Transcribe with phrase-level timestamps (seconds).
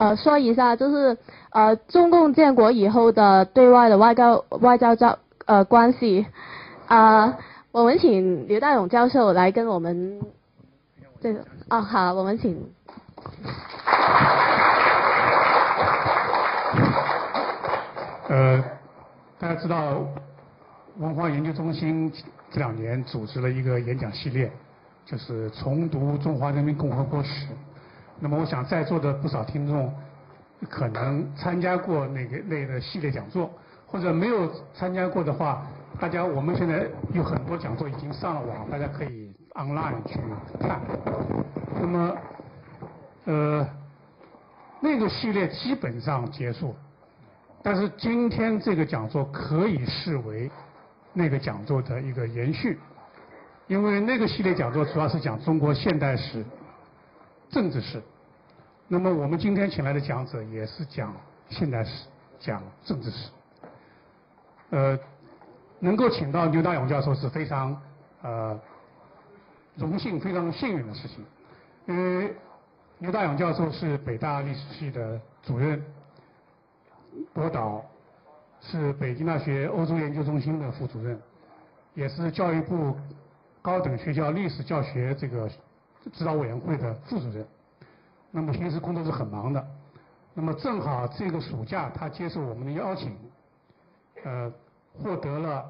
[0.00, 1.18] 呃，说一下，就是
[1.50, 6.24] 呃，中共建国以后的对外的外交外交交呃关系，
[6.86, 7.38] 啊、呃，
[7.70, 10.22] 我们请刘大勇教授来跟我们
[11.20, 12.66] 这个啊、哦，好，我们请。
[18.28, 18.64] 呃，
[19.38, 20.02] 大家知道，
[20.96, 22.10] 文化研究中心
[22.50, 24.50] 这两年组织了一个演讲系列，
[25.04, 27.48] 就是重读中华人民共和国史。
[28.20, 29.90] 那么我想在座的不少听众
[30.68, 33.50] 可能参加过那个类的系列讲座，
[33.86, 35.66] 或者没有参加过的话，
[35.98, 40.20] 大家我们现在有很多讲座已经上了网，大家可以 online 去
[40.60, 40.78] 看。
[41.80, 42.16] 那么，
[43.24, 43.66] 呃，
[44.80, 46.76] 那个系列基本上结束，
[47.62, 50.50] 但是今天这个讲座可以视为
[51.14, 52.78] 那个讲座的一个延续，
[53.66, 56.44] 因为那个系列讲座主要是讲中国现代史。
[57.50, 58.00] 政治史，
[58.86, 61.12] 那么我们今天请来的讲者也是讲
[61.48, 62.06] 现代史，
[62.38, 63.28] 讲政治史。
[64.70, 64.96] 呃，
[65.80, 67.76] 能够请到刘大勇教授是非常
[68.22, 68.56] 呃
[69.74, 71.24] 荣幸、非常幸运的事情，
[71.88, 72.32] 因为
[73.00, 75.84] 刘大勇教授是北大历史系的主任，
[77.32, 77.84] 博导
[78.60, 81.20] 是北京大学欧洲研究中心的副主任，
[81.94, 82.96] 也是教育部
[83.60, 85.50] 高等学校历史教学这个。
[86.12, 87.46] 指导委员会的副主任，
[88.30, 89.66] 那么平时工作是很忙的，
[90.32, 93.16] 那么正好这个暑假他接受我们的邀请，
[94.24, 94.50] 呃，
[94.94, 95.64] 获得了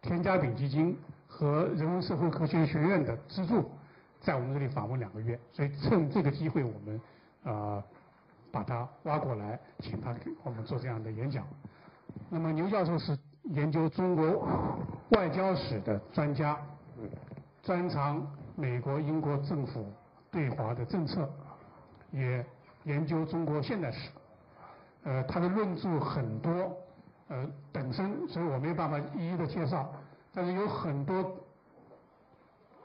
[0.00, 3.68] 田家炳基金和人文社会科学学院的资助，
[4.20, 6.96] 在我们这里访问两个月，所以趁这个机会我们
[7.42, 7.84] 啊、呃、
[8.52, 11.44] 把他挖过来，请他给我们做这样的演讲。
[12.30, 14.78] 那么牛教授是研究中国
[15.10, 16.56] 外交史的专家，
[17.62, 18.24] 专长。
[18.58, 19.86] 美国、英国政府
[20.32, 21.30] 对华的政策，
[22.10, 22.44] 也
[22.82, 24.10] 研究中国现代史。
[25.04, 26.76] 呃，他的论著很多，
[27.28, 29.88] 呃，本身所以我没有办法一一的介绍，
[30.34, 31.36] 但是有很多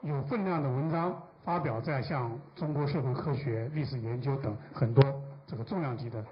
[0.02, 5.02] 有分量的文章发表在像《中国社会科学》《历史研究》等很多
[5.44, 6.24] 这个重量级的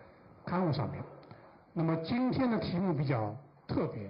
[0.46, 1.02] 刊物上面。
[1.72, 3.34] 那么今天的题目比较
[3.66, 4.08] 特别，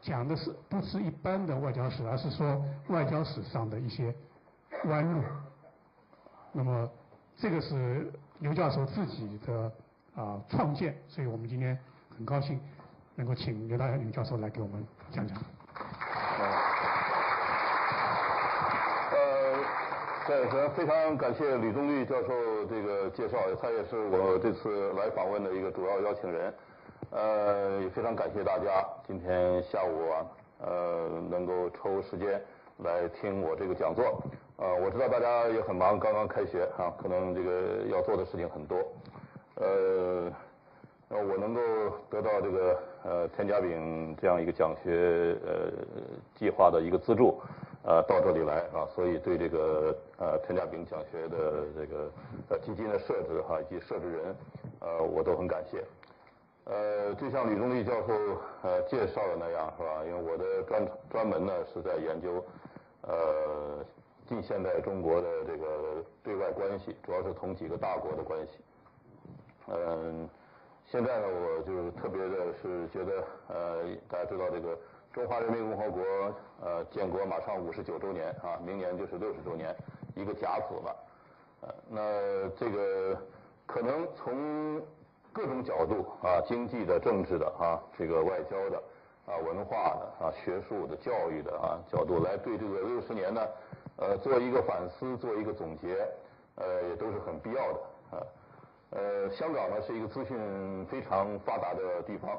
[0.00, 4.14] 讲的是不是一般的外交史，而是说外交史上的一些。
[4.84, 5.22] 弯路，
[6.52, 6.90] 那么
[7.36, 9.70] 这个是刘教授自己的
[10.16, 11.78] 啊创建，所以我们今天
[12.16, 12.58] 很高兴
[13.14, 15.36] 能够请刘大勇教授来给我们讲讲。
[19.12, 19.56] 呃，
[20.26, 26.54] 对，非常感谢吕中立教授这个介绍，他也是我这次来访问的一个主要邀请人。
[27.10, 30.26] 呃，也非常感谢大家今天下午啊，
[30.60, 32.40] 呃，能够抽时间
[32.78, 34.22] 来听我这个讲座。
[34.60, 38.76] 呃，我知道大家也很忙，刚刚开学啊，可能这个要做的事情很多。
[39.54, 40.30] 呃，
[41.08, 41.60] 我能够
[42.10, 45.72] 得到这个呃田家炳这样一个讲学呃
[46.34, 47.40] 计划的一个资助，
[47.84, 52.12] 呃到这里来啊，所以对这个呃田家炳讲学的这个
[52.50, 54.36] 呃基金的设置哈、以及设置人，
[54.80, 55.82] 呃我都很感谢。
[56.66, 58.12] 呃，就像吕中立教授
[58.60, 60.04] 呃介绍的那样是吧？
[60.04, 62.44] 因为我的专专门呢是在研究
[63.08, 63.82] 呃。
[64.30, 68.60] 近现代中国的这个对外关系，主要是同几个大国的关系。
[69.66, 70.30] 嗯，
[70.86, 74.78] 现在呢，我就特别的是觉得，呃，大家知道这个
[75.12, 76.00] 中华人民共和国
[76.62, 79.74] 呃建国马上五十九周年啊，明年就是六十周年，
[80.14, 80.96] 一个甲子了。
[81.62, 83.20] 呃，那这个
[83.66, 84.80] 可能从
[85.32, 88.80] 各种角度啊，经济的、政治的啊，这个外交的
[89.26, 93.44] 啊、文化的啊、学术的、教育的啊角度来对这个六十年呢。
[94.00, 96.08] 呃，做一个反思，做一个总结，
[96.56, 97.80] 呃，也都是很必要的
[98.16, 98.26] 啊。
[98.92, 102.38] 呃，香港呢是一个资讯非常发达的地方，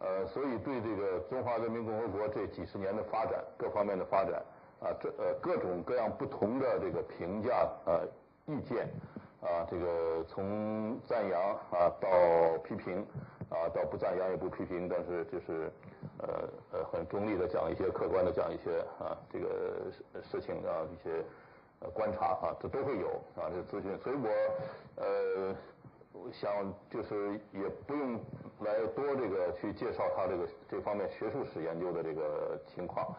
[0.00, 4.42] 呃，所以对这个中华人民共和国这几十年的发展，各方面的发展
[4.80, 8.02] 啊，这呃各种各样不同的这个评价啊、
[8.46, 8.88] 意见
[9.40, 11.40] 啊，这个从赞扬
[11.70, 13.06] 啊到批评
[13.48, 15.70] 啊，到不赞扬也不批评，但是就是。
[16.18, 21.22] 呃呃，很中立的讲一些，客观的讲一些啊，这个事事情啊，一些
[21.92, 23.98] 观察啊，这都会有啊，这个咨询。
[23.98, 24.28] 所以我
[24.96, 25.54] 呃
[26.32, 28.18] 想就是也不用
[28.60, 33.14] 来多这个去介绍他这个这方面学术史研究的这个情况，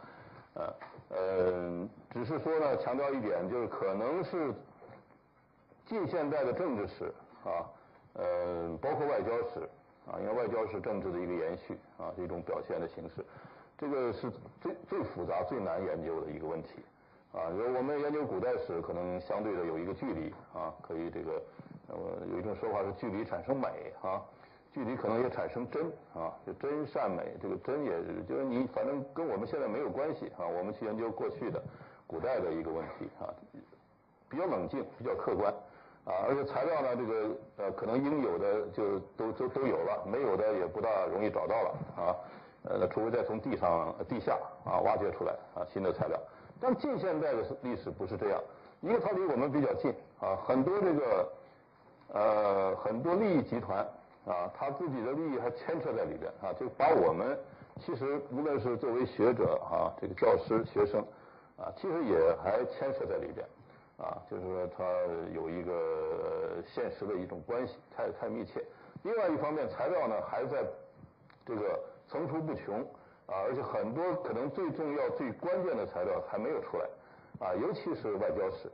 [0.55, 0.73] 呃
[1.09, 4.51] 呃，只是说呢，强调一点，就是可能是
[5.85, 7.69] 近现代的政治史啊，
[8.13, 9.69] 呃，包括外交史。
[10.07, 13.25] 啊，因为外交是政治的一个延续啊，是一种表现的形式，
[13.77, 16.83] 这个是最最复杂、最难研究的一个问题
[17.33, 17.49] 啊。
[17.51, 21.41] 因为我们研究古代史，可能相对的有一个距离啊，可以这个
[21.87, 22.01] 那么
[22.31, 24.21] 有一种说法是距离产生美啊，
[24.71, 27.91] 距离可能也产生真啊，就真善美，这个真也
[28.27, 31.61] 就是你反正跟我们现在没有关系啊，我们去研究过去的
[32.05, 33.33] 古代的一个问题啊，
[34.29, 35.53] 比较冷静，比较客观
[36.07, 42.15] 啊，而且材料呢，这个呃可能应有的就都都都有了，没有的也不大容易找到了啊，
[42.63, 46.17] 呃，除非再从地上地下啊挖掘出来啊新的材料，
[46.61, 48.41] 但近现代的历史不是这样，
[48.81, 51.29] 一个它离我们比较近啊，很多这个。
[52.13, 53.85] 呃，很多利益集团
[54.25, 57.37] 啊，他自己的利益还牵扯在里边啊，就把我们
[57.81, 61.01] 其实无论是作为学者啊，这个教师、学生
[61.57, 63.45] 啊，其实也还牵扯在里边
[63.97, 64.83] 啊，就是说他
[65.33, 68.63] 有一个现实的一种关系，太太密切。
[69.03, 70.63] 另外一方面，材料呢还在
[71.45, 72.79] 这个层出不穷
[73.25, 76.85] 啊，而且很多可能最重要、最关键的材料还没有出来
[77.39, 78.71] 啊，尤其是外交史。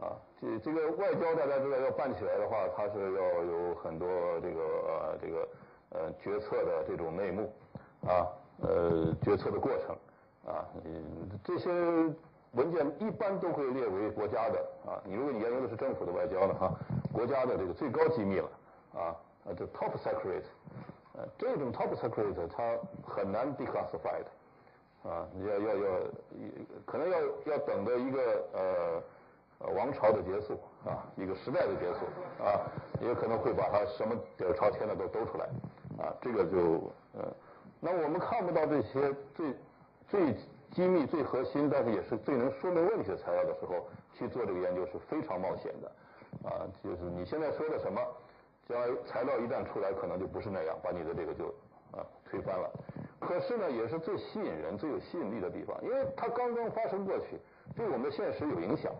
[0.00, 4.08] 啊，这这个外交大家知道要办起来的话，它是要有很多
[4.40, 5.48] 这个呃这个
[5.90, 7.52] 呃决策的这种内幕
[8.04, 8.26] 啊，
[8.62, 9.96] 呃决策的过程
[10.44, 10.66] 啊，
[11.44, 11.70] 这些
[12.52, 16.72] 文件一般都会列为国家的啊，你如果你研究的是政府的外交的哈，
[17.12, 18.50] 国家的这个最高机密了
[18.94, 20.44] 啊，啊这 top secret，
[21.14, 22.76] 呃这种 top secret 它
[23.06, 24.26] 很难 declassified
[25.08, 25.90] 啊，你要要要
[26.84, 28.20] 可能要要等到一个
[28.52, 29.02] 呃。
[29.76, 32.00] 王朝的结束啊，一个时代的结束
[32.44, 32.66] 啊，
[33.00, 35.44] 也可能会把它什么底儿朝天的都兜出来
[36.04, 37.32] 啊，这个就呃，
[37.78, 39.54] 那我们看不到这些最
[40.08, 40.34] 最
[40.72, 46.66] 机密、最核心，但是也是最能说明问题的材料的时候，去做这个研究是非常冒险的啊。
[46.82, 48.00] 就是你现在说的什么，
[48.66, 51.46] 将来材料一旦出来，可能就不是那样，把你的这个就
[51.92, 52.70] 啊推翻了。
[53.20, 57.38] 可是呢，也是最吸引人、最有吸引力的地方，因为它刚刚发生过去，
[57.76, 58.92] 对我们的现实有影响。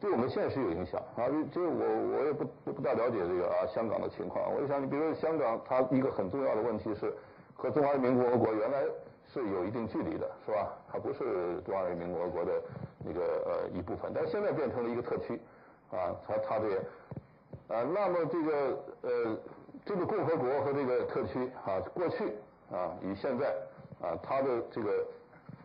[0.00, 1.24] 对我们现实有影响啊！
[1.50, 4.52] 就我我也不不大了解这个啊香港的情况。
[4.52, 7.14] 我就想，你比如说香港，它一个很重要的问题是
[7.54, 8.84] 和中华人民共和国原来
[9.34, 10.72] 是有一定距离的，是吧？
[10.90, 12.52] 它不是中华人民共和国的
[13.04, 15.40] 那个呃一部分，但现在变成了一个特区
[15.90, 16.76] 啊，它它这个
[17.66, 19.36] 啊，那么这个呃
[19.84, 22.32] 这个共和国和这个特区啊，过去
[22.70, 23.52] 啊与现在
[24.00, 25.04] 啊，它的这个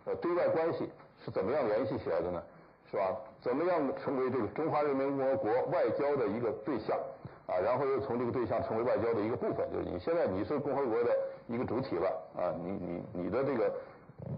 [0.06, 0.90] 呃对外关系
[1.24, 2.42] 是怎么样联系起来的呢？
[2.90, 3.16] 是吧？
[3.40, 6.98] 怎么样成为这个中华人民共和国外交的一个对象
[7.46, 7.54] 啊？
[7.64, 11.16] 然后又从这个对象成为外交的一个部分，就是你现在你是共和国的
[11.50, 12.08] 一个主体了
[12.38, 12.54] 啊！
[12.64, 13.74] 你你你的这个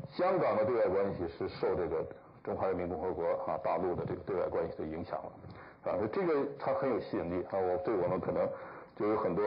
[0.09, 2.03] 香港的对外关系是受这个
[2.41, 5.99] 中华人民共和国啊大陆的这个对外关系的影响了啊！
[6.11, 7.59] 这个它很有吸引力啊！
[7.59, 8.47] 我对我们可能
[8.95, 9.43] 就有很多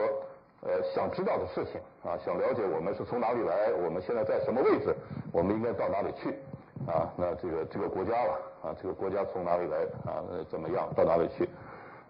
[0.61, 4.95] 呃想知道的事情啊，想了解我们是从哪里来，我们现在在什么位置，
[5.31, 6.37] 我们应该到哪里去。
[6.85, 10.21] 啊，那这个这个国家了啊，这个国家从哪里来啊？
[10.51, 11.45] 怎么样到哪里去？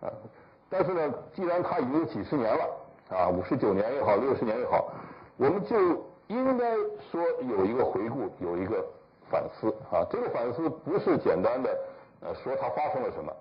[0.02, 0.12] 啊，
[0.68, 2.66] 但是呢，既然它已经几十年了
[3.10, 4.92] 啊，五十九年也好，六十年也好，
[5.38, 5.76] 我们就
[6.28, 6.76] 应该
[7.12, 8.86] 说有一个回顾，有一个
[9.30, 10.06] 反思啊。
[10.10, 11.78] 这个反思不是简单的
[12.22, 13.32] 呃说它发生了什么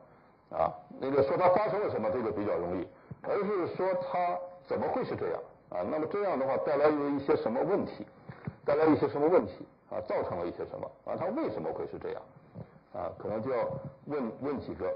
[0.56, 2.88] 啊，那个说它发生了什么这个比较容易，
[3.23, 5.87] 而是说它怎么会是这样啊？
[5.91, 8.06] 那么这样的话带来了一些什么问题？
[8.64, 9.67] 带来一些什么问题？
[9.90, 10.90] 啊，造成了一些什么？
[11.05, 12.23] 啊，他为什么会是这样？
[12.94, 13.69] 啊，可能就要
[14.06, 14.93] 问问几个，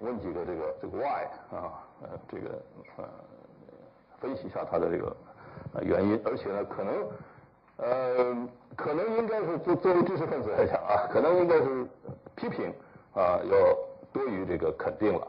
[0.00, 2.62] 问几个这个这个 why 啊，呃，这个
[2.98, 3.04] 呃，
[4.20, 5.16] 分析一下他的这个
[5.82, 7.08] 原因，而且呢，可能
[7.78, 11.86] 呃，可能应该是作作为知识分子来讲啊，可能应该是
[12.34, 12.72] 批评
[13.14, 13.76] 啊，要
[14.12, 15.26] 多于这个肯定了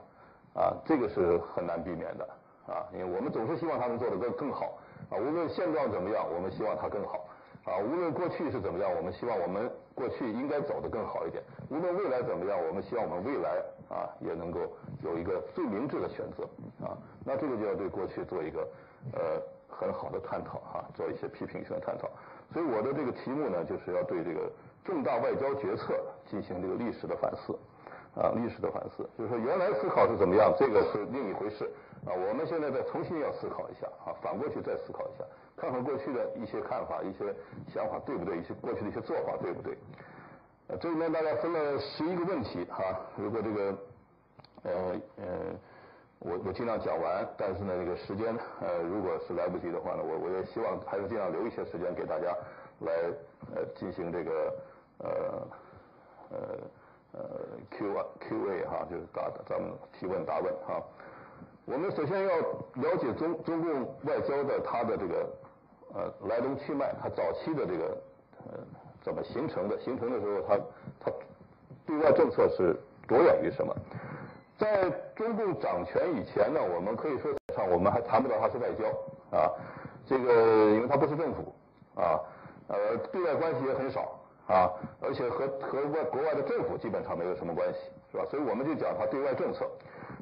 [0.53, 2.27] 啊，这个是很难避免的
[2.67, 4.77] 啊，因为我们总是希望他能做得更更好
[5.09, 7.25] 啊，无论现状怎么样，我们希望他更好。
[7.65, 11.41] 啊，无论过去是怎么样，我们希望我们过去应该走得更好一点。
[11.69, 14.59] 无论未来怎么样，我们希望我们未来啊也能够
[15.01, 16.43] 有一个最明智的选择
[16.85, 16.91] 啊。
[17.23, 18.67] 那这个就要对过去做一个
[19.13, 19.41] 呃
[19.79, 22.09] 很好的探讨哈、做一些批评性的探讨。
[22.53, 24.51] 所以我的这个题目呢，就是要对这个
[24.83, 27.57] 重大外交决策进行这个历史的反思
[28.15, 31.65] 啊，历史的反思，就是说原来思考是怎么样，这个是另一回事
[32.05, 32.13] 啊。
[32.13, 35.25] 我们现在再重新要思考一下啊，反过去再思考一下。
[35.55, 37.33] 看看过去的一些看法、一些
[37.73, 38.37] 想法对不对？
[38.37, 39.77] 一些过去的一些做法对不对？
[40.79, 42.83] 这里面大概分了十一个问题哈、
[43.15, 43.77] 如果这个
[44.63, 44.71] 呃
[45.17, 45.25] 呃，
[46.23, 52.33] 我我尽量讲完，但是呢，这个时间呃，如果是来不及的话呢，我我也希望还是尽量留一些时间给大家
[52.79, 52.91] 来
[53.53, 54.53] 呃进行这个
[54.99, 55.47] 呃
[56.31, 56.37] 呃
[57.11, 57.19] 呃
[57.71, 60.81] Q Q A 哈，就是答咱们提问答问哈。
[61.65, 65.27] 我们首先要了解中中共外交的它的这个。
[65.95, 67.95] 呃，来龙去脉，它早期的这个
[68.47, 68.57] 呃
[69.03, 69.79] 怎么形成的？
[69.79, 70.57] 形成的时候，它
[70.99, 71.11] 它
[71.85, 72.75] 对外政策是
[73.07, 73.71] 着眼于什么？
[74.57, 79.51] 在中共掌权以前呢，我们可以说上我们还谈不到它是外交啊，
[80.05, 81.53] 这个因为它不是政府
[81.95, 82.19] 啊，
[82.67, 87.79] 呃，对外关系也很少啊，而且和和外国外的政府基本上没有什么关系，
[88.11, 88.25] 是吧？
[88.29, 89.67] 所以我们就讲它对外政策，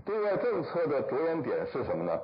[0.05, 2.19] 对外政策的着眼点是什么呢？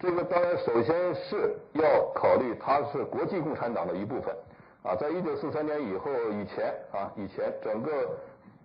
[0.00, 4.34] 这个当然首先是要考虑它是国际共产党的一部分
[4.82, 7.90] 啊，在一九四三年以后以前啊，以前整个。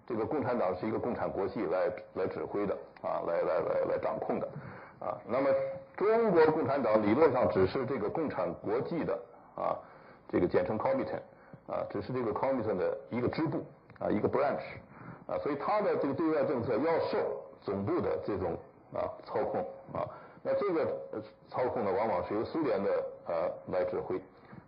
[0.09, 4.49] 这个共产党是一个共产国际来来指挥的啊，来来来来掌控的
[4.99, 5.15] 啊。
[5.27, 5.47] 那么
[5.95, 9.13] 中国共产党理论上只是这个共产国际的
[9.55, 9.77] 啊，
[10.27, 11.21] 这个简称 Comintern
[11.67, 13.63] 啊，只是这个 Comintern 的一个支部
[13.99, 14.63] 啊，一个 branch
[15.27, 17.19] 啊，所以它的这个对外政策要受
[17.61, 18.57] 总部的这种
[18.91, 19.61] 啊操控
[19.93, 20.09] 啊。
[20.41, 20.87] 那这个
[21.49, 22.89] 操控呢，往往是由苏联的
[23.27, 24.15] 呃来指挥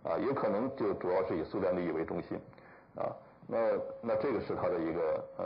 [0.04, 2.38] 啊，也可能就主要是以苏联利益为中心
[2.94, 3.10] 啊。
[3.52, 3.58] 那
[4.00, 5.44] 那这个是他的一个呃，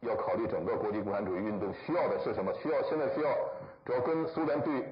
[0.00, 2.52] 要考虑整个国际共产主义运动需要的是什么？
[2.54, 3.30] 需要现在需要
[3.84, 4.82] 主要跟苏联对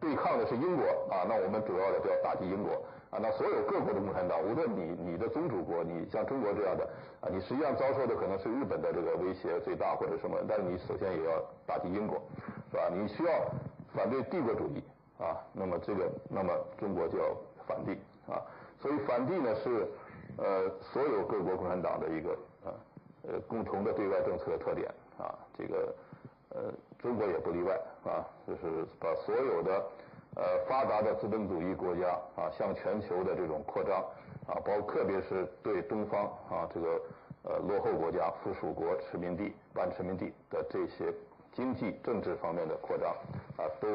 [0.00, 3.22] 对抗的是英国啊，那我们主要的就要打击英国啊。
[3.22, 6.82] 那所有各国的共产党，无论你你的宗主国，你像中国这样的
[7.20, 12.20] 啊，你实际上遭受的可能是日本的这个威胁最大或者什么，但是你首先也要打击英国，
[12.72, 12.90] 是吧？
[12.92, 13.30] 你需要
[13.94, 14.82] 反对帝国主义
[15.22, 17.26] 啊，那么这个那么中国就要
[17.68, 17.92] 反帝
[18.26, 18.42] 啊，
[18.80, 19.86] 所以反帝呢是。
[20.38, 22.74] 呃，所有各国共产党的一个呃
[23.28, 25.94] 呃共同的对外政策的特点啊，这个
[26.50, 29.84] 呃中国也不例外啊，就是把所有的
[30.36, 34.00] 呃发达的资本主义国家啊向全球的这种扩张
[34.46, 37.00] 啊，包括特别是对东方啊这个
[37.44, 41.12] 呃落后国家、附属国、殖民地、半殖民地的这些
[41.52, 43.10] 经济政治方面的扩张
[43.56, 43.88] 啊，都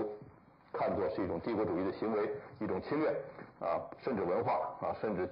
[0.72, 2.29] 看作是一种帝国主义的行为，
[2.60, 3.10] 一种侵略
[3.60, 5.27] 啊，甚至文化啊，甚至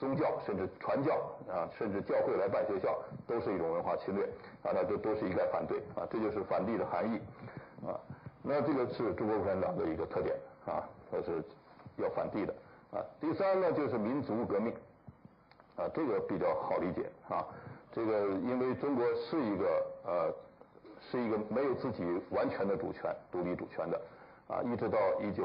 [0.00, 1.14] 宗教甚至传教
[1.46, 4.24] 啊，甚至教会来办学校，都是一种文化侵略
[4.62, 7.20] 啊，那都都是应该反对啊，这就是反帝的含义
[7.86, 8.00] 啊。
[8.42, 11.44] 那这个是中国共产党的一个特点啊，它是
[11.96, 12.54] 要反帝的
[12.90, 13.04] 啊。
[13.20, 14.72] 第三呢，就是民族革命
[15.76, 17.44] 啊，这个比较好理解啊。
[17.92, 19.66] 这个因为中国是一个
[20.06, 20.34] 呃，
[21.10, 24.00] 是一个没有自己完全的主权、独立主权的
[24.48, 25.44] 啊，一直到一九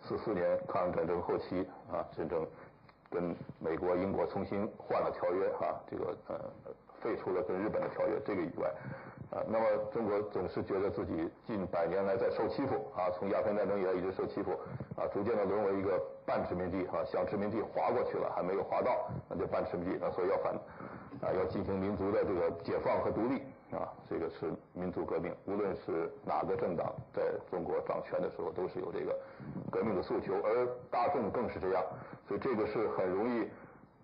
[0.00, 2.46] 四四年抗日战争后期啊，真正。
[3.10, 6.38] 跟美国、英国重新换了条约哈，这个呃
[7.00, 8.68] 废除了跟日本的条约，这个以外，
[9.30, 14.52] 啊，那么中国总是觉得自己近百年来在受欺负啊，从鸦片战争以来一直受欺负
[14.96, 20.54] 啊，逐渐的沦为一个半殖民地哈，向殖民地划过去了，还没有划到，那就半殖民地，那所以要反
[21.22, 29.16] 啊，要进行民族的这个解放和独立啊，这个是民族革命，无论是哪个政党在中国掌权的时候，都是有这个
[29.70, 31.84] 革命的诉求，而大众更是这样。
[32.26, 33.48] 所以这个是很容易，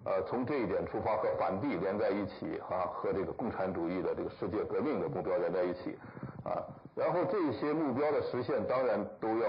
[0.04, 5.98] 呃，从这一点出发和反帝连在一起啊，和这个共产主义的这个世界革命的目标连在一起，
[6.44, 6.62] 啊，
[6.94, 9.48] 然后这些目标的实现当然都要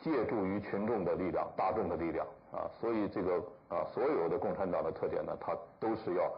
[0.00, 6.30] 借助于群众的力量、大众的力量啊，所以这个啊，所有的共产党的特点呢，它都是要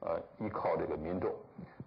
[0.00, 1.34] 呃依靠这个民众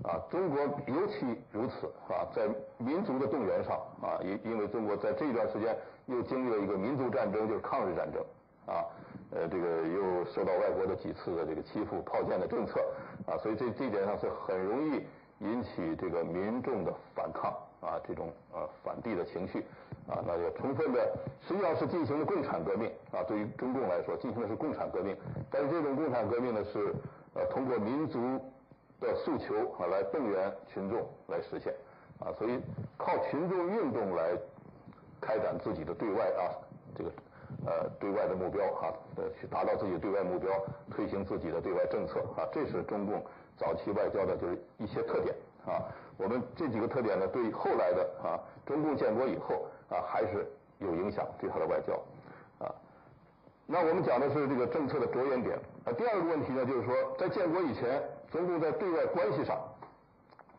[0.03, 5.73] 啊，中国尤其如此啊，在民族的动员上啊，因因为中国在这一段时间
[6.07, 8.21] 又经历了一个民族战争，就是抗日战争。
[8.67, 8.83] 啊，
[9.29, 12.79] 呃，这个又受到外国的几次的这个欺负、炮舰的政策，
[13.25, 15.03] 啊，所以这这一点上是很容易
[15.39, 19.59] 引起这个民众的反抗，啊，这种呃反帝的情绪，
[20.07, 21.11] 啊，那也充分的
[21.45, 25.13] 实际上是进行了共产革命，啊，对于中共来说进行的是共产革命，
[25.51, 26.95] 但是这种共产革命呢是
[27.33, 28.19] 呃通过民族
[29.01, 31.73] 的诉求啊来动员群众来实现，
[32.19, 32.61] 啊，所以
[32.97, 34.37] 靠群众运动来
[35.19, 36.55] 开展自己的对外啊
[36.95, 37.11] 这个。
[37.65, 40.51] 呃，对外的目标哈，呃，去达到自己对外目标，
[40.91, 43.21] 推行自己的对外政策啊，这是中共
[43.57, 45.35] 早期外交的就是一些特点
[45.65, 45.83] 啊。
[46.17, 50.47] 我们这几个特点呢，对后来的啊，中共建国以后啊，还是
[50.79, 51.93] 有影响，对他的外交
[52.63, 52.73] 啊。
[53.65, 55.91] 那我们讲的是这个政策的着眼点啊。
[55.91, 59.59] 第二个问题呢，就是说在建国以前，中共在对外关系上，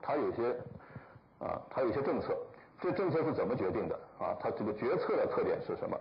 [0.03, 0.51] 它有些
[1.39, 2.37] 啊，它有些政策，
[2.81, 4.37] 这政策是怎么决定的啊？
[4.39, 5.97] 它这个决策的特点是什么？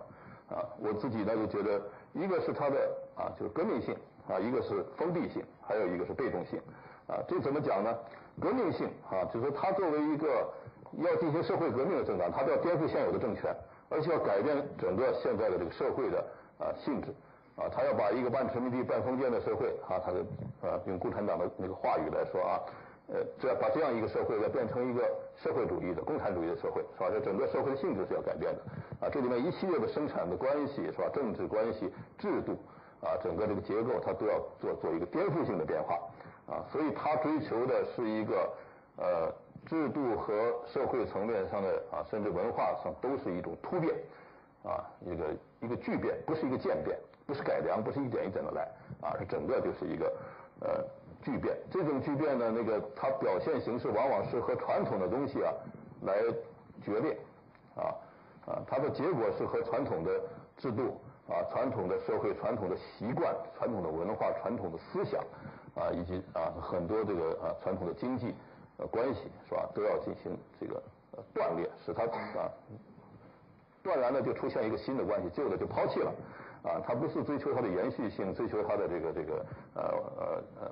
[0.48, 1.80] 啊，我自己呢就觉得，
[2.14, 2.76] 一个是它的
[3.14, 3.94] 啊，就是革命性
[4.26, 6.58] 啊，一个是封闭性，还有一个是被动性
[7.06, 7.20] 啊。
[7.28, 7.94] 这怎么讲呢？
[8.40, 10.48] 革命性啊，就是它作为一个
[10.96, 13.54] 要进行社会革命的政党，它都要颠覆现有的政权，
[13.90, 16.24] 而且要改变整个现在的这个社会的
[16.58, 17.14] 啊性质
[17.56, 20.20] 啊，它要把一个半殖民地半封建的社会啊，它的
[20.62, 22.60] 啊用共产党的那个话语来说啊。
[23.08, 25.00] 呃，这要把这样一个社会要变成一个
[25.34, 27.08] 社会主义的共产主义的社会，是吧？
[27.10, 28.60] 这整个社会的性质是要改变的，
[29.00, 31.08] 啊，这里面一系列的生产的关系，是吧？
[31.12, 32.52] 政治关系、制度，
[33.00, 35.94] 啊，整个这个结构，它都要做做一个颠覆性的变化，
[36.46, 38.52] 啊，所以它追求的是一个
[38.98, 39.32] 呃
[39.64, 40.34] 制度和
[40.66, 43.94] 社会层面上的啊，甚至文化上都是一种突变，
[44.62, 45.24] 啊，一个
[45.60, 48.68] 一个巨变，不是一个渐变，不是改良，不是一点一点的来，
[49.00, 50.12] 啊，是整个就是一个
[50.60, 50.84] 呃
[51.22, 51.56] 巨变。
[51.70, 55.52] 这种巨变呢，那个它表现形式往往是和传统的东西啊
[56.02, 56.22] 来
[56.82, 57.16] 决裂，
[57.76, 57.94] 啊
[58.46, 60.20] 啊，它的结果是和传统的
[60.56, 65.22] 制度啊、传统的社会、传统的习惯、传统的文化、传统的思想
[65.74, 68.34] 啊，以及啊很多这个啊传统的经济。
[68.80, 72.46] 呃，关系是吧，都要进行这个呃断裂，使它啊
[73.82, 76.14] 断然的就出现一个新的关系，旧的就抛弃了，
[76.62, 80.70] 啊，它不是追求它的延续性，追求它的这个这个呃呃呃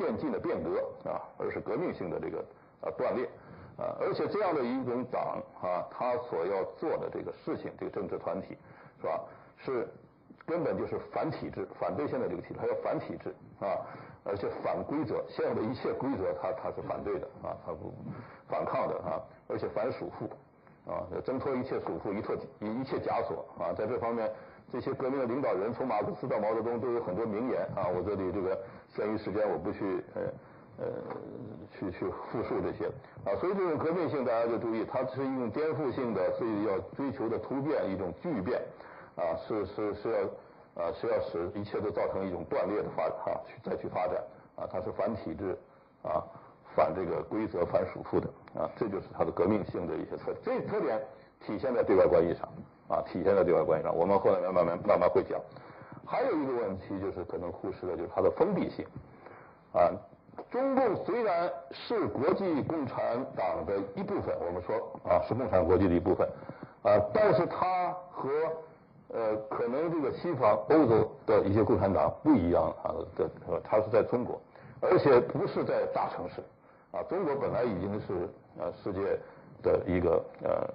[0.00, 2.38] 渐进的变革啊，而是革命性的这个
[2.80, 3.28] 啊断裂
[3.76, 8.56] 啊，而且这样的一种党啊，他所要做的这个事情，这个政治团体
[8.98, 9.20] 是吧，
[9.58, 9.86] 是
[10.46, 13.76] 根本就是反体制，反对现在这个体制，他要反体制啊。
[14.22, 17.92] 而且反规则，现有的一切规则，他他是反对的啊，他不
[18.48, 20.28] 反抗的啊，而且反束缚
[20.90, 24.30] 啊，要挣脱一切束缚，一脱一一切枷锁啊，在这方面，
[24.70, 27.88] 这些革命的领导人，从马克思到毛泽东，都有很多名言啊。
[27.88, 28.58] 我这里这个
[28.94, 30.22] 限于时间，我不去呃
[30.78, 30.86] 呃
[31.70, 32.86] 去去复述这些
[33.24, 33.34] 啊。
[33.40, 38.60] 所以这种革命性，大家就注意，它是一种颠覆性的，所以要追求的突变，一种巨变
[39.16, 40.18] 啊，是是是要。
[40.76, 44.22] 啊，是要使一切都造成一种断裂的发哈，去再去发展
[44.54, 45.58] 啊，它是反体制
[46.00, 46.22] 啊，
[46.76, 50.36] 反这个规则、反束缚的啊，这就是它的革命性的一些特点。
[50.44, 51.02] 这特点
[51.40, 52.48] 体现在对外关系上
[52.88, 53.94] 啊，体现在对外关系上。
[53.94, 55.40] 我们后来慢慢慢慢会讲。
[56.06, 58.84] 还有一个问题就是可能忽视的，就是它的封闭性
[59.72, 59.90] 啊。
[60.50, 66.26] 中共虽然是国际共产党的一部分，我们说啊是共产国际的一部分
[66.82, 68.30] 啊，但是它和
[69.12, 73.28] 呃，可能这个西方欧洲的一些共产党不一样啊，的
[73.62, 74.40] 它是在中国，
[74.80, 76.40] 而且不是在大城市，
[76.92, 78.28] 啊，中国本来已经是
[78.58, 79.18] 呃世界
[79.62, 80.66] 的一个呃，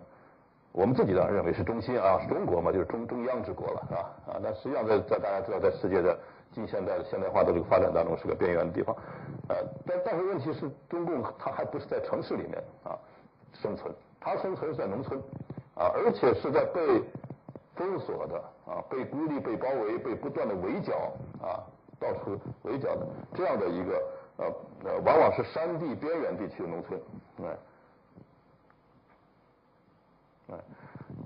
[0.76, 4.02] 我们自己当然认为是中心啊，是中国嘛就是中中央之国了，是吧？
[4.28, 6.18] 啊，那实际上在在大家知道，在世界的
[6.52, 8.94] 近现代现代化的这个发展当中是个边缘的地方，
[9.48, 9.56] 呃，
[9.88, 13.00] 但但是问题是中共它还不是在城市里面啊
[13.54, 15.18] 生存，它生存是在农村
[15.76, 17.02] 啊，而且是在被。
[17.78, 21.12] 封锁的啊，被孤立、被包围、被不断的围剿
[21.44, 21.60] 啊，
[22.00, 24.02] 到处围剿的这样的一个
[24.38, 24.46] 呃
[24.86, 26.98] 呃，往往是山地边缘地区的农村，
[27.44, 27.52] 哎，
[30.52, 30.56] 哎，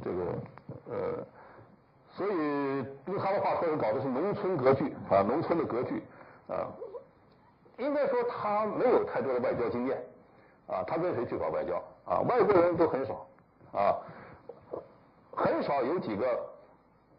[0.04, 0.24] 这个
[0.90, 1.26] 呃，
[2.16, 6.02] 所以用他的话说，搞的是农村格局啊，农村的格局
[6.48, 6.68] 啊，
[7.78, 9.98] 应该说他没有太多的外交经验
[10.68, 12.22] 啊，他跟谁去搞外交啊？
[12.22, 13.28] 外国人都很少
[13.74, 13.98] 啊。
[15.36, 16.26] 很少有几个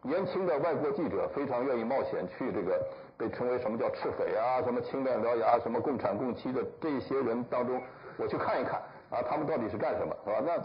[0.03, 2.79] 年轻的外国记者非常愿意冒险去这个
[3.17, 7.81] 被称为什么叫赤匪啊，什么青面獠牙，什么共产共妻的这些人当中，
[8.17, 10.41] 我去看一看啊，他们到底是干什么，是吧？
[10.45, 10.57] 那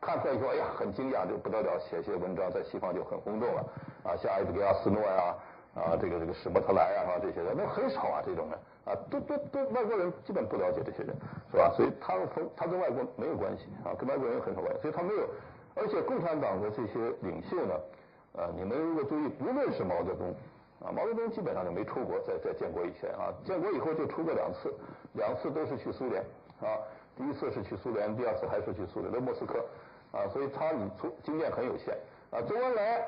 [0.00, 3.64] 看出来以后，哎呀，很惊讶，就不得了，写些文章在西方就很轰动了
[4.04, 5.34] 啊，像埃德加斯诺呀，
[5.74, 11.14] 啊，这个这个史莫特莱啊，这些人，那很少啊，这种人啊，都都都外国人基本不了解这些人，
[11.50, 11.72] 是吧？
[11.76, 15.28] 所以他跟他跟外国没有关系啊，跟外国人很少关系，所以他没有。
[15.74, 17.74] 而且共产党的这些领袖呢，
[18.34, 20.34] 呃，你们如果注意，不论是毛泽东，
[20.84, 24.74] 啊，毛泽东基本上就没出国，在在建国以前啊，建国以后就出过两次，
[25.14, 26.22] 两次都是去苏联，
[26.60, 26.76] 啊，
[27.16, 29.64] 第一次是去苏联，第二次还是去苏联的莫斯科，
[30.12, 31.94] 啊，所以他你出经验很有限，
[32.30, 33.06] 啊，周恩来，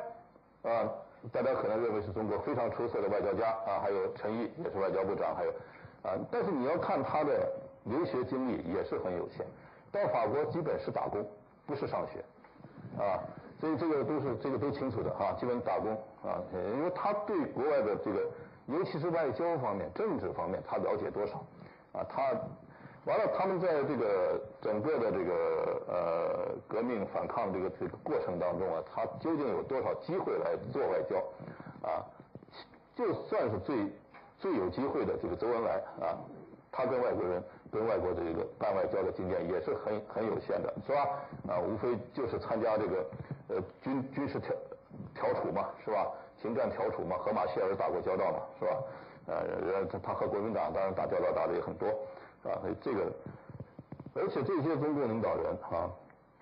[0.63, 0.93] 啊，
[1.33, 5.51] 大家可能认为是中国非常出色的外交家，啊，还有陈毅也是外交部长，还有，
[6.03, 7.51] 啊，但是你要看他的
[7.85, 9.47] 留学经历也是很有限，
[9.91, 11.27] 到法国基本是打工，
[11.67, 12.25] 不是上学。
[12.97, 13.19] 啊，
[13.59, 18.21] 所以这个都是这个都清楚的哈，基本打工啊，因为他对国外的这个，
[18.67, 21.45] 尤其是外交方面、政治方面，他了解多少
[21.93, 22.07] 啊？
[22.09, 22.31] 他
[23.05, 31.17] 完了，他们在这个整个的这个呃革命反抗这个这个过程当中啊，他究竟有多少机会来做外交
[31.89, 32.05] 啊？
[32.95, 33.93] 就算是最
[34.39, 36.19] 最有机会的这个周恩来啊，
[36.71, 37.43] 他跟外国人。
[37.75, 41.09] 跟外国这个办外交的经验也是很很有限的，是吧？
[41.49, 43.05] 啊，无非就是参加这个
[43.49, 44.55] 呃军军事调
[45.13, 46.07] 调处嘛，是吧？
[46.41, 48.83] 行战调处嘛，和马歇尔打过交道嘛，是吧？
[49.27, 51.89] 呃，他他和国民党当然打交道打的也很多，
[52.49, 52.59] 啊？
[52.61, 53.13] 所以这个，
[54.15, 55.91] 而且这些中共领导人啊，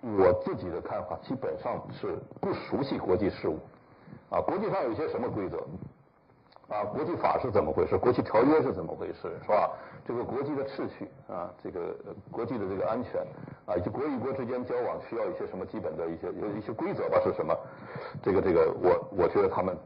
[0.02, 3.58] 我自己的看法基本上是不熟悉国际事务，
[4.30, 5.58] 啊，国际上有些什么规则？
[6.68, 7.98] 啊，国际法是怎么回事？
[7.98, 9.30] 国际条约是怎么回事？
[9.42, 9.70] 是吧？
[10.06, 11.94] 这个国际的秩序啊，这个
[12.30, 13.20] 国际的这个安全
[13.66, 17.20] 啊，以及国与国之间交往需要一些什么基本的一些有一些规则吧？
[17.22, 17.54] 是什么？
[18.22, 19.76] 这个这个，我我觉得他们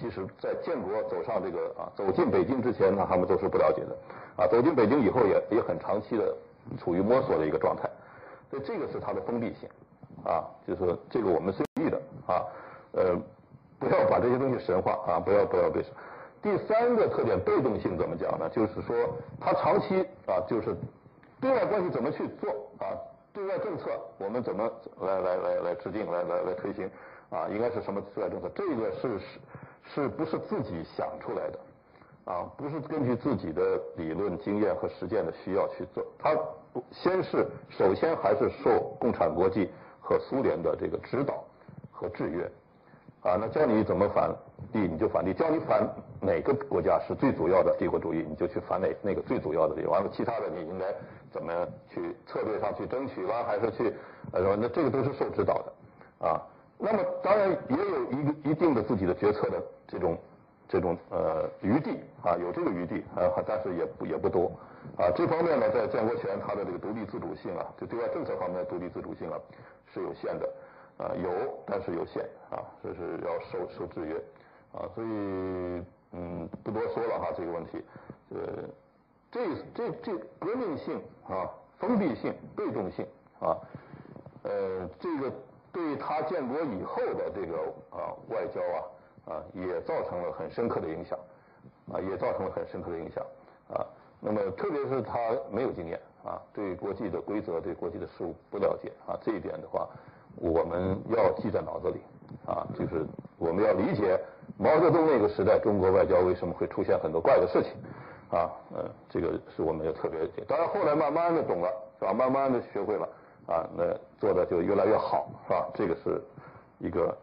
[0.00, 3.96] 其实在建国走上这个啊走进北京之前呢，他们都是不了解的
[4.36, 4.46] 啊。
[4.46, 6.34] 走进北京以后也也很长期的
[6.78, 7.88] 处于摸索的一个状态。
[8.50, 9.68] 所以这个是它的封闭性，
[10.24, 12.44] 啊，就是这个我们是意的啊，
[12.92, 13.16] 呃，
[13.80, 15.84] 不要把这些东西神化啊，不要不要被。
[16.42, 18.48] 第三个特点，被动性怎么讲呢？
[18.50, 18.94] 就是说
[19.40, 20.76] 它长期啊，就是
[21.40, 22.92] 对外关系怎么去做啊，
[23.32, 26.88] 对外政策我们怎么来来来来制定，来来来推行
[27.30, 28.48] 啊，应该是什么对外政策？
[28.54, 29.40] 这个是是
[29.84, 31.58] 是不是自己想出来的？
[32.24, 36.34] 啊，不是根据自己的理论经验和实践的需要去做，它
[36.90, 39.70] 先是首先还是受共产国际
[40.00, 41.44] 和苏联的这个指导
[41.92, 42.50] 和制约，
[43.20, 44.34] 啊，那教你怎么反
[44.72, 45.86] 帝你就反帝，教你反
[46.18, 50.86] 哪个国家是最主要的帝国主义，你就去反哪那个最主要的帝，完了其他的你应该
[51.30, 51.52] 怎么
[51.90, 53.92] 去策略上去争取啦，还是去
[54.32, 56.40] 呃，那这个都是受指导的，啊，
[56.84, 60.18] 那么当然也有一个一定的自己的决策的这种。
[60.66, 64.50] 这种呃余地啊，有这个余地啊，但是也不也不多
[64.96, 65.12] 啊。
[65.14, 69.38] 这方面呢，在建国前，它的这个独立自主性啊，就对外政策方面的独立自主性啊，
[69.92, 70.48] 是有限的
[70.96, 71.30] 啊，有
[71.66, 74.16] 但是有限啊，这是要受受制约
[74.72, 74.88] 啊。
[74.94, 75.06] 所以
[76.12, 77.84] 嗯，不多说了哈，这个问题
[78.30, 78.38] 呃，
[79.30, 79.40] 这
[79.74, 81.46] 这这革命性啊，
[81.78, 83.06] 封闭性、被动性
[83.38, 83.54] 啊，
[84.44, 85.30] 呃，这个
[85.74, 87.58] 对他建国以后的这个
[87.90, 88.80] 啊外交啊。
[89.26, 91.18] 啊，也造成了很深刻的影响，
[91.90, 93.24] 啊，也造成了很深刻的影响，
[93.72, 93.80] 啊，
[94.20, 95.16] 那么特别是他
[95.50, 99.88] 没有经验，啊，对国际的规则、对国际的事务不了解，啊，这一点的话，
[100.36, 102.02] 我们要记在脑子里，
[102.46, 103.06] 啊，就是
[103.38, 104.20] 我们要理解
[104.58, 107.72] 毛泽东那个时代中国外交为什么会出现很多怪的事情，
[108.30, 110.44] 啊，嗯，这个是我们要特别理解。
[110.46, 112.12] 当然后来慢慢的懂了，是吧？
[112.12, 113.08] 慢慢的学会了，
[113.46, 113.84] 啊，那
[114.18, 115.66] 做的就越来越好，是吧？
[115.74, 116.22] 这个是
[116.78, 117.16] 一个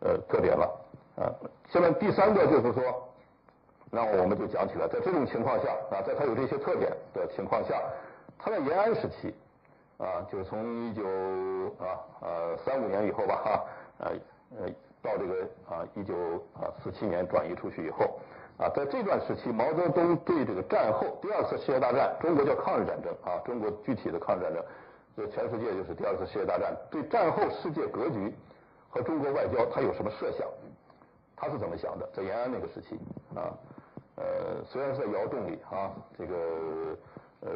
[0.00, 0.80] 呃特点了。
[1.16, 1.30] 啊，
[1.70, 2.82] 下面第三个就是说，
[3.90, 7.80] 那我们就讲起来，在这种情况下啊，在他有这些特点的情况下，
[8.36, 9.32] 他在延安时期
[9.98, 11.04] 啊，就是从一九
[11.78, 13.64] 啊呃三五年以后吧哈，
[13.98, 14.10] 呃
[14.58, 14.68] 呃
[15.00, 16.14] 到这个啊一九
[16.54, 18.18] 啊四七年转移出去以后
[18.58, 24.64] 啊，在这段时期，毛泽东对这个战后第二次世界大战，中国叫抗日战争啊，中国具体的抗日战争，
[25.16, 28.34] 就全世界就是第二次世界大战，对战后世界格局
[28.90, 30.46] 和中国外交，他有什么设想？
[31.36, 32.08] 他是怎么想的？
[32.12, 32.98] 在延安那个时期
[33.34, 33.52] 啊，
[34.16, 36.34] 呃，虽然是在窑洞里啊，这个
[37.40, 37.50] 呃，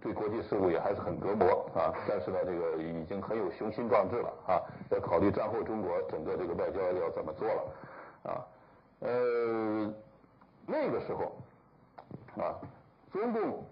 [0.00, 7.64] 对国际事务也还是很隔膜啊，但是呢，这个已经很有雄心壮志了啊，要考虑战后中国整个这个外交要怎么做了
[8.24, 8.46] 啊，
[9.00, 9.94] 呃，
[10.66, 11.32] 那个时候
[12.42, 12.58] 啊，
[13.12, 13.64] 中共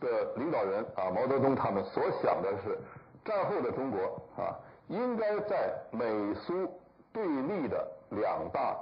[0.00, 2.78] 的领导人啊，毛泽东他们所想的是，
[3.24, 4.54] 战后的中国啊，
[4.88, 6.68] 应该在美苏。
[7.12, 8.76] 对立的两大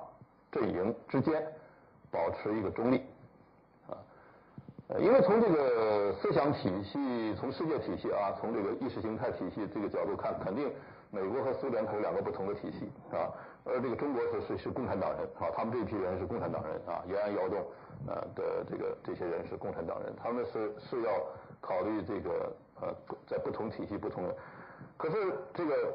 [0.51, 1.41] 阵营之间
[2.11, 3.01] 保持一个中立，
[3.89, 3.95] 啊，
[4.99, 10.69] 因为从这个思想体系、从世界体系啊、从这个意识形态体系这个角度看，肯定
[11.13, 13.31] 美国和苏联它有两个不同的体系啊，
[13.65, 17.65] 而这个中国是是是共产党人啊，他们这批人是共产党人啊，延安窑洞
[18.07, 21.11] 啊的这个这些人是共产党人，他们是是要
[21.61, 22.95] 考虑这个呃
[23.27, 24.35] 在不同体系不同的，
[24.97, 25.17] 可是
[25.53, 25.95] 这个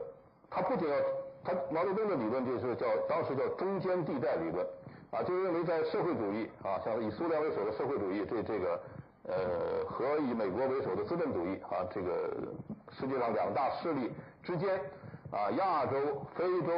[0.49, 0.95] 他不仅要。
[1.41, 4.67] 他毛泽东的理论就是叫当时叫中间地带理论，
[5.09, 8.77] 啊，就认为在社会主义啊，像以苏联为首的社会主义，这这个
[9.23, 12.29] 呃和以美国为首的资本主义啊，这个
[12.91, 14.11] 世界上两大势力
[14.43, 14.81] 之间
[15.31, 15.95] 啊，亚洲、
[16.35, 16.71] 非洲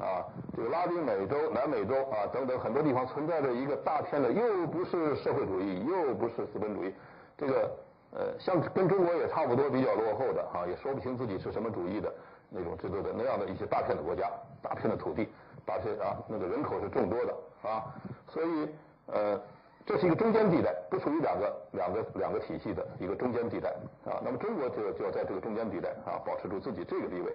[0.00, 0.24] 啊，
[0.56, 6.94] 这个拉丁美洲、南美洲啊等等很多地方存在着一个大片的，又不是社会主义，又不是资本主义，
[7.36, 7.70] 这个
[8.12, 12.12] 呃像跟中国也差不多，比较落后的啊，也说不清自己是什么主义的。
[12.52, 14.28] 那种制度的那样的一些大片的国家，
[14.60, 15.28] 大片的土地，
[15.64, 17.32] 大片啊，那个人口是众多的
[17.62, 17.94] 啊，
[18.26, 18.68] 所以
[19.06, 19.40] 呃，
[19.86, 23.70] 这是一个中间地带，不属于两个两个两个体系的一个中间地带
[24.04, 24.18] 啊。
[24.24, 27.32] 那么中国就就要在这个中间地带啊，保持住自己这个地位，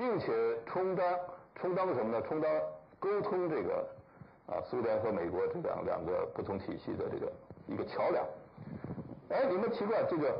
[0.00, 0.32] 并且
[0.64, 1.04] 充当
[1.54, 2.22] 充当什么呢？
[2.26, 2.50] 充当
[2.98, 3.86] 沟通这个
[4.46, 7.30] 啊，苏联和美国这两两个不同体系的这个
[7.66, 8.24] 一个桥梁。
[9.28, 10.34] 哎，你们奇怪这个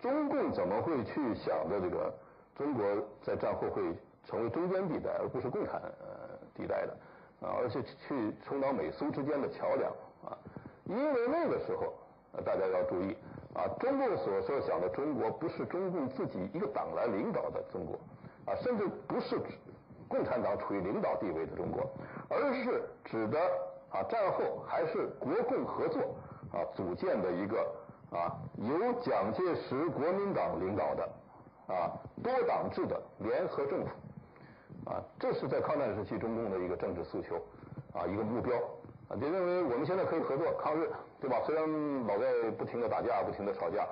[0.00, 2.14] 中共怎么会去想着这个？
[2.54, 2.84] 中国
[3.20, 3.82] 在战后会
[4.24, 6.96] 成为中间地带，而不是共产呃地带的
[7.40, 9.90] 啊，而且去充当美苏之间的桥梁
[10.24, 10.38] 啊。
[10.84, 11.92] 因为那个时候，
[12.44, 13.16] 大家要注意
[13.54, 17.98] 啊，中共所设想的中国不是中共自己一个党来领导的中国
[18.46, 19.38] 啊，甚至不是
[20.08, 21.88] 共产党处于领导地位的中国，
[22.28, 23.38] 而是指的
[23.90, 26.00] 啊战后还是国共合作
[26.52, 27.70] 啊组建的一个
[28.10, 31.08] 啊由蒋介石国民党领导的。
[31.66, 31.90] 啊，
[32.22, 33.88] 多党制的联合政府，
[34.88, 37.34] 啊，这是在抗战时期中共的一个政治诉求，
[37.92, 38.56] 啊，一个目标，
[39.08, 40.88] 啊，就认为我们现在可以合作抗日，
[41.20, 41.40] 对吧？
[41.44, 43.84] 虽然老在不停的打架，不停的吵架，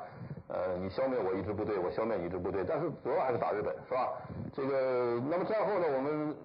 [0.55, 4.12] 呃，你消灭我一支部队，我消灭你一支部队，但是主要还是打日本，是吧？
[4.55, 6.37] 这个，那么战后呢，我们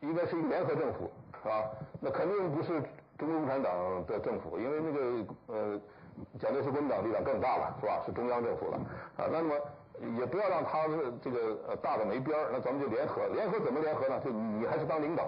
[0.00, 1.10] 应该是一个联合政府，
[1.42, 1.64] 是吧？
[2.00, 2.80] 那肯定不是
[3.18, 3.74] 中国共产党
[4.06, 5.00] 的政府，因为那个
[5.48, 5.80] 呃，
[6.38, 8.00] 蒋介石国民党力量更大了，是吧？
[8.06, 8.78] 是中央政府了，
[9.18, 9.54] 啊，那么
[10.16, 10.86] 也不要让他
[11.20, 14.20] 这个大的没边儿，那咱们就联合，联合怎么联合呢？
[14.24, 15.24] 就你还是当领导。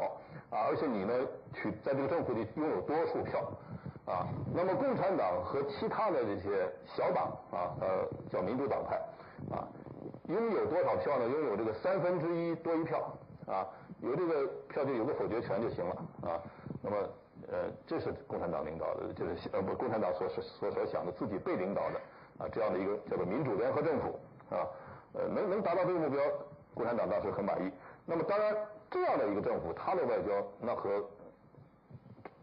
[0.51, 1.13] 啊，而且你呢，
[1.53, 3.39] 去在这个政府里拥有多数票，
[4.09, 8.97] 啊，那么共产党和其他的这些小党啊，呃，叫民主党派，
[9.55, 9.69] 啊，
[10.29, 11.29] 拥有多少票呢？
[11.29, 13.13] 拥有这个三分之一多一票，
[13.47, 13.69] 啊，
[14.01, 16.41] 有这个票就有个否决权就行了，啊，
[16.81, 16.97] 那么
[17.53, 22.01] 呃，这是共产党领导的，就是呃不，共产党所所所想的自己被领导的
[22.39, 24.19] 啊这样的一个叫做民主联合政府，
[24.49, 24.65] 啊，
[25.13, 26.23] 呃，能能达到这个目标，
[26.75, 27.71] 共产党当时很满意。
[28.07, 28.57] 那么当然。
[28.91, 31.05] 这样的一个政府，他的外交那和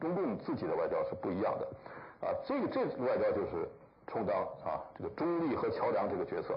[0.05, 3.67] 中共自己的外交是不一样的，啊，这个这外交就是
[4.05, 6.53] 充当啊这个中立和桥梁这个角色，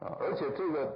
[0.00, 0.90] 啊，而且这个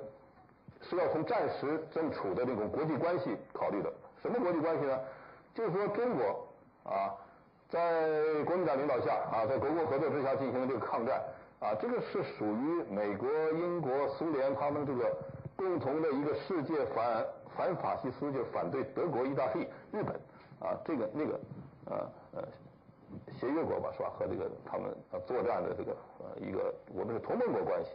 [0.80, 3.92] 是要从战时正处的这种国际关系考虑的。
[4.22, 4.98] 什么国际关系呢？
[5.54, 6.48] 就是说中国
[6.90, 7.12] 啊，
[7.68, 11.20] 在国民党领导下啊，在国共合作之下进行这个抗战
[11.60, 15.14] 啊，这个是属于美国、英国、苏联他们这个。
[15.56, 17.24] 共同的一个世界反
[17.56, 20.08] 反法西斯，就反对德国、意大利、日本
[20.58, 21.38] 啊，这个那个
[21.86, 22.42] 呃呃
[23.38, 24.10] 协约国吧，是吧？
[24.18, 27.90] 和这个他们呃作战的这个呃一个我们是同盟国关系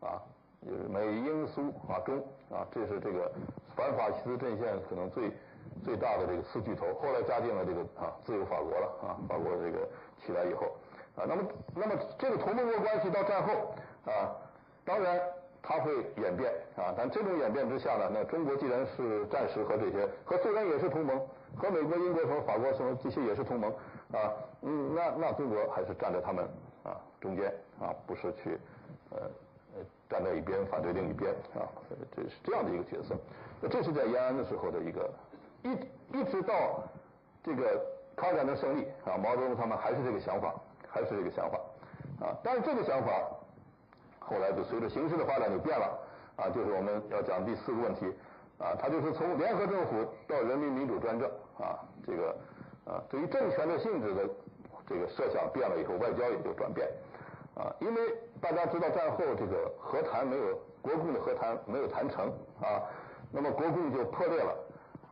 [0.00, 0.22] 啊，
[0.64, 2.18] 就是美英苏啊中
[2.50, 3.30] 啊，这是这个
[3.74, 5.30] 反法西斯阵线可能最
[5.84, 6.86] 最大的这个四巨头。
[6.94, 9.88] 后来加进了这个啊自由法国了啊，法国这个
[10.24, 10.66] 起来以后
[11.16, 11.42] 啊，那么
[11.74, 13.74] 那么这个同盟国关系到战后
[14.06, 14.36] 啊，
[14.84, 15.20] 当然。
[15.66, 21.18] 它会演变啊，但这种演变之下呢，那中国既然是战时和这些和苏联也是同盟，
[21.56, 23.70] 和美国、英国和、法国什么这些也是同盟
[24.12, 26.44] 啊，嗯，那那中国还是站在他们
[26.82, 28.58] 啊中间啊，不是去
[29.10, 29.18] 呃
[29.74, 31.66] 呃站在一边反对另一边啊，
[32.14, 33.14] 这是这样的一个角色。
[33.60, 35.10] 那这是在延安的时候的一个
[35.62, 36.82] 一一直到
[37.42, 37.80] 这个
[38.16, 40.54] 抗战的胜利啊，毛泽东他们还是这个想法，
[40.88, 41.58] 还是这个想法
[42.20, 43.12] 啊，但是这个想法。
[44.26, 45.98] 后来就随着形势的发展就变了
[46.36, 48.06] 啊，就是我们要讲第四个问题
[48.56, 52.36] 啊，它就是从联合政府到人民民主专政啊，这个
[52.84, 54.28] 啊对于政权的性质的
[54.86, 56.88] 这个设想变了以后，外交也就转变
[57.54, 58.00] 啊，因为
[58.40, 62.28] 大家知道战后这个和谈没有国共的和谈没有谈成
[62.60, 62.82] 啊，
[63.30, 64.56] 那么国共就破裂了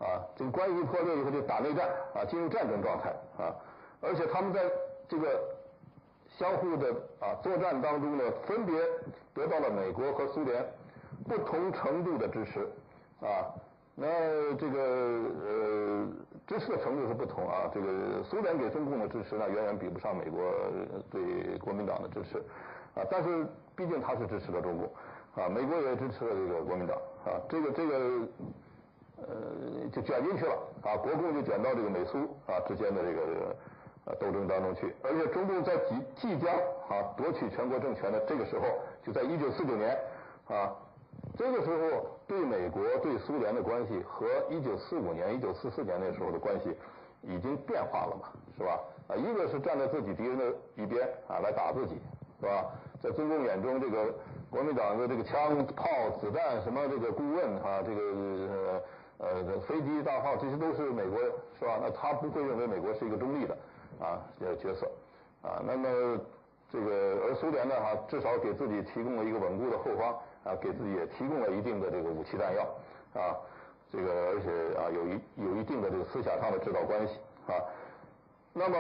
[0.01, 3.55] 啊，这个关系破裂以后就打内战啊，进入战争状态啊，
[4.01, 4.61] 而且他们在
[5.09, 5.41] 这个。
[6.39, 8.75] 相互的啊作战当中呢，分别
[9.35, 10.65] 得到了美国和苏联
[11.29, 12.67] 不同程度的支持
[13.21, 13.53] 啊。
[13.95, 16.09] 那这个呃
[16.53, 17.71] 支持的程度是不同啊。
[17.73, 20.43] 这个苏联给中共的支持呢，远远比不上美国
[21.11, 22.39] 对国民党的支持
[22.95, 23.01] 啊。
[23.11, 24.87] 但是毕竟他是支持了中共
[25.43, 27.41] 啊，美国也支持了这个国民党啊。
[27.49, 27.97] 这个这个
[29.17, 29.27] 呃
[29.91, 33.57] 就卷进去了啊，国共就卷到这个美苏啊之间的这个。
[34.05, 36.53] 呃，斗争当中去，而且中共在即即将
[36.89, 38.65] 啊夺取全国政权的这个时候，
[39.01, 39.97] 就在一九四九年
[40.49, 40.75] 啊，
[41.39, 46.75] 这个时候对美国对苏联的关系和一九四五年、一九四四年那时候的关系
[47.21, 48.81] 已经变化了嘛，是吧？
[49.09, 52.01] 啊，一个是站在自己敌人的一边啊来打自己，
[52.41, 52.65] 是吧？
[53.03, 54.15] 在中共眼中，这个
[54.49, 55.85] 国民党的这个枪炮、
[56.23, 58.01] 子弹什么这个顾问啊，这个
[59.19, 61.19] 呃呃飞机、大炮，这些都是美国
[61.59, 61.79] 是吧？
[61.83, 63.55] 那他不会认为美国是一个中立的。
[64.01, 64.91] 啊，角色，
[65.43, 66.19] 啊，那么
[66.71, 72.63] 这个而苏联呢，哈，至少给自己提供了一个稳固的后方，啊，给自己也提供了一定的这个武器弹药，
[73.15, 73.37] 啊，
[73.91, 77.55] 这个而且啊，有一有一定的这个思想上的指导关系，啊，
[78.53, 78.77] 那么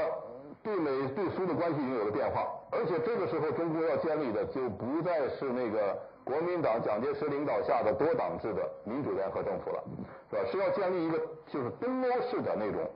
[0.62, 9.82] 对美对苏的关系已经有了变化，而且这个时候中国要建立的就不再是那个国民党蒋介石领导下的多党制的民主联合政府了，
[10.30, 10.42] 是吧？
[10.50, 12.90] 是要建立一个就是东欧式的那种，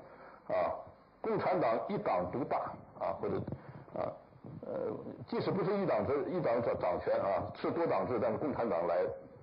[0.48, 0.74] 啊。
[1.22, 2.56] 共产党一党独大
[3.00, 3.34] 啊，或者
[3.98, 4.06] 啊
[4.66, 4.92] 呃，
[5.26, 8.98] 即使不是一党制一党掌掌权啊，是多党制，但是共产党来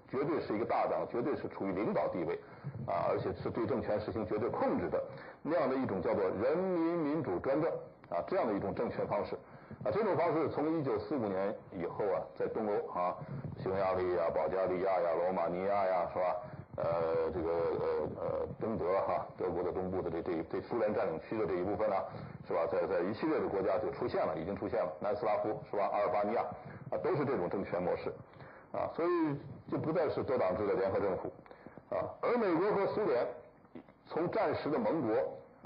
[0.09, 2.39] 绝对是一个大党，绝对是处于领导地位
[2.85, 5.01] 啊，而且是对政权实行绝对控制的
[5.41, 7.71] 那样的一种叫做人民民主专政
[8.09, 9.35] 啊，这样的一种政权方式
[9.83, 13.15] 啊，这种方式从一九四五年以后啊，在东欧啊，
[13.61, 16.35] 匈牙利呀、保加利亚呀、罗马尼亚呀，是吧？
[16.75, 17.85] 呃，这个呃
[18.17, 21.95] 呃，东德哈，德国的东部的这这这苏联占领区的这一部分呢，
[22.47, 22.65] 是吧？
[22.71, 25.87] 在在一系列的国家就出现了，已经出现了，南斯拉夫是吧？
[25.93, 26.41] 阿尔巴尼亚
[26.89, 28.11] 啊，都是这种政权模式
[28.71, 29.37] 啊，所以
[29.71, 31.31] 就不再是多党制的联合政府
[31.89, 32.09] 啊。
[32.21, 33.23] 而美国和苏联
[34.07, 35.13] 从战时的盟国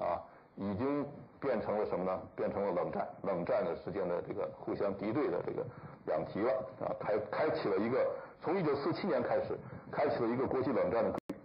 [0.04, 0.20] 啊，
[0.56, 1.06] 已经
[1.40, 2.20] 变成了什么呢？
[2.36, 5.66] 变成了冷战，冷战的时间的这个互相敌对的这个
[6.06, 8.06] 两极了啊，开开启了一个
[8.42, 9.58] 从一九四七年开始
[9.92, 11.36] 开启了一个国际冷战的格局。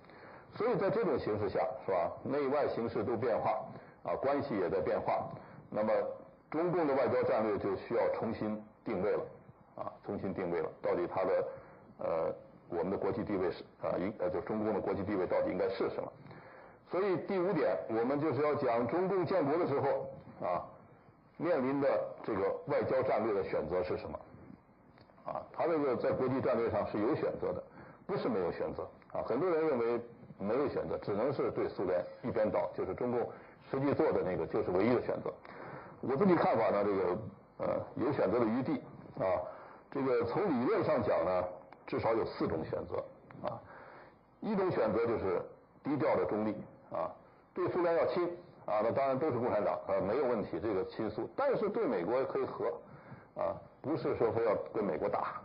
[0.55, 2.13] 所以在这种形势下，是吧？
[2.23, 3.65] 内外形势都变化
[4.03, 5.27] 啊，关系也在变化。
[5.71, 5.91] 那么
[6.51, 9.23] 中共的外交战略就需要重新定位了
[9.77, 10.69] 啊，重新定位了。
[10.83, 11.45] 到底它的
[11.99, 12.35] 呃
[12.69, 16.13] 我们的国际地位是啊应呃就中共的国际地位到底应该是什么？
[16.91, 20.11] 所以第五点，我们就是要讲中共建国的时候
[20.47, 20.63] 啊，
[21.39, 21.89] 面临的
[22.23, 24.21] 这个外交战略的选择是什么？
[25.25, 27.63] 啊，他这个在国际战略上是有选择的，
[28.07, 28.83] 不是没有选择
[29.13, 29.23] 啊。
[29.27, 30.01] 很多人认为
[30.39, 33.21] 没有选择，只能是对苏联一边倒，就是中共
[33.71, 35.33] 实际做的那个就是唯一的选择。
[36.01, 37.19] 我自己看法呢，这个
[37.59, 38.83] 呃有选择的余地
[39.19, 39.41] 啊。
[39.91, 41.45] 这个从理论上讲呢，
[41.87, 42.97] 至少有四种选择
[43.47, 43.61] 啊。
[44.41, 45.41] 一种选择就是
[45.85, 46.57] 低调的中立。
[46.93, 47.11] 啊，
[47.55, 48.23] 对苏联要亲
[48.67, 51.27] 啊，那当然都是共产党啊，没有问题，这个亲苏。
[51.35, 52.67] 但是对美国可以和，
[53.35, 55.43] 啊，不是说非要跟美国打，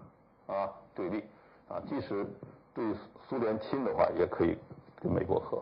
[0.47, 1.23] 啊，对立，
[1.67, 2.25] 啊，即使
[2.73, 2.85] 对
[3.27, 4.57] 苏联亲的话，也可以
[5.01, 5.57] 跟美国和，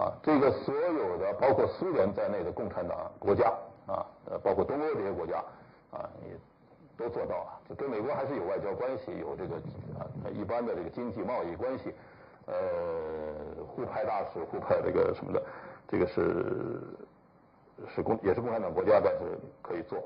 [0.00, 3.52] 啊，这个所有的包括苏联在内的共产党国家，
[3.86, 5.42] 啊，呃，包括东欧这些国家，
[5.90, 6.36] 啊，也
[6.96, 9.56] 都做到了，就跟美国还是有外交关系，有这个
[9.98, 11.92] 啊一般的这个经济贸易关系。
[12.46, 12.54] 呃，
[13.64, 15.40] 互派大使，互派这个什么的，
[15.86, 16.82] 这个是
[17.94, 19.98] 是共也是共产党国家，但是可以做，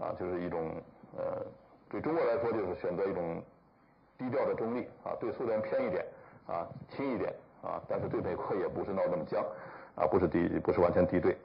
[0.00, 0.72] 啊，就是一种
[1.16, 1.44] 呃，
[1.88, 3.42] 对中国来说就是选择一种
[4.18, 6.04] 低调的中立，啊，对苏联偏一点，
[6.46, 9.44] 啊，亲一点，啊，但是对美国也不是闹那么僵，
[9.94, 11.36] 啊，不是敌不是完全敌对，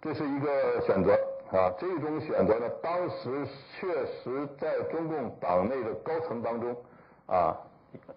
[0.00, 1.12] 这是一个选择，
[1.52, 3.46] 啊，这种选择呢，当时
[3.78, 6.76] 确实在中共党内的高层当中，
[7.26, 7.56] 啊。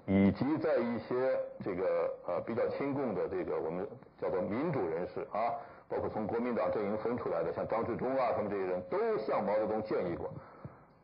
[0.05, 3.88] 以及在一些这个呃比较亲共的这个我们
[4.19, 5.55] 叫做民主人士啊，
[5.89, 10.30] 包括从国民党阵营分出来的，像张治中啊他们这些人都向毛泽东建议过，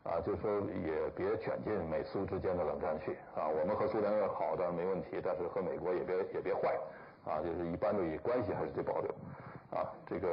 [0.04, 6.78] 啊，就说也别卷进美苏之间的冷战去啊，我们和苏联要好的没问题，但是和美国也别也别坏，
[7.26, 9.10] 啊，就是一般的以关系还是得保留，
[9.76, 10.28] 啊，这个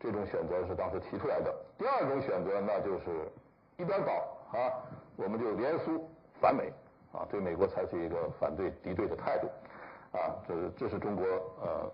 [0.00, 1.54] 这种选择是当时提出来的。
[1.76, 3.30] 第二种选择那就是
[3.76, 4.12] 一边倒
[4.58, 4.72] 啊，
[5.16, 6.08] 我们就联苏
[6.40, 6.72] 反美。
[7.10, 9.48] 啊，对美国采取一个反对敌对的态度，
[10.12, 11.90] 啊，这这是中国呃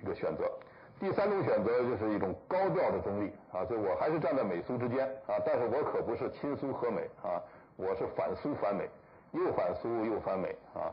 [0.00, 0.50] 一个选择。
[0.98, 7.42] 第三种选择就是一种高调的中立，啊，就我还是站在美苏之间，啊，但是我可不是亲苏和美，啊，
[7.76, 8.88] 我是反苏反美，
[9.32, 10.92] 又反苏又反美，啊，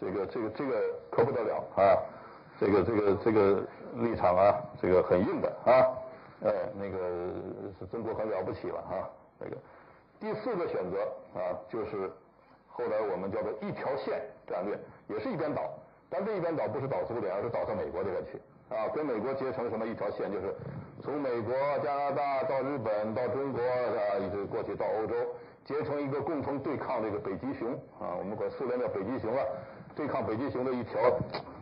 [0.00, 1.96] 这个这个这个可不得了啊，
[2.58, 3.62] 这个这个这个
[3.94, 5.86] 立场啊，这个很硬的啊，
[6.44, 6.98] 哎，那个
[7.78, 9.56] 是中国很了不起了啊，那个
[10.18, 11.02] 第四个选择
[11.34, 12.10] 啊就是。
[12.70, 15.68] 后来我们叫做一条线战略，也是一边倒，
[16.08, 20.54] 但这一边倒不是倒苏联，而是倒到美国这边去啊，跟美国结成什么一条线，就是
[21.02, 21.52] 从美国、
[21.82, 25.14] 加拿大到日本到中国啊，一直过去到欧洲，
[25.64, 29.42] 结成一个共同对抗这个北极熊啊，我们管苏联叫北极熊啊，
[29.94, 31.00] 对抗北极熊的一条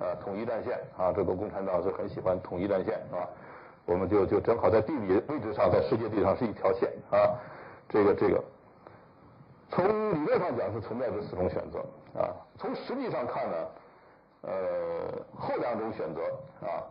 [0.00, 3.28] 啊统一战线啊，这个共产党是很喜欢统一战线啊，
[3.84, 7.38] 我们就就正好在地理位置上，在世界地上是一条线啊，
[7.88, 8.42] 这个这个。
[9.68, 11.80] 从理论上讲是存在这四种选择
[12.20, 13.56] 啊，从实际上看呢，
[14.42, 14.52] 呃，
[15.36, 16.22] 后两种选择
[16.64, 16.86] 啊，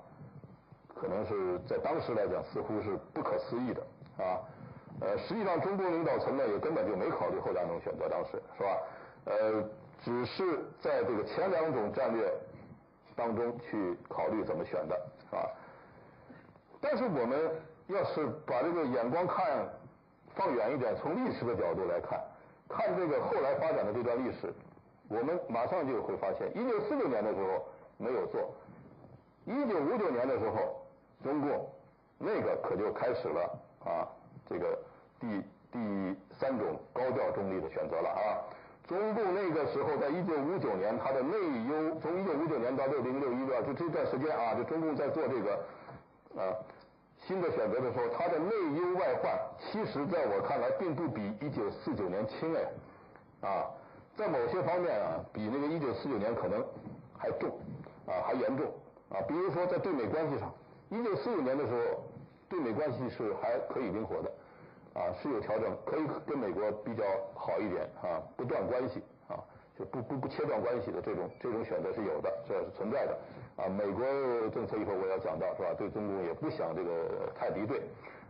[0.95, 3.81] 可能是在当时来讲似乎是不可思议的
[4.17, 4.39] 啊，
[5.01, 8.77] 呃，实际上中共领导层呢也根本就没考虑后两种选择，当时是吧？
[9.25, 9.63] 呃，
[10.01, 12.31] 只是在这个前两种战略
[13.15, 14.95] 当中去考虑怎么选的
[15.31, 15.43] 啊，
[16.79, 17.51] 但是我们
[17.87, 19.67] 要是把这个眼光看
[20.33, 22.19] 放远一点，从历史的角度来看。
[22.67, 24.51] 看这个后来发展的这段历史，
[25.07, 27.63] 我们马上就会发现，一九四九年的时候
[27.97, 28.55] 没有做，
[29.45, 30.81] 一九五九年的时候，
[31.23, 31.69] 中共
[32.17, 34.07] 那个可就开始了啊，
[34.49, 34.77] 这个
[35.19, 35.27] 第
[35.71, 38.41] 第三种高调中立的选择了啊。
[38.87, 41.35] 中共那个时候，在一九五九年，它的内
[41.67, 45.55] 忧，从一九五九年到六零六一啊，就这段时间啊，就中共在做这个
[46.39, 46.53] 啊。
[47.25, 53.65] 新的选择的时候，它的内忧外患，其实在我看来，并不比一九四九年轻哎，啊，
[54.15, 56.63] 在某些方面啊，比那个一九四九年可能
[57.17, 57.49] 还重，
[58.05, 58.67] 啊，还严重，
[59.09, 60.53] 啊，比如说在对美关系上，
[60.89, 62.03] 一九四五年的时候，
[62.47, 64.31] 对美关系是还可以灵活的，
[64.93, 69.41] 啊，是有调整，可以跟美国比较好一点，啊，不断关系，啊，
[69.77, 73.17] 就不不不切断关系的这种这种选择是有的，这是存在的。
[73.57, 74.05] 啊，美国
[74.49, 75.73] 政策一会儿我要讲到是吧？
[75.77, 77.79] 对中共也不想这个太敌对，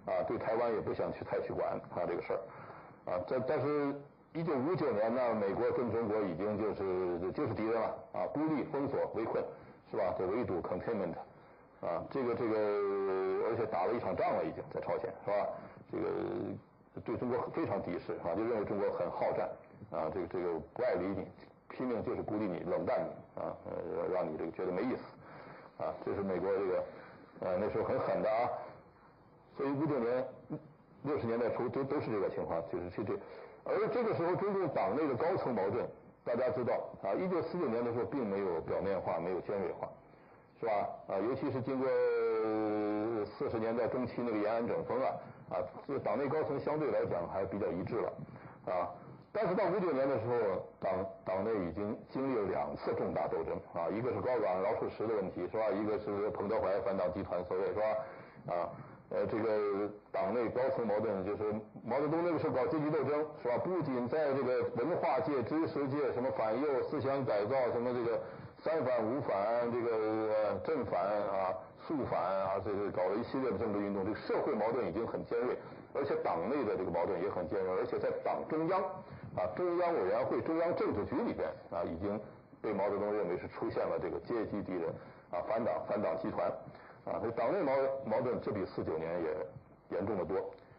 [0.06, 3.94] 啊，对台湾也不想去太去管啊这个事儿，啊，这但是，
[4.34, 9.44] 一九五九年呢，美国跟中国已经就是就是敌人了，啊，孤立、封锁、围困，
[9.90, 10.14] 是吧？
[10.18, 11.16] 这围堵 containment，
[11.86, 12.56] 啊，这个这个，
[13.46, 15.48] 而且打了一场仗了，已经在朝鲜，是吧？
[15.92, 16.04] 这个
[17.06, 19.48] 对中国非常敌视啊，就认为中国很好战
[19.92, 21.28] 啊，这个这个不爱理你，
[21.70, 26.84] 拼命就是孤立你、冷淡你啊，呃，让你这个觉得没意思啊，这是美国这个
[27.42, 28.50] 呃那时候很狠的啊。
[29.56, 30.26] 所以五九年、
[31.04, 33.14] 六十年代初都都是这个情况，就是这这，
[33.64, 35.86] 而这个时候中共党内的高层矛盾，
[36.24, 36.74] 大家知道
[37.04, 39.88] 啊，一九四九年的时候并没有表面化，没有尖锐化。
[40.60, 40.72] 是吧？
[41.08, 41.88] 啊，尤其是经过
[43.26, 45.08] 四十年代中期那个延安整风啊，
[45.52, 48.14] 啊，这党内高层相对来讲还比较一致了，
[48.72, 48.88] 啊，
[49.34, 55.68] 但是到五九年的时候，党党内已经经历了两次重大斗争啊，一个是高岗饶漱石的问题，是吧？
[55.70, 57.86] 一个是彭德怀反党集团所谓，是吧？
[58.48, 58.70] 啊，
[59.10, 61.44] 呃，这个党内高层矛盾就是
[61.84, 63.58] 毛泽东那个时候搞阶级斗争，是吧？
[63.58, 68.22] 不仅在这个文化界、知识界，什么反右思想改造，什么这个。
[68.66, 71.00] 三反五反，这个正反
[71.30, 71.54] 啊，
[71.86, 74.04] 肃反啊，这个搞了一系列的政治运动。
[74.04, 75.56] 这个社会矛盾已经很尖锐，
[75.94, 78.82] 而且党内的这个矛盾也很尖锐，而且在党中央
[79.38, 82.20] 啊，中央委员会、中央政治局里边啊，已经
[82.60, 84.90] 被毛泽东认为是出现了这个阶级敌人
[85.30, 86.50] 啊，反党反党集团
[87.06, 87.22] 啊。
[87.22, 87.72] 所以党内矛
[88.04, 90.38] 矛盾，这比四九年也严重得多。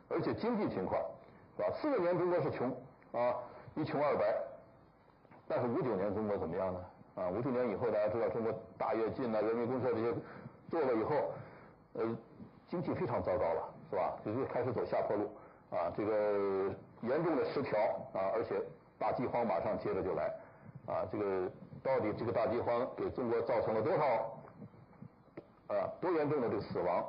[0.08, 1.00] 而且经济情况
[1.56, 1.70] 是吧？
[1.80, 2.68] 四九年中国是穷
[3.12, 3.32] 啊，
[3.76, 4.34] 一穷二白，
[5.46, 6.80] 但是五九年中国怎么样呢？
[7.16, 10.14] 啊，五九年以后，大家知道中国大跃进啊、人民公社这些
[10.70, 11.16] 做了以后，
[11.94, 12.04] 呃，
[12.68, 14.14] 经济非常糟糕了，是吧？
[14.22, 15.24] 就是开始走下坡路，
[15.70, 17.78] 啊，这个严重的失调
[18.12, 18.60] 啊，而且
[18.98, 20.30] 大饥荒马上接着就来，
[20.86, 21.50] 啊，这个
[21.82, 24.04] 到底这个大饥荒给中国造成了多少
[25.68, 27.02] 啊多严重的这个死亡？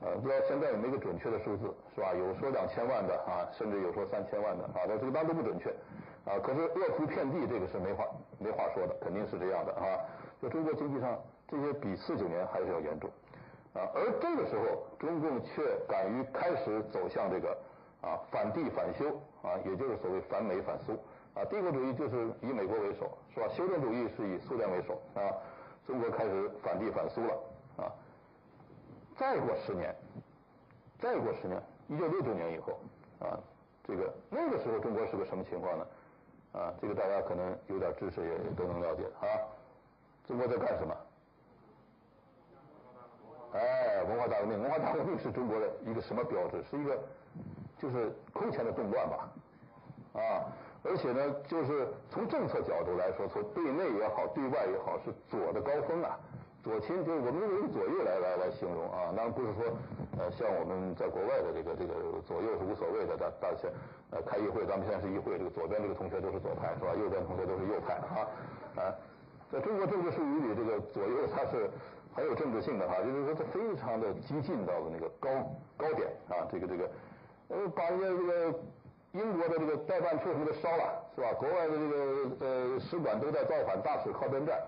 [0.00, 2.14] 呃，不知道现在有没有个准确的数字，是吧？
[2.14, 5.70] 有说两千万的啊，甚至有说三千万的啊，但这个当然都不准确。
[6.30, 8.06] 啊，可是饿殂遍地，这个是没话
[8.38, 9.98] 没话说的，肯定是这样的啊。
[10.40, 11.18] 就中国经济上
[11.48, 13.10] 这些比四九年还是要严重
[13.74, 13.82] 啊。
[13.92, 17.58] 而这个时候，中共却敢于开始走向这个
[18.00, 20.92] 啊反帝反修啊，也就是所谓反美反苏
[21.34, 21.44] 啊。
[21.50, 23.48] 帝国主义就是以美国为首，是吧？
[23.48, 25.34] 修正主义是以苏联为首啊。
[25.84, 27.34] 中国开始反帝反苏了
[27.76, 27.90] 啊。
[29.18, 29.92] 再过十年，
[31.00, 32.78] 再过十年，一九六九年以后
[33.18, 33.36] 啊，
[33.82, 35.84] 这个那个时候中国是个什么情况呢？
[36.52, 39.26] 啊，这个大家可能有点知识也都能了解啊。
[40.26, 40.96] 中国在干什么？
[43.52, 46.62] 哎，文化大革命，文化大革命是中国的一个什么标志？
[46.70, 46.98] 是一个
[47.78, 49.28] 就是空前的动乱吧？
[50.14, 50.46] 啊，
[50.84, 56.18] 而且呢，就是从政策角度来说，从对内也好，对外也好，是左的高峰啊。
[56.62, 59.64] 左倾就我们用左右来来来形容啊，当然不是说
[60.18, 63.64] 呃像我们在国外的这个这个左右是无所谓的，大大家
[64.10, 66.92] 呃开议会，咱们现在是议会，这个左边这个同学都是左派是吧？
[67.00, 68.28] 右边同学都是右派啊
[68.76, 68.92] 啊，
[69.50, 71.70] 在中国政治术语里，这个左右它是
[72.12, 75.30] 很有政治性的哈，就是说它非常的激进到了那个高
[75.80, 76.84] 高点啊，这个这个
[77.48, 78.58] 呃把人家这个
[79.12, 81.32] 英国的这个代办处什么的烧了是吧？
[81.40, 81.96] 国外的这个
[82.44, 84.60] 呃使馆都在造反，大使靠边站。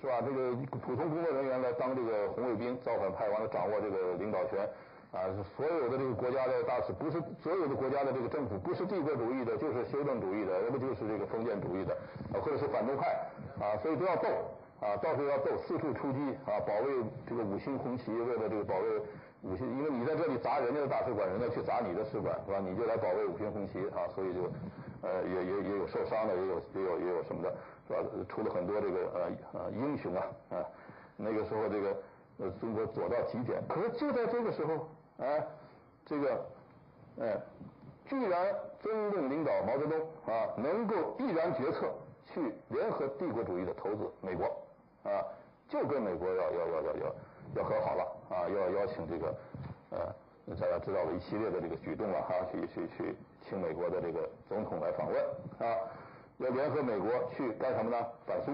[0.00, 0.22] 是吧？
[0.24, 4.62] 这个普通工作人员来当这个红卫兵，造反派完了掌握这个领导权，
[5.10, 5.26] 啊，
[5.56, 11.92] 所有的这个国家的大使不是所有的国家的这个政府不是帝国主义的，就是修正主义的，要不就是这个封建主义的，
[12.32, 13.26] 啊，或者是反动派，
[13.58, 14.28] 啊，所以都要斗，
[14.78, 19.02] 啊，到时候要斗，四处出击，啊，保卫这个五星红旗，为了这个保卫
[19.42, 22.60] 五星，因为你在这里砸人家的大使馆，人家去砸你的使馆，是吧？
[22.62, 24.46] 你就来保卫五星红旗，啊，所以就。
[25.00, 27.54] 呃，也也也有受伤的，也有也有也有什么的，
[27.88, 28.00] 是吧？
[28.28, 30.64] 出了很多这个呃呃英雄啊啊，
[31.16, 31.96] 那个时候这个
[32.38, 34.86] 呃中国左到极点，可是就在这个时候，
[35.18, 35.42] 哎，
[36.04, 36.46] 这个
[37.20, 37.40] 哎，
[38.04, 41.90] 居然中共领导毛泽东啊，能够毅然决策
[42.26, 44.44] 去联合帝国主义的头子美国
[45.02, 45.24] 啊，
[45.68, 47.14] 就跟美国要要要要要
[47.56, 49.34] 要和好了啊，要邀请这个
[49.90, 50.14] 呃。
[50.58, 53.14] 大家知道了一系列的这个举动了哈，去去去
[53.46, 55.22] 请美国的这个总统来访问
[55.58, 55.76] 啊，
[56.38, 58.06] 要联合美国去干什么呢？
[58.26, 58.52] 反苏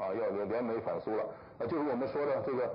[0.00, 1.24] 啊，要联联美反苏了
[1.58, 2.66] 啊，就是我们说的这个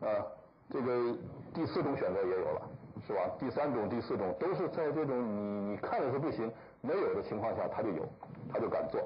[0.00, 0.26] 啊，
[0.70, 1.16] 这个
[1.54, 2.62] 第四种选择也有了，
[3.06, 3.20] 是吧？
[3.38, 8.08] 第三种、第四种都是在这种你你看着是不行，没有的情况下，他就有，
[8.52, 9.00] 他就敢做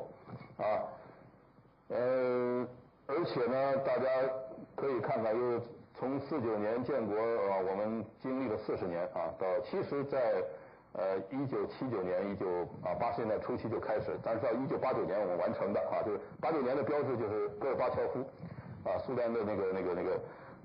[0.59, 0.83] 啊，
[1.89, 2.67] 呃，
[3.07, 4.09] 而且呢，大家
[4.75, 5.61] 可以看看又。
[5.95, 10.43] 从四九年建国啊，我们经历了四十年啊，到其实在
[10.95, 12.47] 呃一九七九年一九
[12.84, 18.20] 啊八十年代初期就开始，但是到一九八九年我们完成的啊，就是八九年的标志就是戈尔巴乔夫
[18.84, 20.20] 啊，苏联的那个那个那个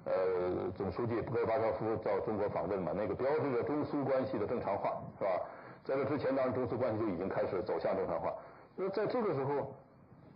[0.06, 5.32] 呃总书记戈尔巴乔夫到中国访问嘛，那个标志着中苏关系的正常化是吧？
[5.86, 8.34] 在这之前，当然中苏关系就已经开始走向正常化。
[8.76, 9.74] 那在这个时候，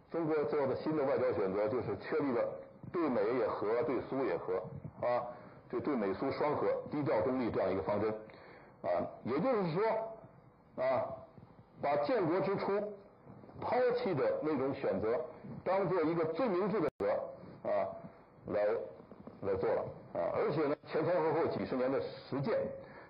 [0.09, 2.41] 中国做的新的外交选择就是确立了。
[2.91, 4.55] 对美也和，对苏也和，
[5.05, 5.23] 啊，
[5.69, 8.13] 这对美苏双核低调中立这样一个方针，
[8.81, 8.89] 啊，
[9.23, 11.05] 也就是说，啊，
[11.81, 12.79] 把建国之初
[13.59, 15.19] 抛弃的那种选择，
[15.63, 17.07] 当做一个最明智的选
[17.63, 17.87] 择啊，
[18.47, 18.65] 来
[19.41, 22.57] 来做了啊，而且呢，前前后后几十年的实践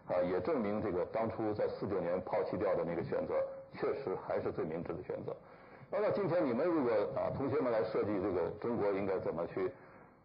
[0.07, 3.35] 啊，也证明这个当初在四九年抛弃掉的那个选择，
[3.73, 5.33] 确实还是最明智的选择。
[5.89, 9.71] 那么今天你们如果啊，同学们来设计这个中国应该怎么去？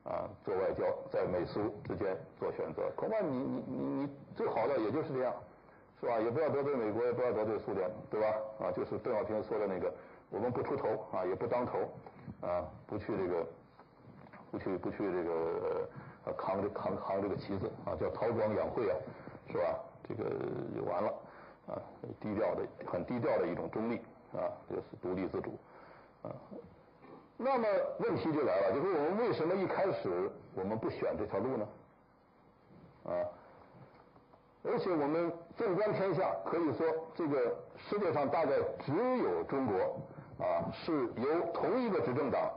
[0.08, 5.34] 啊，做外交在美苏之间做选择，恐怕你你你你最好的也就是这样，
[6.00, 6.20] 是吧？
[6.20, 8.26] 也不要得罪美国，也不要得罪苏联，对吧？
[8.60, 9.92] 啊，就是邓小平说的那个，
[10.30, 11.78] 我们不出头啊，也不当头，
[12.40, 13.46] 啊，不去这个，
[14.52, 15.88] 不去不去这个
[16.26, 18.94] 呃扛着扛扛这个旗子啊，叫韬光养晦啊，
[19.50, 19.78] 是吧？
[20.08, 20.30] 这个
[20.76, 21.12] 就完了
[21.66, 21.82] 啊，
[22.20, 23.96] 低调的很低调的一种中立
[24.32, 25.58] 啊，就是独立自主
[26.22, 26.30] 啊。
[27.38, 27.68] 那么
[27.98, 31.68] 问题就来了，就是我们为什么一开始我们不选这条路呢？
[33.04, 33.12] 啊，
[34.64, 38.52] 而且我们纵观天下，可以说这个世界上大概
[38.84, 40.00] 只有中国
[40.42, 42.50] 啊是由同一个执政党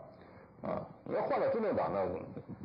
[0.64, 2.00] 啊，你要换了执政党呢，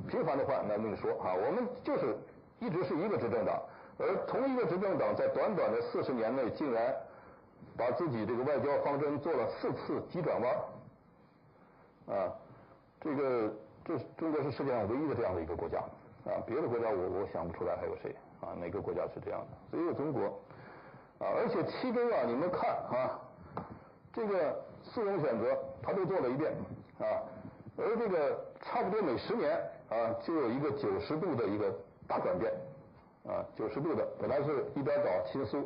[0.08, 2.16] 频繁的换那另说啊，我们就是
[2.60, 3.60] 一直是一个执政党，
[3.98, 6.94] 而同一个执政党在短短的四十年内，竟然
[7.76, 10.54] 把自己这个外交方针做了四次急转弯。
[12.06, 12.32] 啊，
[13.00, 13.52] 这个
[13.84, 15.78] 这中国是世界上唯一的这样的一个国家
[16.24, 18.52] 啊，别的国家我我想不出来还有谁啊？
[18.60, 19.78] 哪个国家是这样的？
[19.78, 20.26] 只有中国
[21.18, 23.20] 啊，而且其中啊，你们看啊，
[24.12, 26.52] 这个四种选择他都做了一遍
[26.98, 27.24] 啊，
[27.78, 31.74] 而这个差不多每十年啊，就有一个九十度的一个
[32.06, 32.52] 大转变
[33.26, 35.58] 啊，九十度的，本来是一边倒亲苏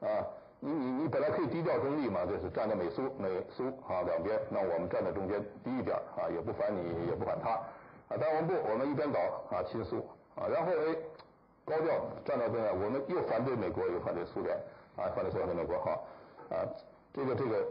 [0.00, 0.24] 啊。
[0.66, 7.50] 你你你本来可以低调中立嘛，就是站在美苏美苏啊两边，那我们站在中间低一点啊，也不烦你也不反他
[8.08, 9.98] 啊，但我们不，我们一边倒啊亲苏
[10.34, 10.96] 啊，然后哎
[11.66, 11.92] 高调
[12.24, 14.56] 站到中间，我们又反对美国又反对苏联
[14.96, 16.00] 啊，反对苏联的美国哈
[16.48, 16.64] 啊，
[17.12, 17.68] 这个这个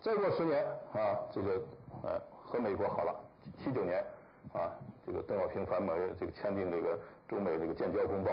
[0.00, 1.62] 再过十年啊，这个
[2.02, 3.14] 呃和美国好了，
[3.62, 4.04] 七九年
[4.52, 4.66] 啊，
[5.06, 8.32] 这个邓小平反美这个签订这个中美这个建交公报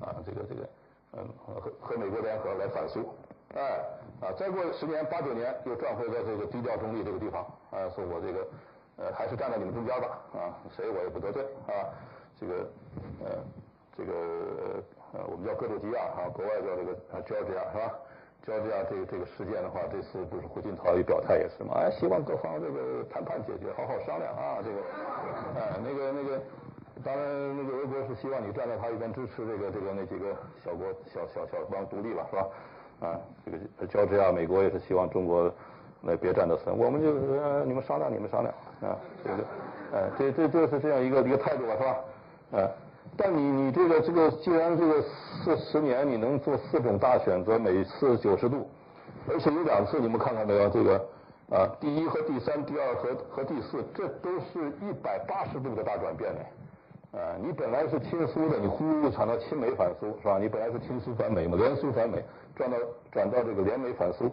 [0.00, 0.66] 啊，这个这个
[1.18, 3.12] 嗯和和美国联合来反苏。
[3.54, 3.80] 哎，
[4.20, 8.46] 啊，再过十年八九年又转回到这个低调中立这个地方，啊，说我这个
[8.96, 11.92] 呃还是站在你们中间吧，啊，谁我也不得罪，啊，
[12.40, 12.54] 这个
[13.24, 13.30] 呃
[13.96, 14.12] 这个
[15.12, 17.92] 呃我们叫格鲁吉亚啊，国外叫这个啊 Georgia 是吧
[18.44, 24.78] 乔治亚这个这个事件的话，这次不是胡锦涛一表态也是嘛，哎，希望各方这个谈判解决，好好商量啊，这个，
[25.60, 26.42] 哎，那个那个，
[27.04, 30.34] 当然那个俄国是希望你站在他一边支持这个这个那几个
[30.64, 32.48] 小国小小小邦独立吧，是吧？
[33.02, 33.58] 啊，这个
[33.92, 35.52] 乔治亚，美国也是希望中国
[36.02, 39.44] 来别占到损，我们就是、呃、你们商量，你们商量啊，这个，
[39.92, 42.60] 哎，这这就是这样一个一个态度吧，是吧？
[42.62, 42.70] 啊，
[43.16, 48.68] 但你你这个这个，既然这个四十年你能做四种大选择，每次九十度，
[49.28, 50.68] 而且有两次你们看看没有？
[50.68, 50.96] 这个
[51.50, 56.40] 啊，第一和第三，第二和和第四，这都是一百八十度的大转变呢。
[57.12, 60.38] 啊，你本来是亲苏的，你呼呼转到亲美反苏，是吧？
[60.40, 62.24] 你本来是亲苏反美嘛，联苏反美，
[62.56, 62.76] 转到
[63.12, 64.32] 转到这个联美反苏，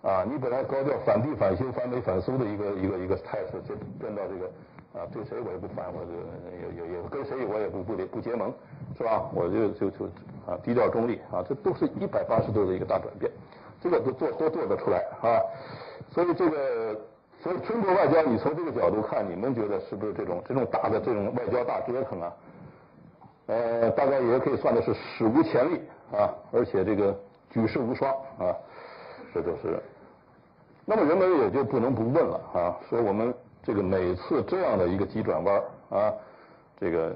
[0.00, 4.46] 啊，你本来高调反帝反修反美反苏的一个一个一个态势，就变到这个
[4.98, 6.12] 啊，对谁我也不反，我就
[6.56, 8.50] 也也也跟谁我也不不不结盟，
[8.96, 9.28] 是吧？
[9.34, 10.06] 我就就就
[10.46, 13.30] 啊低调中立啊，这都是一百八十度的一个大转变，
[13.82, 15.44] 这个都做都做得出来啊，
[16.10, 16.98] 所以这个。
[17.44, 22.32] 所以中国外交，你从这个角度看，你们觉得是不是这种这种大的这种外交大折腾啊？
[23.48, 27.14] 呃，大概也可以算的是史无前例啊，而且这个
[27.50, 28.56] 举世无双啊，
[29.34, 29.78] 这就是。
[30.86, 36.14] 那么人们也就不能不问了啊，说我们这个每次这样的一个急转弯啊，
[36.80, 37.14] 这个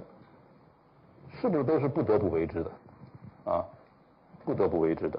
[1.41, 2.71] 是不是都是不得不为之的
[3.51, 3.65] 啊？
[4.45, 5.19] 不得不为之的，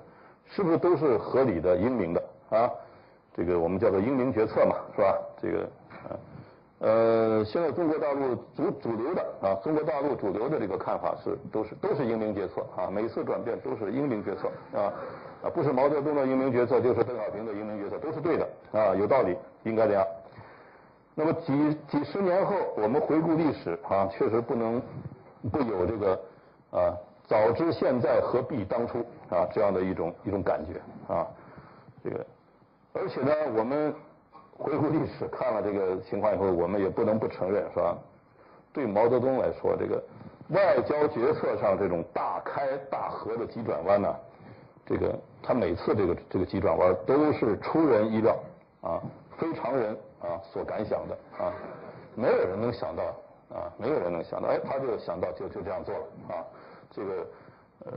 [0.51, 2.69] 是不是都是合理的、英明的啊？
[3.39, 5.17] 这个我们叫做英明决策嘛，是吧？
[5.41, 5.69] 这个，
[6.79, 14.91] 呃，现在中国大陆主主流的啊，中国大陆主流的这个看法是，都是都是英明决策啊，每次转变都是英明决策啊，
[15.41, 20.05] 啊，不是毛泽东的英明决策，就是邓小平的英明决策，都是对的啊，有道理，应该这样。
[21.15, 24.81] 那么几几十年后，我们回顾历史啊，确实不能
[25.49, 26.19] 不有这个
[26.71, 26.91] 啊，
[27.25, 31.25] 早知现在何必当初啊这样的一种一种感觉啊，
[32.03, 32.25] 这个。
[32.93, 33.93] 而且呢，我们
[34.57, 37.97] 回顾历史，看了这个情况以后，我们也不能不承认，是吧？
[38.71, 40.03] 对毛泽东来说，这个
[40.49, 44.15] 外交决策上这种大开大合的急转弯呢，
[44.85, 48.37] 这个他每次这个这个急转弯都是出人意料
[48.81, 49.01] 啊，
[49.37, 51.53] 非常人啊所敢想的啊，
[52.15, 53.03] 没有人能想到
[53.49, 56.45] 啊，没有人能想到，哎，他就想到就就这样做了啊，
[56.91, 57.27] 这个
[57.85, 57.91] 呃，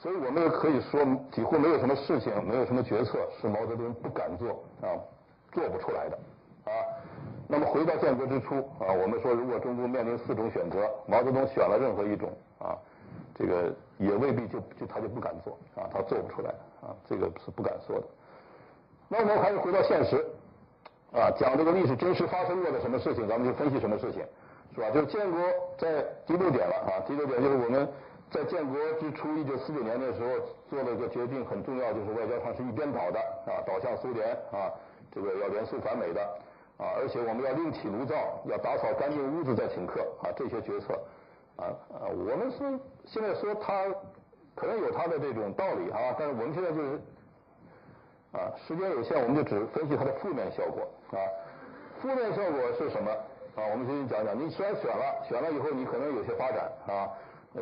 [0.00, 1.00] 所以我们也可以说
[1.32, 4.94] 几乎没有什么事情，没有什么决策是毛泽东不敢做啊，
[5.52, 6.18] 做不出来的
[6.64, 6.70] 啊。
[7.48, 12.78] 那么回到建国之初啊，我们说如果中国面临四种选择，毛泽东选了任何一种啊，
[13.34, 18.06] 这个也未必就就他就不敢做啊，他做不出来啊，这个是不敢说的。
[19.08, 20.24] 那我们还是回到现实。
[21.10, 24.22] 啊，讲这个历史真实发生过的什么事情，咱们就分析什么事情，
[24.74, 24.90] 是吧？
[24.90, 25.40] 就是建国
[25.78, 27.88] 在第六点了啊，第六点就是我们
[28.30, 30.28] 在建国之初，一九四九年的时候
[30.68, 34.72] 做了一个决定，很重要，就是外交上是一边倒的啊，倒向苏联啊，
[35.12, 36.22] 这个要联苏反美的
[36.76, 38.14] 啊，而且我们要另起炉灶，
[38.44, 40.94] 要打扫干净屋子再请客啊，这些决策
[41.56, 43.84] 啊啊，我们是现在说他
[44.54, 47.00] 可能有他的这种道理啊，但是我们现在就是。
[48.30, 51.16] 啊，时间有限，我们就只分析它的负面效果啊。
[51.98, 53.10] 负面效果是什么
[53.56, 53.64] 啊？
[53.72, 54.38] 我们先讲讲。
[54.38, 57.08] 你虽然选了，选了以后你可能有些发展啊，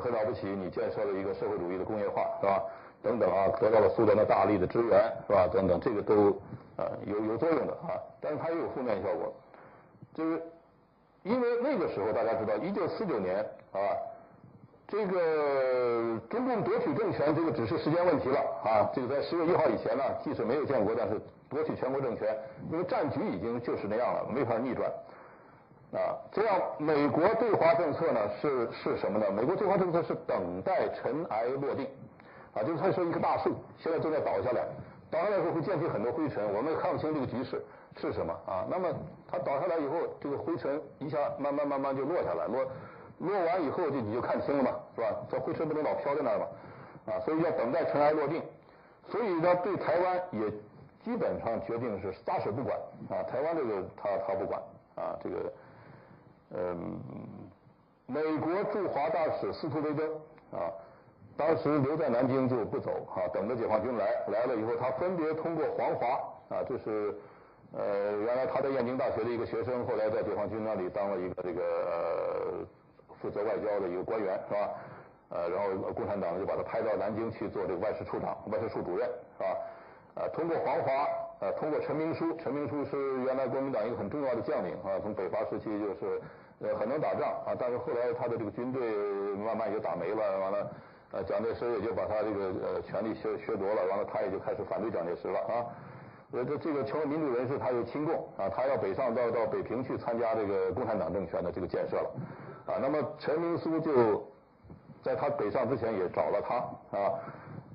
[0.00, 2.62] 很了不起，你建设了一个社会主义的工业化，是吧？
[3.02, 5.46] 等等啊，得到了苏联的大力的支援，是吧？
[5.52, 6.30] 等等，这个都
[6.76, 7.98] 啊有有作用的啊。
[8.20, 9.32] 但是它也有负面效果，
[10.14, 10.42] 就是
[11.22, 13.78] 因为那个时候大家知道，一九四九年啊。
[14.88, 18.88] 这个中共夺取政权，这个只是时间问题了啊！
[18.94, 22.38] 这个在十月一号以前呢，即使没有建国，但是夺取全国政权，
[22.70, 24.88] 因为战局已经就是那样了，没法逆转
[25.92, 26.16] 啊。
[26.32, 29.30] 这样，美国对华政策呢是是什么呢？
[29.30, 31.86] 美国对华政策是等待尘埃落定
[32.54, 34.66] 啊，就是它是一棵大树，现在正在倒下来，
[35.10, 37.64] 倒下来时候会溅起很多灰尘，我们也看不清这个局势
[37.96, 38.66] 是什么啊。
[38.68, 38.88] 那么
[39.30, 42.66] 它倒下来以后，这个灰尘一下慢慢慢慢就落下来，落。
[43.18, 45.06] 落完以后就你就看清了嘛，是吧？
[45.30, 46.46] 这灰尘不能老飘在那儿嘛，
[47.06, 48.42] 啊，所以要等待尘埃落定。
[49.08, 50.50] 所以呢，对台湾也
[51.02, 52.76] 基本上决定是撒手不管
[53.08, 53.22] 啊。
[53.22, 54.60] 台湾这个他他不管
[54.96, 55.50] 啊，这个
[56.54, 57.00] 嗯，
[58.06, 60.08] 美国驻华大使司徒维登
[60.52, 60.70] 啊，
[61.36, 67.14] 当时留在南京就不走啊，等着解放军来，来了以后他分别通过黄华啊，就是
[67.72, 72.66] 呃原来他在燕京大学的一个学生，后来在解放军那里当了一个这个。
[73.22, 74.70] 负责外交的一个官员是吧？
[75.30, 79.56] 呃，然后共产党就把他派到南京去做这个外事处长、外事处主任是吧？
[80.16, 86.20] 呃，通过黄华，呃，通过陈明书，陈明书是原来国民党一个很重要的将领啊，从北伐时期就是
[86.60, 88.80] 呃很能打仗啊，但是后来他的这个军队
[89.36, 90.70] 慢慢也打没了，完了
[91.12, 95.64] 呃蒋介石也就把他这个呃权力削削夺了，完了他也就开始反对蒋介石了啊。
[96.32, 102.10] 呃，这这个成为民主人士，他又亲共啊，他要北上到到北平去参加这个共产党政权的这个建设了。
[102.66, 104.26] 啊，那么陈明书就
[105.02, 106.56] 在他北上之前也找了他
[106.98, 107.12] 啊，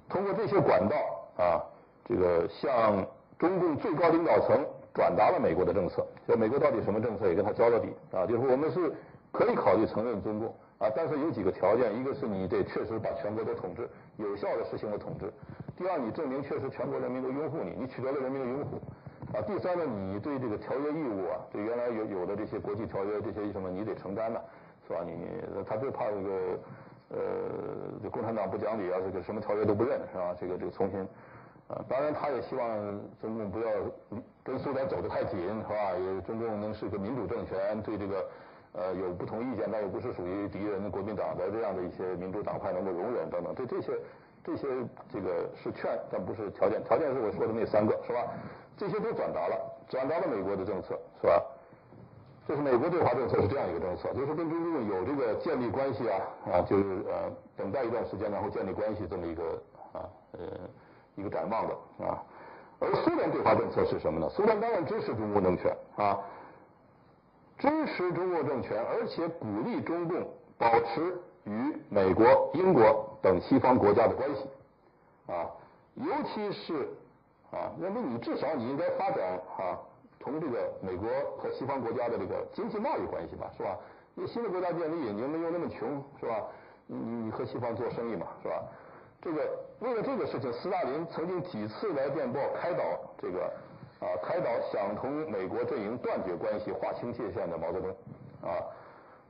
[0.09, 0.97] 通过这些管道
[1.37, 1.63] 啊，
[2.03, 3.05] 这个向
[3.41, 4.63] 中共最高领导层
[4.93, 8.93] 转达了美国的政策，就美国到底什么政策也跟他交了底啊，就是我们是
[9.31, 15.25] 可以考虑承认中共啊，但是有几个条件，一个是你得确实把全国都统治，有效的实行了统治；
[15.75, 18.79] 第二，你证明确实全国人民都拥护你，你取得了人民的拥护。
[19.33, 24.39] 啊，第三呢，你对这个条约义务啊，对原来有有的这些国际条约这些什么，你得承担的。
[24.87, 24.99] 是吧？
[25.05, 25.25] 你
[25.67, 26.59] 他最怕这个
[27.09, 27.17] 呃，
[28.03, 30.35] 这共产党不讲理啊，这个什么条约都不认，是吧？
[30.39, 30.99] 这个这个重新
[31.87, 32.67] 当然他也希望
[33.21, 33.69] 中共不要
[34.43, 35.93] 跟苏联走得太紧，是吧？
[35.97, 38.25] 也中共能是个民主政权，对这个
[38.73, 43.93] 呃有不同意见但又不是属于敌人的国民党的这样的一些民主党派能够容忍等等，对这些
[44.43, 44.67] 这些
[45.11, 48.19] 这个是劝，但不是条件，条件是我说的那三个，是吧？
[48.77, 49.55] 这些都转达了，
[49.87, 51.43] 转达了美国的政策，是吧？
[52.47, 56.17] 就是美国对华政策是这样一个政策，就是跟中共有这个建立关系啊
[56.51, 59.61] 啊，就是呃等待一段时间，然后建立关系这么一个
[59.93, 60.39] 啊呃
[61.15, 62.23] 一个展望的啊。
[62.79, 64.27] 而苏联对华政策是什么呢？
[64.29, 66.19] 苏联当然支持中共政权啊，
[67.57, 74.47] 支持中共政权，而且鼓励中共保持与美国、英国等西方国家的关系
[75.31, 75.45] 啊，
[75.95, 76.89] 尤其是
[77.51, 79.77] 啊，认为你至少你应该发展啊。
[80.23, 81.09] 从这个美国
[81.39, 83.75] 和西方国家的这个经济贸易关系吧，是吧？
[84.13, 86.35] 因为新的国家建立，你没有那么穷，是吧？
[86.85, 88.63] 你你和西方做生意嘛，是吧？
[89.21, 89.47] 这个
[89.79, 92.83] 为了这个事情，斯大林曾经几次来电报开导
[93.17, 93.45] 这个
[93.99, 97.89] 啊，开导想同美国阵营断绝关系、划清界限的毛泽东
[98.41, 98.57] 啊。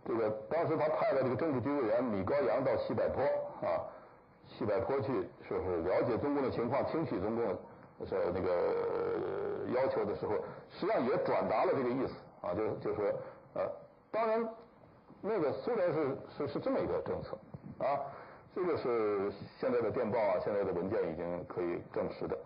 [0.06, 3.22] 这个当时他派了这个政治局委员米高扬到西柏坡
[3.68, 3.84] 啊，
[4.48, 5.12] 西柏坡去
[5.48, 7.46] 说是了解中共的情况，听取中共
[8.08, 10.34] 是那个要求的时候。
[10.72, 13.06] 实际上也转达了这个意思啊，就就说
[13.56, 13.70] 呃，
[14.10, 14.50] 当然
[15.22, 17.38] 那个苏联是是是这么一个政策
[17.78, 18.00] 啊，
[18.54, 22.38] 这个是现在的电报啊，现在的文件已经可以证实的。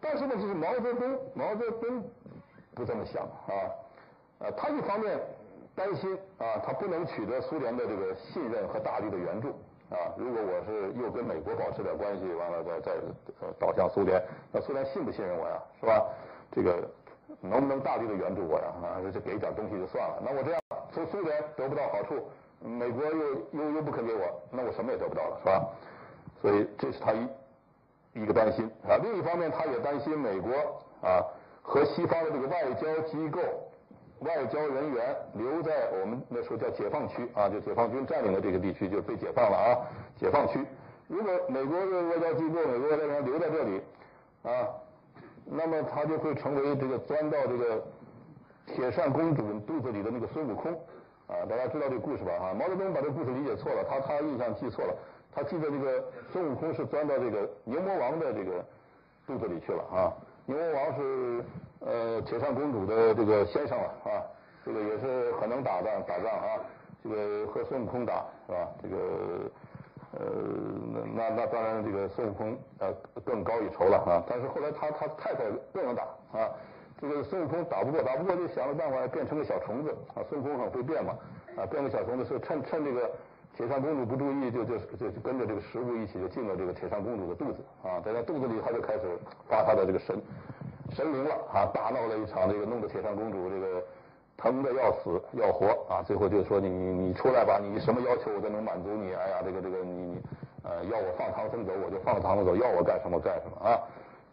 [0.00, 2.02] 但是呢，就是毛泽东，毛泽东
[2.74, 3.52] 不这么想啊，
[4.40, 5.20] 呃，他一方面
[5.74, 9.50] 担心啊，他不能取得苏联的这个信任和大力的援助
[9.90, 10.10] 啊。
[10.16, 12.92] 如果我是又跟美国保持点关系，完了再再
[13.60, 15.62] 倒向苏联，那苏联信不信任我呀？
[15.78, 16.04] 是吧？
[16.50, 16.88] 这个
[17.40, 18.72] 能不能大力的援助我呀？
[18.82, 20.22] 啊，还是给点东西就算了。
[20.24, 20.60] 那我这样
[20.90, 22.28] 从苏联得不到好处，
[22.64, 25.68] 美国又又又不肯给我，那我什么也得不到了，是吧？
[26.40, 27.28] 所以这是他一
[28.22, 28.96] 一个担心啊。
[29.02, 30.52] 另一方面，他也担心美国
[31.02, 31.22] 啊
[31.62, 33.40] 和西方的这个外交机构。
[34.20, 39.78] 外交人员留在我们那时候叫解放区啊，就解放军占领的这个地区就被解放了啊，
[40.16, 40.64] 解放区。
[41.08, 43.82] 如果美国的外交机构、美国外交人员留在这里
[44.44, 44.68] 啊，
[45.44, 47.84] 那么他就会成为这个钻到这个
[48.64, 50.72] 铁扇公主肚子里的那个孙悟空
[51.32, 51.48] 啊。
[51.48, 52.32] 大家知道这个故事吧？
[52.38, 54.94] 哈，毛泽东把这个故事理解错了，他他印象记错了，
[55.34, 58.64] 他记得这个孙悟空是钻到这个牛魔王的这个
[59.26, 60.12] 肚子里去了啊。
[60.46, 61.42] 牛魔王是。
[61.84, 64.22] 呃，铁扇公主的这个先生了啊，
[64.64, 66.60] 这个也是很能打仗打仗啊，
[67.02, 68.68] 这个和孙悟空打是吧？
[68.80, 68.96] 这个
[70.12, 70.20] 呃，
[71.12, 74.22] 那那当然这个孙悟空呃更高一筹了啊。
[74.28, 76.04] 但是后来他他太太更能打
[76.38, 76.54] 啊，
[77.02, 80.22] 这个孙悟空打不过，打不过就想了办法变成个小虫子啊。
[80.30, 81.12] 孙悟空很会变嘛
[81.58, 83.10] 啊，变个小虫子是趁趁这个
[83.56, 89.00] 铁扇公主不注意，就就就就跟着这个食物一起就进了这个铁扇公主的肚子啊，在她肚子里他就开始
[89.48, 90.16] 发他的这个神。
[90.94, 91.64] 神灵了啊！
[91.72, 93.82] 大闹了一场，这个弄得铁扇公主这个
[94.36, 96.02] 疼得要死要活啊！
[96.06, 99.14] 最后就说你你出来吧，你什么要求我都能满足你。
[99.14, 100.22] 哎呀，这个这个你你
[100.62, 103.80] 呃要我放唐僧走我就放唐僧走，要我干什么干什么啊！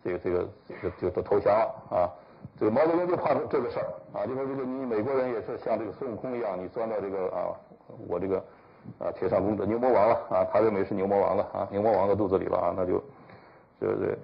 [0.03, 0.49] 这个这个
[0.81, 2.11] 就就都投降了啊！
[2.59, 7.55] 这个毛泽东就怕这个事儿啊，就说这个你美国人也是像这个孙悟空一样，你钻到这个啊
[8.07, 8.37] 我这个
[8.99, 13.03] 啊铁扇公主牛魔王了啊，他认为是牛魔王了啊，牛魔王的肚子里了啊，那就
[13.79, 14.17] 就是？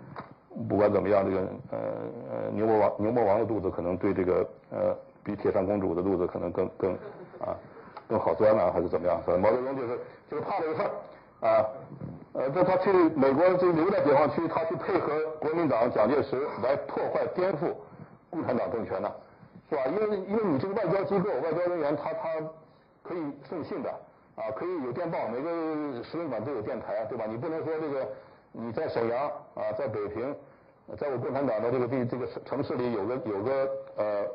[0.69, 1.77] 不管怎么样，这个呃
[2.31, 6.93] 呃牛魔王牛魔王的肚子可能对这个呃比铁扇公主的肚子可能更更
[7.41, 7.51] 啊
[8.07, 9.21] 更好钻啊，还是怎么样？
[9.25, 9.99] 所以毛泽东就是
[10.31, 11.65] 就是怕这个事儿啊，
[12.35, 15.11] 呃，但他去美国就留在解放区，他去配合
[15.41, 17.73] 国民党蒋介石来破坏颠覆
[18.35, 19.11] 共产党政权呢，
[19.69, 19.81] 是吧？
[19.87, 22.29] 因为因为你这个外交机构外交人员他他
[23.01, 23.89] 可以送信的
[24.35, 27.25] 啊，可以有电报，每个使领馆都有电台，对吧？
[27.27, 28.07] 你不能说这个。
[28.57, 30.33] 你在沈阳啊，在北平，
[30.97, 34.25] 在我共产党的这个地这个城市里有个有个呃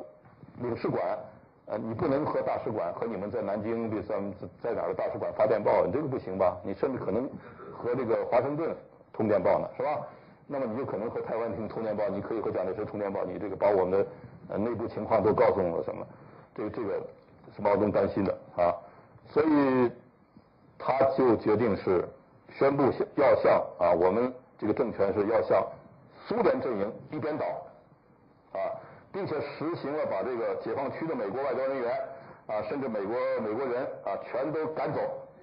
[0.58, 1.18] 领事馆，
[1.64, 4.20] 呃你不能和大使馆和你们在南京这在
[4.62, 6.54] 在哪儿的大使馆发电报，你这个不行吧？
[6.62, 7.26] 你甚至可能
[7.72, 8.76] 和这个华盛顿
[9.10, 10.06] 通电报呢，是吧？
[10.52, 14.06] 那么你就可能和台湾厅通电报，你可以和蒋介石通电报，你这个把我们的
[14.48, 16.04] 呃内部情况都告诉了什么？
[16.54, 17.00] 这个这个
[17.54, 18.74] 是毛泽东担心的啊，
[19.28, 19.90] 所以
[20.76, 22.04] 他就决定是。
[22.58, 22.82] 宣布
[23.14, 25.64] 要向啊，我们这个政权是要向
[26.26, 27.46] 苏联阵营一边倒
[28.52, 28.58] 啊，
[29.12, 31.94] 并且实行了把这个解放区的美国外交人员
[32.48, 34.98] 啊，甚至美国美国人啊，全都赶走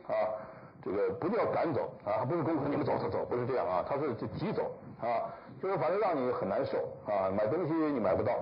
[0.10, 0.36] 啊。
[0.84, 4.70] 这个不叫赶走啊，不是公开你们走走走，不是这样啊，他是就挤走
[5.02, 5.30] 啊，
[5.62, 8.34] 就是反正让你很难受啊，买东西你买不到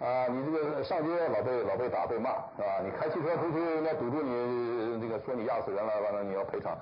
[0.00, 2.80] 啊，你这个上街老被老被打被骂是吧？
[2.82, 6.72] 你开汽车出去，人家堵住你，这个说你压死人了，完了你要赔偿。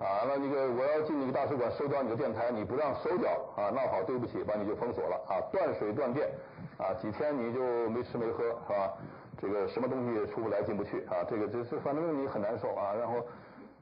[0.00, 6.26] 啊，那那个我要进你个大使馆收掉你的电台，你不让收掉啊，那好，对不起，把你就封锁了啊，断水断电
[6.78, 7.60] 啊，几天你就
[7.90, 8.94] 没吃没喝是吧？
[9.38, 13.16] 这个什么东西也出不来进不去啊，这个就是反正你很难受啊，然后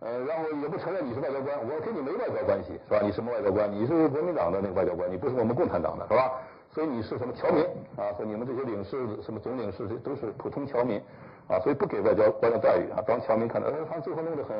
[0.01, 3.01] 呃，然后也不承认你是外交官，我跟你没外交关系是吧？
[3.03, 3.71] 你什么外交官？
[3.71, 6.33] 你是国民党的那个外交官，你不是我们共产党的是吧？
[6.71, 7.65] 所以你是什么侨民
[7.97, 8.13] 啊？
[8.17, 11.01] 所以你们这些领事什么总领事这都是普通侨民
[11.49, 14.57] 啊，所以不给外交官的待遇啊，当侨民看到，哎，他最后弄得很。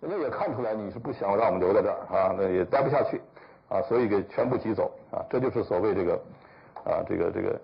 [0.00, 3.20] 人家也看出来你是不想让我们留在这儿啊，那也待不下去
[3.68, 6.14] 啊，所以给全部挤走啊，这就是所谓这个
[6.84, 7.60] 啊，这个这个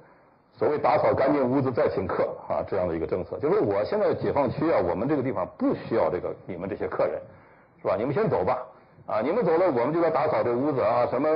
[0.57, 3.39] 所谓打扫干净屋子再请客啊这样的一个政策。
[3.39, 7.21] 就是我现在解放区啊，我们这个地方不需要这个你们这些客人，
[7.83, 7.97] 是吧？
[7.99, 8.63] 你们先走吧
[9.07, 11.29] 啊，你们走了，我们就来打扫这屋子啊，什么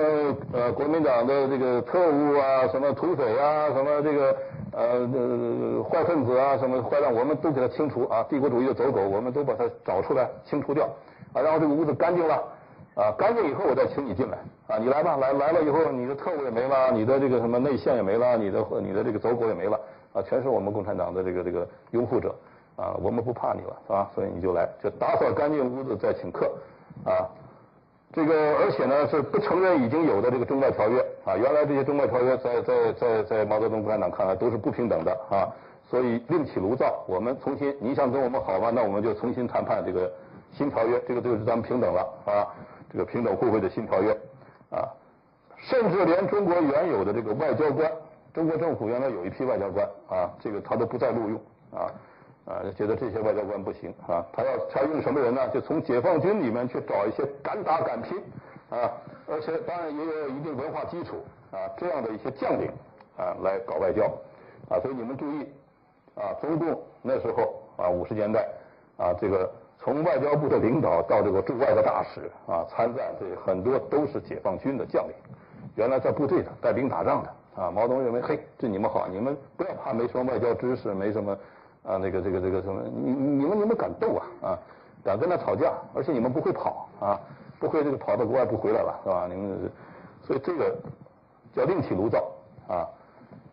[0.52, 4.36] 呃国民党的这个特务啊，什么土匪啊，什么这个。
[4.70, 8.22] 呃，坏分子啊，什么坏蛋，我们都给他清除啊！
[8.28, 10.84] 帝国主义的走狗，我们都把它找出来，清除掉
[11.32, 11.40] 啊！
[11.40, 12.44] 然后这个屋子干净了
[12.98, 14.36] 啊，干净以后我再请你进来
[14.66, 14.76] 啊！
[14.76, 19.78] 你来吧，来来了以后，你的特务也没了，你的这个什么内线也没了，你的你的这个走狗也没了
[20.12, 20.20] 啊！
[20.22, 22.34] 全是我们共产党的这个这个拥护者
[22.74, 22.98] 啊！
[23.00, 24.10] 我们不怕你了啊！
[24.16, 26.50] 所以你就来，就打扫干净屋子再请客
[27.04, 27.22] 啊！
[28.12, 35.46] 这个而且呢是不承认已经有的这个中外条约啊，原来这些中外条约在在在在毛泽东共产党看来都是不平等的啊，
[35.88, 38.72] 所以另起炉灶，我们重新，你想跟我们好吗？
[38.74, 40.10] 那我们就重新谈判这个
[40.52, 42.48] 新条约，这个就是咱们平等了啊，
[42.90, 44.12] 这个平等互惠的新条约
[44.70, 44.88] 啊，
[45.56, 47.90] 甚至连中国原有的这个外交官，
[48.32, 51.40] 中国政府原来有一批外交官啊，这个他都不再录用
[51.72, 51.92] 啊，
[52.46, 55.48] 啊，觉得这些外交官不行啊，他要采用什么人呢？
[55.48, 58.16] 就从解放军里面去找一些敢打敢拼
[58.70, 58.92] 啊，
[59.28, 61.16] 而且当然也有一定文化基础
[61.50, 62.70] 啊这样的一些将领
[63.16, 64.04] 啊来搞外交
[64.68, 65.46] 啊，所以你们注意
[66.14, 68.48] 啊，中共那时候啊五十年代
[68.96, 69.50] 啊这个
[69.88, 75.14] 从外交部的领导到这个驻外的大使啊参赞，这很多都是解放军的将领，
[75.76, 77.30] 原来在部队上带兵打仗的。
[77.62, 81.32] 啊，毛泽东认为，嘿，这你们好，你们不要怕，没什么外交知识，没什么
[81.84, 84.58] 啊，那个这个这个什么，你你们你们敢斗啊啊，
[85.02, 87.18] 敢跟他吵架，而且你们不会跑啊，
[87.58, 89.26] 不会这个跑到国外不回来了，是吧？
[89.26, 89.70] 你们，
[90.22, 90.76] 所以这个
[91.56, 92.30] 叫另起炉灶
[92.68, 92.86] 啊。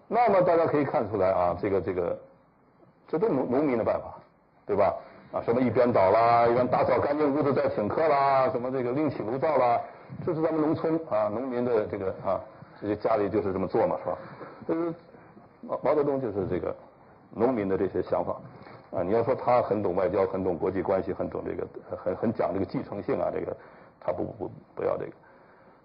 [0.10, 2.20] 那么大家可以看出来啊，这个这个，
[3.08, 4.14] 这都农农民的办法，
[4.66, 4.94] 对吧？
[5.36, 9.82] 啊，什么一边倒啦，一边打扫干净屋子再请客啦，什么这个另起炉灶啦，
[10.26, 12.40] 这是咱们农村啊农民的这个啊。
[12.82, 14.18] 这些家里就是这么做嘛，是吧？
[14.68, 14.94] 嗯，
[15.62, 16.76] 毛毛泽东就是这个
[17.34, 18.36] 农民的这些想法
[18.92, 19.02] 啊。
[19.02, 21.66] 你要说他很懂外交，很懂国际关系，很懂这个，
[22.04, 23.56] 很很讲这个继承性啊，这个
[24.00, 25.12] 他不不不要这个。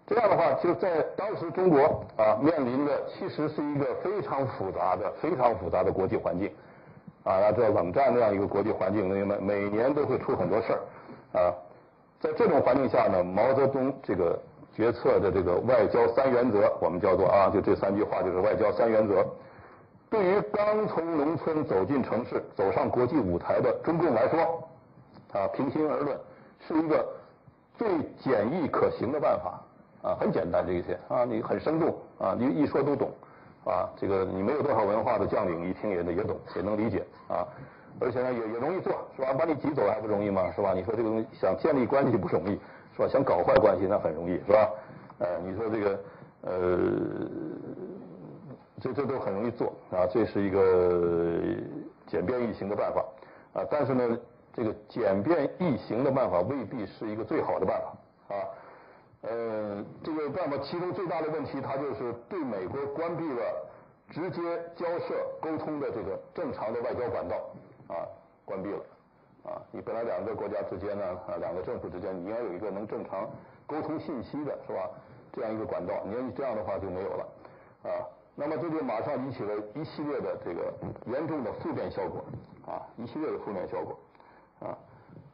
[0.08, 6.50] 这样的话，就在当时中国啊面临的其实是一个非常复杂的、非常复杂的国际环境
[7.24, 7.40] 啊。
[7.40, 11.54] 那这冷战那样一个国际环境，那么每年都会出很多事儿啊。
[12.20, 14.38] 在这种环境下呢，毛泽东这个。
[14.72, 19.26] 决策的这个外交三原则，我们叫做啊，就这三句话就是外交三原则。
[20.08, 24.68] 对于刚从农村走进城市、走上国际舞台的中共来说，
[25.32, 26.16] 啊，平心而论，
[26.66, 27.04] 是一个
[27.76, 27.88] 最
[28.20, 29.60] 简易可行的办法
[30.08, 33.10] 啊，很简单这一些啊，你很生动啊，你一说都懂
[33.70, 37.46] 啊，这个你没有多少文化的将领一听也也懂也能理解啊，
[38.00, 39.32] 而且呢也也容易做是吧？
[39.38, 40.50] 把你挤走还不容易吗？
[40.56, 40.72] 是吧？
[40.74, 42.58] 你说这个东西想建立关系不容易。
[42.96, 43.08] 是吧？
[43.08, 44.68] 想搞坏关系那很容易，是吧？
[45.18, 46.00] 呃，你说这个，
[46.42, 46.78] 呃，
[48.80, 51.40] 这这都很容易做啊，这是一个
[52.08, 53.04] 简便易行的办法
[53.52, 53.64] 啊。
[53.70, 54.18] 但是呢，
[54.52, 58.42] 这个简便易行的办法未必是一个最好的办法啊。
[59.22, 63.42] 呃，这个办法其中最大的问题，它就是对美国关闭了
[64.10, 64.40] 直接
[64.74, 67.36] 交涉沟通的这个正常的外交管道
[67.88, 68.06] 啊，
[68.44, 68.80] 关闭了。
[69.42, 73.26] 啊，你本来两个国家之间呢，啊，两个政府之间，你要有一个能正常
[73.66, 74.90] 沟通信息的，是吧？
[75.32, 77.26] 这样一个管道，你要你这样的话就没有了，
[77.84, 77.88] 啊，
[78.34, 80.74] 那么这就马上引起了一系列的这个
[81.06, 82.22] 严重的负面效果，
[82.66, 83.98] 啊，一系列的负面效果，
[84.60, 84.76] 啊，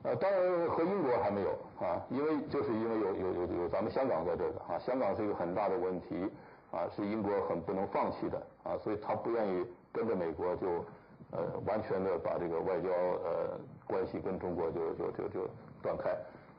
[0.07, 1.51] 呃，当然和英国还没有，
[1.85, 6.31] 啊，因为就是因为有有有有咱们香港在这个，啊，香港是一个很大的问题，
[6.71, 10.85] 啊，是英国很不能放弃的，啊，所以他不愿意跟着美国就。
[11.33, 15.41] 呃，完全的把这个外交呃关系跟中国就就就就
[15.83, 16.11] 断开，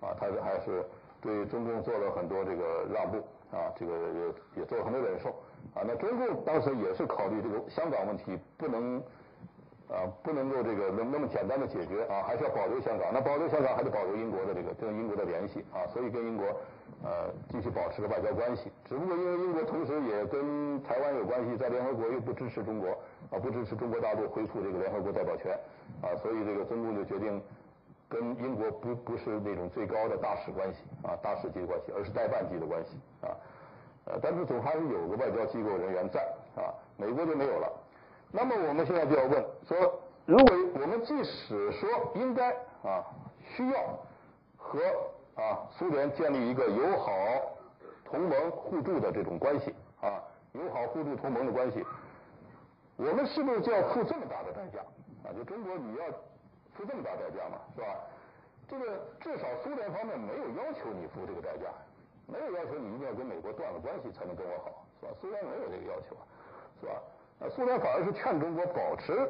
[0.01, 0.85] 啊，他还是
[1.21, 3.17] 对中共做了很多这个让步，
[3.55, 5.29] 啊，这个也也做了很多忍受，
[5.73, 9.01] 啊，那中共当时也是考虑这个香港问题不能，
[9.89, 16.45] 啊，不能够这个那那么简单的解决，啊，还是要保留香港，那保留香港还得保留英国的这个跟英国的联系，啊，所以跟英国。
[17.03, 22.89] 呃，继续保持个外交关系，只不过因为英国同时也跟台湾有关系，在联合国又不支持中国，
[23.29, 25.51] 啊，不支持中国大陆恢复这个联合国代表权，
[26.01, 27.39] 啊，所以这个中共就决定
[28.09, 33.29] 跟英国不不是那种最高的大使关系，啊，大使级的关系，而是代办级的关系，啊，
[34.05, 36.21] 呃，但是总还是有个外交机构人员在，
[36.55, 37.71] 啊，美国就没有了。
[38.31, 42.51] 那么我们现在就要问说，如果我们即使说应该
[42.83, 43.05] 啊
[43.55, 43.99] 需要
[44.57, 44.79] 和。
[45.37, 47.13] 啊，苏联建立一个友好、
[48.03, 49.69] 同盟、互助的这种关系
[50.01, 50.17] 啊，
[50.53, 51.85] 友好、互助、同盟的关系，
[52.95, 54.79] 我们是不是就要付这么大的代价
[55.21, 55.29] 啊？
[55.37, 56.05] 就中国你要
[56.73, 57.87] 付这么大代价嘛，是吧？
[58.67, 61.69] 这个至少苏联方面没有要求你付这个代价，
[62.25, 65.11] 没有要求你一定要跟美国断了关系才能跟我好，是吧？
[65.21, 66.17] 苏联没有这个要求，
[66.81, 66.93] 是吧？
[67.39, 69.29] 那苏联反而是劝中国保持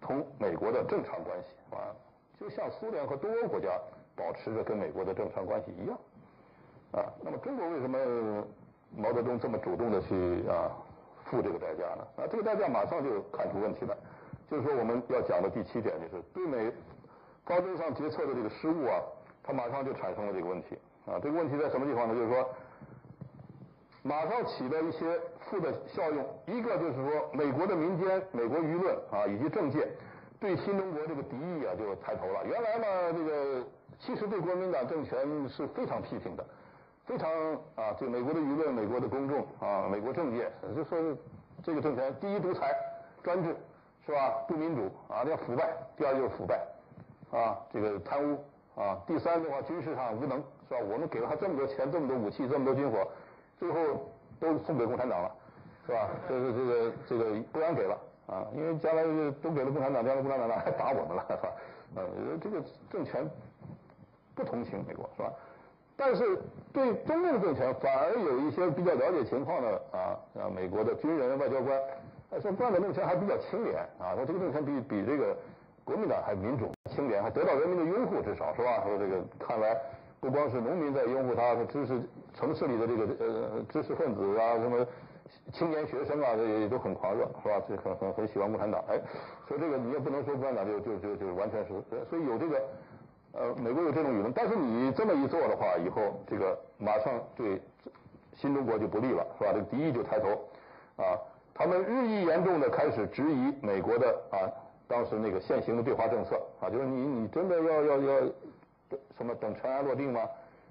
[0.00, 1.94] 同美国的正常关系啊，
[2.38, 3.70] 就像苏联和东欧国家。
[4.16, 5.98] 保持着跟美国的正常关系一样，
[6.92, 8.44] 啊，那么中国为什么
[8.94, 10.76] 毛泽东这么主动的去啊
[11.24, 12.06] 付这个代价呢？
[12.18, 13.96] 啊，这个代价马上就看出问题来，
[14.50, 16.70] 就是说我们要讲的第七点就是对美
[17.44, 19.00] 高峰上决策的这个失误啊，
[19.42, 20.76] 它马上就产生了这个问题
[21.06, 22.14] 啊，这个问题在什么地方呢？
[22.14, 22.46] 就是说
[24.02, 29.88] 马上起的一些负的效用，一个就是说美国的民间、美国舆论啊以及政界
[30.38, 33.64] 对新中国这个敌意啊就抬头了，原来呢这个。
[34.02, 36.42] 其实对国民党政权是非常批评的，
[37.04, 37.30] 非常
[37.74, 40.98] 啊，对美国的舆论、美国的公众啊、美国政界，就说
[41.62, 42.74] 这个政权第一独裁、
[43.22, 43.54] 专制，
[44.06, 44.42] 是吧？
[44.48, 45.66] 不民主啊，要腐败；
[45.98, 46.66] 第二就是腐败，
[47.30, 48.42] 啊，这个贪污
[48.74, 50.80] 啊；第三的话，军事上无能，是吧？
[50.80, 53.06] 我们给了他这么多钱、这么多武器、这么多军火，
[53.58, 54.09] 最后
[54.40, 55.30] 都送给共产党了，
[55.86, 56.08] 是吧？
[56.28, 59.04] 这个这个这个不让给了啊，因为将来
[59.42, 61.52] 都给了共产党，将来共产党还打我们了，是吧？
[61.96, 62.02] 呃，
[62.40, 63.28] 这个政权
[64.34, 65.30] 不同情美国，是吧？
[65.96, 66.38] 但是
[66.72, 71.78] 对中共政权反而有一些比较了解情况的啊，啊，美国的军人、外交官，
[72.40, 75.36] 说共产党政权还比较清廉啊，说这个政权比比这个
[75.84, 78.82] 国民党还民主、清廉，还得到人民的拥护，至少是吧？
[78.86, 79.76] 说这个看来
[80.20, 82.00] 不光是农民在拥护他，和知识
[82.34, 84.86] 城市里的这个呃知识分子啊，什么
[85.52, 87.62] 青年学生啊，这也都很狂热，是吧？
[87.68, 88.82] 这很很很喜欢共产党。
[88.88, 89.00] 哎，
[89.48, 91.72] 说这个你也不能说共产党就就就就完全是，
[92.08, 92.60] 所以有这个。
[93.32, 97.62] 呃，美国有这种舆论，但是你这么一做的话，以后这个马上对
[98.34, 99.52] 新中国就不利了，是吧？
[99.52, 100.30] 这个敌意就抬头，
[100.96, 101.14] 啊，
[101.54, 104.50] 他们日益严重的开始质疑美国的啊，
[104.88, 108.20] 当时那个现行的对华政策，啊，就是你你真的要要要
[109.16, 110.22] 什么等尘埃落定吗？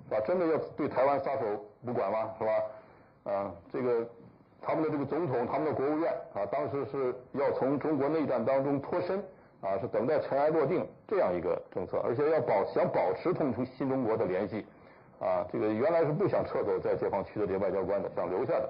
[0.08, 0.22] 是吧？
[0.26, 1.46] 真的要对台湾撒手
[1.86, 2.34] 不管吗？
[2.38, 3.32] 是吧？
[3.32, 4.08] 啊，这个
[4.62, 9.22] 他们的这个总统，他们的国务院啊，当时是要从中国内战当中脱身。
[9.62, 14.66] 啊，是等待尘埃落定这样一个政策，而且要保想保持同新中国的联系，
[15.20, 18.70] 啊，这个原来是不想撤走在解放区的这些外交官的，想留下的，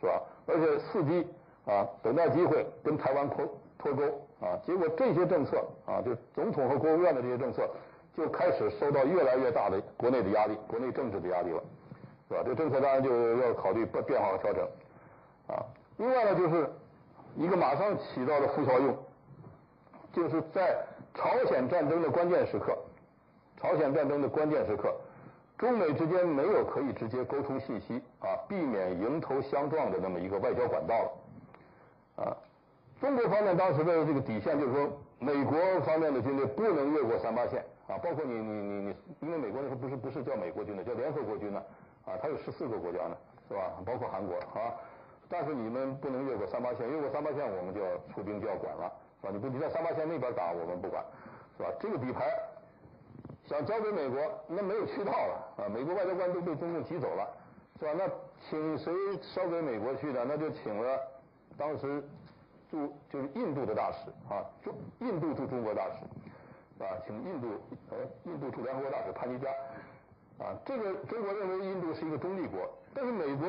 [0.00, 0.22] 是吧？
[0.46, 1.26] 而且伺机
[1.66, 3.48] 啊，等待机会跟台湾脱
[3.78, 4.04] 脱钩
[4.40, 7.68] 啊，结果这些政策啊，就总统和国务院的这些政策，
[8.18, 11.62] 就开始受到越来越大的国内的压力，国内政治的压力了，
[12.28, 12.42] 是吧？
[12.44, 14.68] 这政策当然就要考虑变化和调整，
[15.46, 15.62] 啊，
[15.98, 16.68] 另外呢，就是
[17.36, 18.96] 一个马上起到的副效用。
[20.12, 22.76] 就是在朝鲜战争的关键时刻，
[23.60, 24.92] 朝鲜战争的关键时刻，
[25.56, 30.94] 中美之间没有可以直接沟通信息啊，避免迎头相撞的那么一个外交管道
[32.16, 32.36] 了，啊，
[33.00, 34.90] 中国方面当时的这个底线就是说，
[35.20, 41.58] 美国方面的军队不能越过三八线啊，包括你你你你，因为美国那时候不是不是叫美国军的，叫联合国军呢，
[42.04, 43.16] 啊，它有十四个国家呢，
[43.48, 43.72] 是吧？
[43.84, 44.76] 包括韩国啊，
[45.28, 48.92] 但是你们不能越过三八线，越过三八线我们就要出兵就要管了。
[49.20, 49.32] 是吧？
[49.32, 51.02] 你不你在三八线那边打，我们不管，
[51.56, 51.70] 是吧？
[51.80, 52.32] 这个底牌
[53.46, 55.68] 想交给美国，那没有渠道了啊！
[55.68, 57.26] 美国外交官都被中共挤走了，
[57.80, 57.92] 是吧？
[57.96, 58.08] 那
[58.48, 60.24] 请谁捎给美国去的？
[60.24, 61.00] 那就请了
[61.56, 62.00] 当时
[62.70, 66.04] 驻就是印度的大使啊，驻印度驻中国大使，
[66.78, 67.48] 啊，请印度
[67.90, 69.50] 呃印度驻联合国大使潘尼加
[70.38, 70.54] 啊。
[70.64, 73.48] 这个中国认为印度是一个中立国，但是美国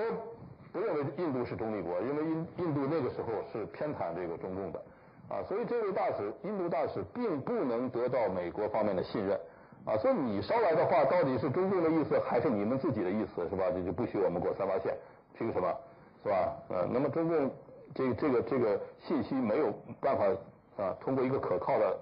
[0.72, 4.82] 不认为印度是中立国，因为印印度那个时候是偏袒这个中共的。
[5.30, 9.40] 啊，所以这位大使，印度大使并不能得到美国方面的信任，
[9.86, 13.66] 啊，所以你捎来的话到底是中共的意思还是你们自己的意思，是吧？
[13.72, 14.98] 这就不许我们过三八线，
[15.38, 15.72] 凭什么，
[16.24, 16.56] 是吧？
[16.70, 17.52] 呃，那么中共
[17.94, 19.72] 这这个这个信息没有
[20.02, 20.26] 办法
[20.84, 21.96] 啊，通过一个可靠的、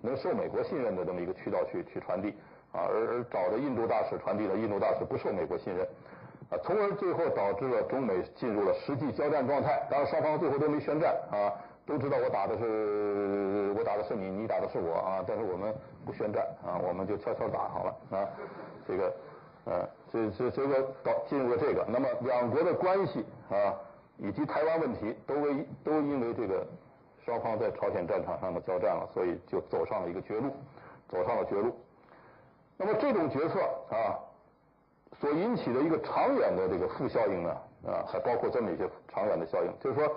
[0.00, 2.30] 能受美国信任的这么一个渠道去去传递，
[2.72, 5.86] 啊，而而找的印度大使传递的印度大使不受美国信任，
[6.50, 11.52] 啊，从而最后导致了中美进入了实际交战状态，当然双方最后都没宣战啊。
[11.84, 15.24] 都知道我打的是我打的是你，你打的是我啊！
[15.26, 15.74] 但是我们
[16.06, 18.28] 不宣战啊，我们就悄悄打好了啊。
[18.86, 19.12] 这个，
[19.64, 23.74] 呃，这这这个到进入了这个，那么两国的关系啊，
[24.16, 26.64] 以及台湾问题，都为都因为这个
[27.24, 30.54] 双方在朝鲜战场上的交战了，所以就走上了一个绝路，
[31.08, 31.74] 走上了绝路。
[32.76, 33.60] 那么这种决策
[33.90, 34.18] 啊，
[35.20, 37.50] 所引起的一个长远的这个负效应呢，
[37.86, 40.16] 啊，还包括这么一些长远的效应，就是说。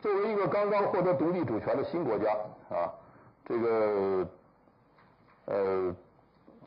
[0.00, 2.30] 作为一个刚刚获得独立主权的新国家
[2.68, 2.92] 啊，
[3.46, 4.28] 这个
[5.46, 5.96] 呃，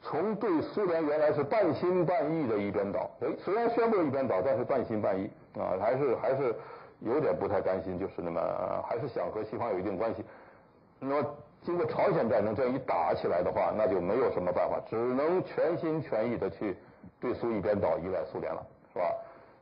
[0.02, 6.56] 从对苏联原来是半信半疑的一边倒，哎，虽然宣布一边倒，但是半信半疑啊，还是还是
[7.00, 8.42] 有点不太甘心，就是那么
[8.88, 10.24] 还是想和西方有一定关系。
[11.00, 16.76] 那么经过朝鲜战争这样一打起来的话，那就没有什么办法，只能全心全意的去
[17.20, 19.16] 对苏一边倒，依赖苏联了，是吧？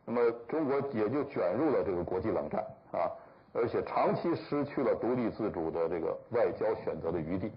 [0.06, 3.12] 那么中国也就卷入了这个国际冷战啊。
[3.58, 7.50] 而且长期失去了独立自主的这个外交选择的余地，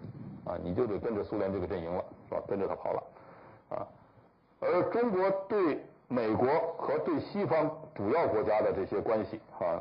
[0.45, 2.41] 啊，你就得跟着苏联这个阵营了，是吧？
[2.47, 3.03] 跟着他跑了，
[3.71, 3.87] 啊，
[4.61, 6.49] 而中国对美国
[6.79, 9.79] 和对西方主要国家的这些关系，啊，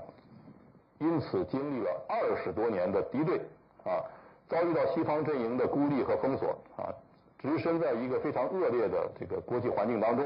[1.00, 3.38] 因此经历了二十多年的敌对，
[3.86, 4.04] 啊，
[4.50, 6.94] 遭遇到西方阵营的孤立和封锁，啊，
[7.40, 10.26] 置身在一个非常恶劣的这个国际环境当中，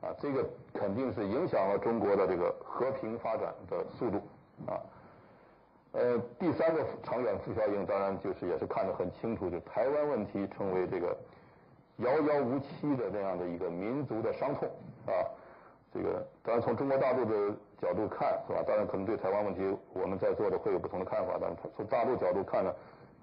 [0.00, 0.44] 啊，这个
[0.74, 4.16] 肯定是影响了中国的这个和平发展的速度，
[4.66, 4.82] 啊。
[5.92, 11.16] 呃，第三个长远副效应，当然就是也是看得很清楚，就台湾问题成为这个
[11.98, 14.68] 遥遥无期的这样的一个民族的伤痛
[15.06, 15.14] 啊。
[15.96, 18.62] 这个当然从中国大陆的角度看，是吧？
[18.66, 19.62] 当然可能对台湾问题
[19.94, 22.70] 我们在座的会有不同的看法，但是从大陆角度看呢，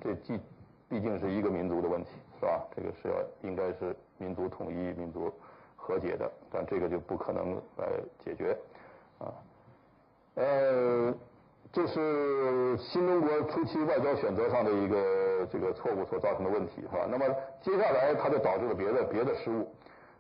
[0.02, 0.40] 这既
[0.90, 2.10] 毕竟是一个民族的问题，
[2.40, 2.64] 是吧？
[2.76, 5.32] 这个是要应该是民族统一、民族
[5.76, 7.88] 和解的，但这个就不可能来
[8.24, 8.58] 解决
[9.20, 9.30] 啊。
[10.36, 11.14] 呃。
[11.72, 17.08] 这是新中国初期外交选择上的一个这个错误所造成的问题，是吧？
[17.10, 17.26] 那么
[17.62, 19.68] 接下来它就导致了别的别的失误，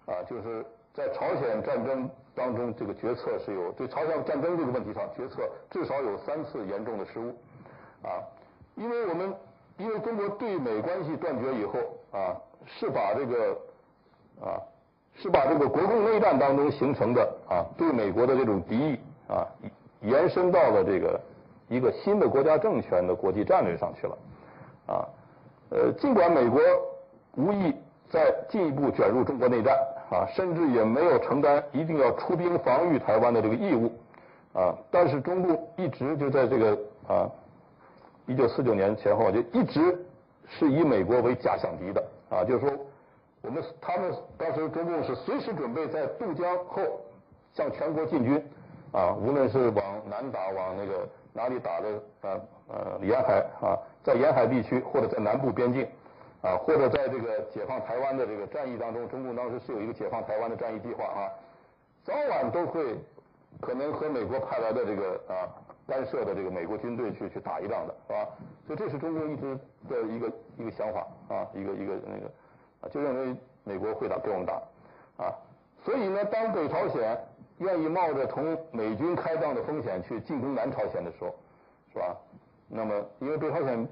[0.07, 7.29] 啊，就是在朝鲜战争当中，这个决策是有对朝鲜战争这个问题上决策至少有三次严重的失误，
[8.01, 8.21] 啊，
[8.75, 9.33] 因为我们
[9.77, 11.79] 因为中国对美关系断绝以后，
[12.11, 13.57] 啊，是把这个
[14.41, 14.61] 啊
[15.15, 19.47] 是把这个国共内战当中形成的啊对美国的这种敌意啊
[20.01, 21.19] 延伸到了这个。
[21.69, 24.17] 一个新的国家政权的国际战略上去了，
[24.85, 25.07] 啊，
[25.71, 26.61] 呃，尽管美国
[27.35, 27.73] 无意
[28.11, 29.75] 再进一步卷入中国内战，
[30.09, 33.91] 啊，甚至也没有承担一定要出兵防御台湾的这个义务，
[34.53, 36.77] 啊，但是中共一直就在这个
[37.07, 37.29] 啊，
[38.25, 40.05] 一九四九年前后就一直
[40.47, 42.71] 是以美国为假想敌的，啊，就是说
[43.41, 46.81] 我们他们当时中共是随时准备在渡江后
[47.53, 48.43] 向全国进军，
[48.91, 51.07] 啊，无论是往南打往那个。
[51.35, 51.89] 哪里打的
[52.21, 53.73] 啊呃沿海啊，
[54.03, 55.87] 在沿海地区或者在南部边境
[56.43, 61.31] 啊，或者在这个解放台湾的这个战役当中，中共当时是有一个解放台湾的战役计划啊，
[62.03, 62.99] 早晚都会
[63.61, 65.49] 可能和美国派来的这个啊
[65.87, 68.27] 干涉的这个美国军队去去打一仗的，是吧？
[68.67, 69.57] 所以这是中共一直
[69.89, 72.27] 的一个一个想法啊，一个一个那个
[72.81, 74.61] 啊，就认为美国会打给我们打
[75.17, 75.33] 啊，
[75.83, 77.17] 所以呢，当北朝鲜。
[77.59, 81.33] 愿意冒着同美军开战的风险去进攻南朝鲜的时候，
[81.93, 82.17] 是吧？
[82.67, 83.87] 那么，因为北朝鲜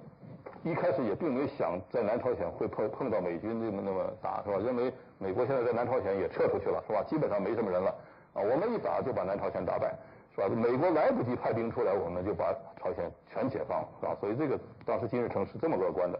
[0.63, 4.57] 一开始也并没想在南朝鲜会碰碰到美军那么那么打，是吧？
[4.63, 7.03] 认为美国现在在南朝鲜也撤出去了，是吧？
[7.07, 7.89] 基本上没什么人了
[8.33, 9.95] 啊，我们一打就把南朝鲜打败，
[10.35, 10.47] 是吧？
[10.47, 14.15] 美国来不及派兵出来，我们就把朝鲜全解放了，是吧？
[14.19, 16.19] 所以这个当时金日成是这么乐观的，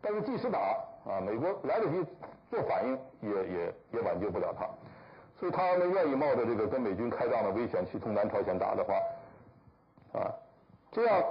[0.00, 0.58] 但是即使打
[1.04, 2.02] 啊，美国来得及
[2.50, 4.66] 做反应，也也也挽救不了他。
[5.38, 8.94] 所以他们愿意冒着这个跟美军开战的危险去从南朝鲜打的话，
[10.18, 10.30] 啊，
[10.92, 11.22] 这样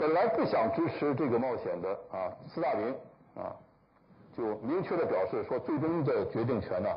[0.00, 2.86] 本来不想支持这个冒险的啊，斯大林
[3.34, 3.54] 啊，
[4.34, 6.88] 就明确的表示说，最终的决定权呢，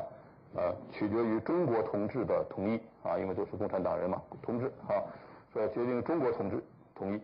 [0.56, 5.04] 呃，取决于中国同志的同意啊，因为都是共产党人嘛，同志啊，
[5.52, 7.20] 说决定中国同志同意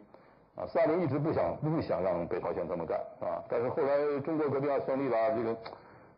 [0.54, 5.56] 啊，斯大林一直不想不想让北朝鲜这么干啊，但是后来中国革命要胜利了，这个。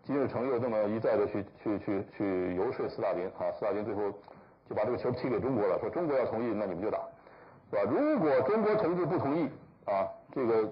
[0.04, 4.10] 金日成又这么一再的去去去去游说斯大林啊，斯大林最后
[4.68, 6.98] 就把这个球踢给中国了，说中国要同意，那你们就打，
[7.72, 7.82] 是吧？
[7.90, 9.48] 如果中国同志不同意
[9.86, 10.70] 啊，这个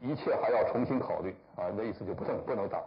[0.00, 2.80] 一切还要重新考虑啊，那意思就不能不能打。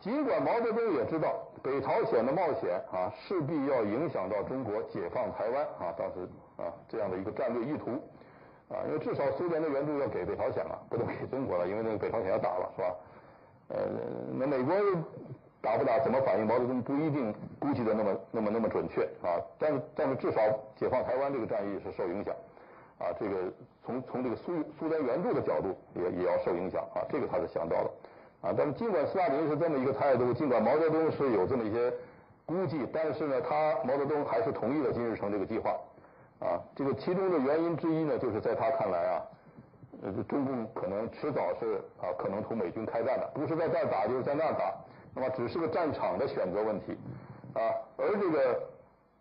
[0.00, 7.92] 尽管毛泽东也知道北朝鲜的冒险啊，势必要影响到中国解放台湾啊，当时啊这样的一个战略意图
[8.68, 12.94] 啊，因为至少苏联的援助要给北朝鲜了，不能给中国了，因为那个北朝鲜要打了，是吧？
[13.68, 13.76] 呃，
[14.36, 14.74] 那美国
[15.62, 16.46] 打不打，怎么反应？
[16.46, 19.40] 毛泽东不一定估计的那么那么那么准确啊。
[19.58, 20.42] 但是但是至少
[20.76, 22.34] 解放台湾这个战役是受影响
[22.98, 23.14] 啊。
[23.18, 23.36] 这个
[23.84, 27.06] 从从这个苏苏联援助的角度也也要受影响啊。
[27.08, 27.90] 这个他是想到了
[28.42, 28.54] 啊。
[28.58, 31.92] 但是尽管斯大林是这么一个态度，尽管毛泽东是有这么一些
[32.44, 35.70] 估计，但是呢，他毛泽东还是同意了金日成这个计划
[36.40, 36.60] 啊。
[36.74, 39.22] 这个其中的原因之一呢，就是在他看来啊。
[40.02, 44.74] 呃，中共可能迟早是啊，可能同美军开战的，不是在这儿打，就是在那儿打，
[45.14, 46.96] 那么只是个战场的选择问题，
[47.54, 47.60] 啊，
[47.96, 48.62] 而这个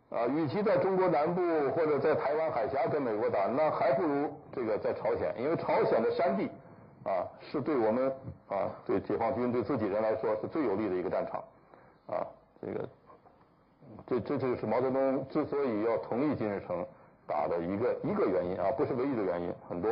[0.09, 6.49] 啊，与其在中国南部或者在台湾海峡跟美国打，那还不如这个在朝鲜，因为朝鲜的山地
[7.03, 8.07] 啊，是对我们
[8.47, 11.43] 啊，对解放军对自己人来说是最有利的一个战场，
[12.07, 12.25] 啊，
[12.61, 12.89] 这个，
[14.07, 16.85] 这这就是毛泽东之所以要同意金日成
[17.27, 19.89] 打的一个一个原因啊，不是唯一的原因，很多。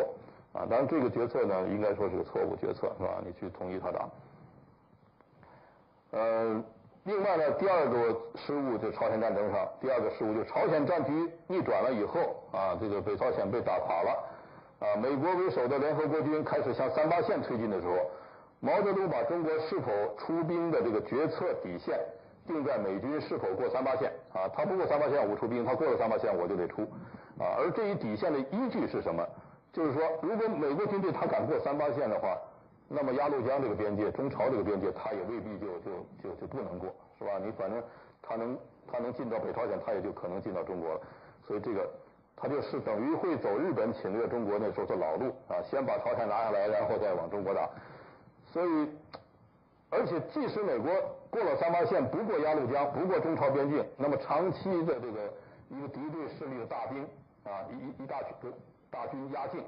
[0.52, 3.22] 啊，当然这个决策呢，应该说是个错误决策，是吧？
[3.24, 4.10] 你去同意他打。
[6.12, 6.64] 呃，
[7.04, 14.24] 另外呢，第二个失误就是朝鲜战争上，第二个失误就是朝鲜战局逆转了以后，啊，这个北朝鲜被打垮了，
[14.80, 17.96] 啊，美国为首的联合国军开始向三八线推进的时候，
[18.60, 22.00] 毛泽东把中国是否出兵的这个决策底线
[22.48, 26.82] 定在美军是否过三八线，啊，他不过三八线我出兵，他过了三八线我就得出，
[27.38, 29.24] 啊，而这一底线的依据是什么？
[29.72, 32.36] 就是说，如果美国军队他敢过三八线的话，
[32.92, 35.92] 那么鸭绿江这个边界、中朝这个边界，他也未必就就
[36.24, 37.38] 就就不能过，是吧？
[37.42, 37.82] 你反正
[38.22, 38.58] 他能
[38.92, 41.02] 他能进到北朝鲜，他也就可能进到中国了。
[41.46, 41.88] 所以这个
[42.36, 47.70] 他就是等于会走日本侵略中国那时候的老路啊，先把朝鲜拿下来，然后再往中国打。
[48.52, 48.90] 所以，
[49.92, 50.92] 而且即使美国
[51.30, 55.32] 过了三八线，不过鸭绿江，不过中朝边境，那么长期的这个
[55.70, 57.04] 一个敌对势力的大兵
[57.44, 58.52] 啊，一一大群。
[58.92, 59.60] 大军压境，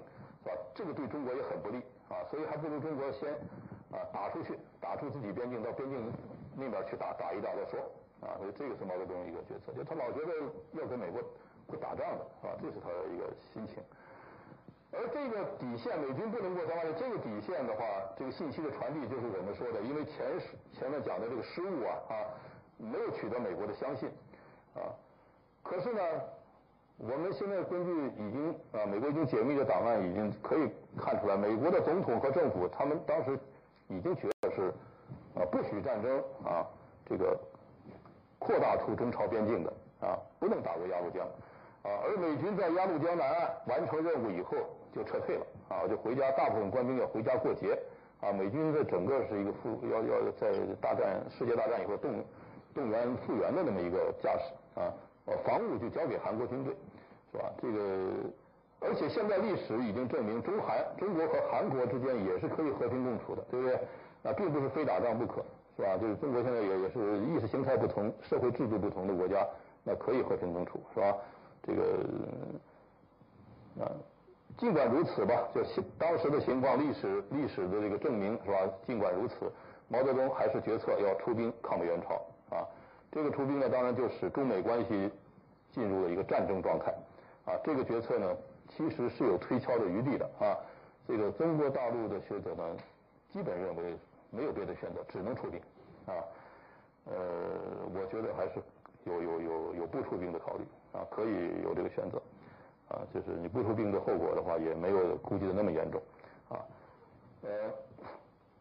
[0.43, 0.55] 是吧？
[0.73, 1.79] 这个对中国也很不利
[2.11, 3.31] 啊，所以还不如中国先
[3.89, 6.11] 啊打出去，打出自己边境，到边境
[6.57, 7.79] 那边去打打一打再说
[8.19, 8.35] 啊。
[8.37, 10.33] 所以这个是毛泽东一个决策，就他老觉得
[10.73, 11.23] 要跟美国
[11.67, 12.51] 不打仗的，啊？
[12.61, 13.81] 这是他的一个心情。
[14.91, 17.85] 而这个底线，美军不能过三八线，这个底线的话，
[18.17, 20.37] 这个信息的传递就是我们说的，因为前
[20.73, 22.27] 前面讲的这个失误啊啊，
[22.77, 24.09] 没有取得美国的相信
[24.75, 24.91] 啊。
[25.63, 26.01] 可是呢，
[26.97, 33.37] 我们现在根据已经啊，美国已经解密的档案已经可以看出来，美国的总统和政府他们当时
[33.87, 34.73] 已经觉得是
[35.35, 36.65] 啊，不许战争啊，
[37.05, 37.39] 这个
[38.39, 41.25] 扩大出中朝边境的啊，不能打过鸭绿江
[41.83, 41.89] 啊。
[42.03, 44.57] 而美军在鸭绿江南岸完成任务以后。
[44.93, 47.79] 就撤退了啊，就回家，大部分官兵要回家过节
[48.19, 48.29] 啊。
[48.33, 50.51] 美军的整个是一个复要要在
[50.81, 52.11] 大战世界大战以后动
[52.75, 54.91] 动员复员的那么一个架势啊。
[55.45, 56.75] 防务就交给韩国军队，
[57.31, 57.49] 是吧？
[57.61, 57.79] 这个
[58.81, 63.75] 而且现在历史已经证明，中韩中国和韩国之间也是可以和平共处的，对不对？
[64.23, 65.43] 啊，并不是非打仗不可，
[65.77, 65.97] 是吧？
[65.97, 69.47] 就是中国现在也也是意识形态不同、社会制度不同的国家，
[69.83, 71.15] 那可以和平共处，是吧？
[71.63, 71.83] 这个
[73.79, 73.89] 啊。
[74.57, 75.61] 尽管如此吧，就
[75.97, 78.57] 当时的情况，历史历史的这个证明是吧？
[78.85, 79.51] 尽管如此，
[79.87, 82.15] 毛泽东还是决策要出兵抗美援朝
[82.55, 82.67] 啊。
[83.11, 85.09] 这个出兵呢，当然就使中美关系
[85.71, 86.93] 进入了一个战争状态
[87.45, 87.57] 啊。
[87.63, 88.35] 这个决策呢，
[88.75, 90.57] 其实是有推敲的余地的啊。
[91.07, 92.75] 这个中国大陆的学者呢，
[93.31, 93.97] 基本认为
[94.29, 95.59] 没有别的选择，只能出兵
[96.05, 96.13] 啊。
[97.05, 97.13] 呃，
[97.93, 98.61] 我觉得还是
[99.05, 102.21] 有有有有不出兵的考虑啊，可以有这个选择。
[102.91, 106.01] 啊，就是你不出兵的后果的话，也没有估计的那么严重，
[106.49, 106.59] 啊，
[107.41, 107.71] 呃，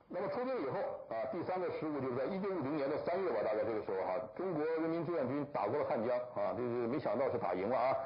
[0.07, 0.79] 那么出兵以后
[1.09, 7.97] 啊，第三个失误就是在一九五零年的三月吧，大概这个时候哈、啊，中国人民志愿军打过了汉江啊，这是没想到是打赢了啊，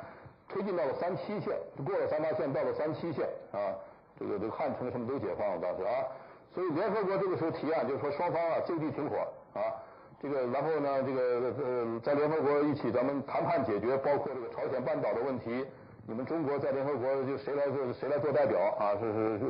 [0.54, 1.52] 推进到了三七线，
[1.84, 3.74] 过了三八线到了三七线啊，
[4.16, 6.06] 这个这个汉城什么都解放了当时啊，
[6.54, 9.16] 所以联合国这个时候提案就是说双方啊就地停火
[9.52, 9.74] 啊，
[10.22, 15.66] 这个然后呢这个呃在联合国一起咱们谈判解决，包括这个朝鲜半岛的问题。
[16.06, 18.92] 你们中国在联合国就谁来做谁来做代表啊？
[19.00, 19.44] 是是是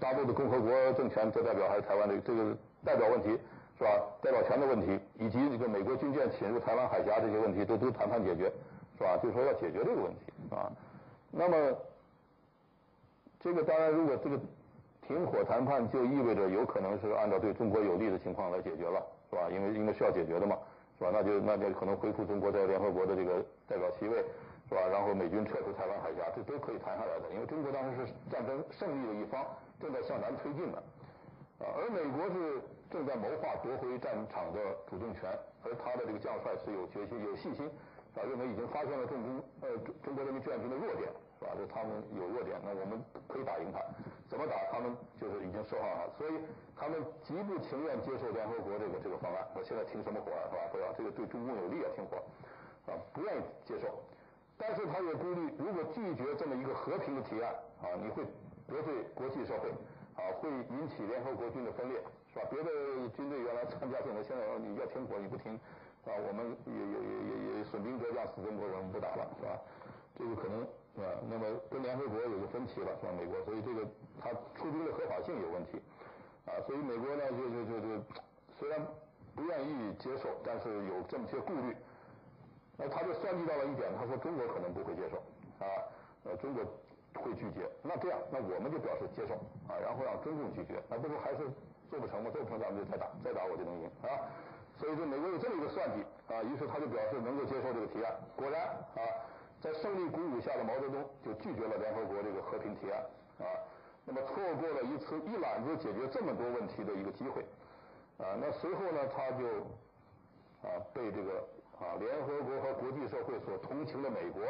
[0.00, 2.52] 大陆的共和国政权做代表，还是台湾的这个
[2.84, 3.38] 代表问题
[3.78, 3.90] 是吧？
[4.20, 8.50] 代表权的问题，以及这个美国军舰侵入台湾海峡这些问题，都都谈判解决
[8.98, 9.16] 是吧？
[9.22, 10.70] 就说要解决这个问题啊。
[11.30, 11.76] 那么
[13.40, 14.38] 这个当然，如果这个
[15.06, 19.48] 停火谈判，就意味着有可能是按照对中国有利的情况来解决了是吧？
[19.50, 20.56] 因为因为是要解决的嘛
[20.98, 21.10] 是吧？
[21.12, 24.24] 那就那就可能恢复中国在联合国的这个代表席位。
[24.66, 24.80] 是吧？
[24.90, 27.28] 然后美军撤出台湾海峡，这都可以谈下来的。
[27.34, 29.44] 因为中国当时是战争胜利的一方，
[29.78, 30.78] 正在向南推进的，
[31.60, 34.58] 啊，而美国是正在谋划夺回战场的
[34.88, 35.28] 主动权，
[35.62, 37.70] 而他的这个将帅是有决心、有信心，
[38.14, 38.22] 啊？
[38.22, 39.68] 认为已经发现了重中呃
[40.02, 41.52] 中国人民志愿军的弱点，是吧？
[41.58, 43.78] 就他们有弱点，那我们可以打赢他。
[44.28, 44.56] 怎么打？
[44.72, 46.32] 他们就是已经设好了，所以
[46.74, 49.46] 他们极不情愿接受联合国这个这个方案。
[49.54, 50.46] 我现在停什么火啊？
[50.50, 50.62] 是吧？
[50.72, 52.16] 不要这个对中共有利啊，停火，
[52.86, 53.86] 啊，不愿意接受。
[54.56, 58.22] 但是他也顾虑，如果拒绝这么一个和平的提案啊，你会
[58.68, 59.68] 得罪国际社会
[60.14, 62.00] 啊，会引起联合国军的分裂，
[62.32, 62.46] 是吧？
[62.48, 62.70] 别的
[63.16, 65.58] 军队原来参加这个，现在你要停火你不停，
[66.04, 69.58] 啊，我们也也也也也损兵折将，死中国人不打了，是吧？
[70.14, 70.62] 这个可能
[71.00, 73.12] 啊，那么跟联合国有个分歧了，是吧？
[73.16, 73.82] 美国，所以这个
[74.20, 75.80] 他出兵的合法性有问题，
[76.46, 77.88] 啊，所以美国呢就就就就
[78.58, 78.78] 虽然
[79.34, 81.74] 不愿意接受，但是有这么些顾虑。
[82.76, 85.16] 那他就算计到了一点，他说中国可能不会接受，
[85.64, 85.66] 啊，
[86.24, 86.64] 呃，中国
[87.22, 87.70] 会拒绝。
[87.82, 89.34] 那这样，那我们就表示接受，
[89.66, 90.82] 啊，然后让中共拒绝。
[90.88, 91.46] 那不是还是
[91.88, 92.30] 做不成吗？
[92.30, 94.26] 做不成咱们就再打，再打我就能赢，啊。
[94.84, 98.12] 所以说美国有这么一个算计，啊，于是他就表示能够接受这个提案。
[98.36, 99.00] 果然，啊，
[99.58, 103.00] 在胜利鼓舞下的毛泽东就拒绝了联合国这个和平提案，
[103.40, 103.48] 啊，
[104.04, 107.40] 那么错过了一次一揽子解决这么多问题的一个机会，
[108.18, 109.48] 啊，那随后呢，他就
[110.68, 111.42] 啊被这个。
[111.74, 114.44] 啊，联合国和国际社会所同情的美国，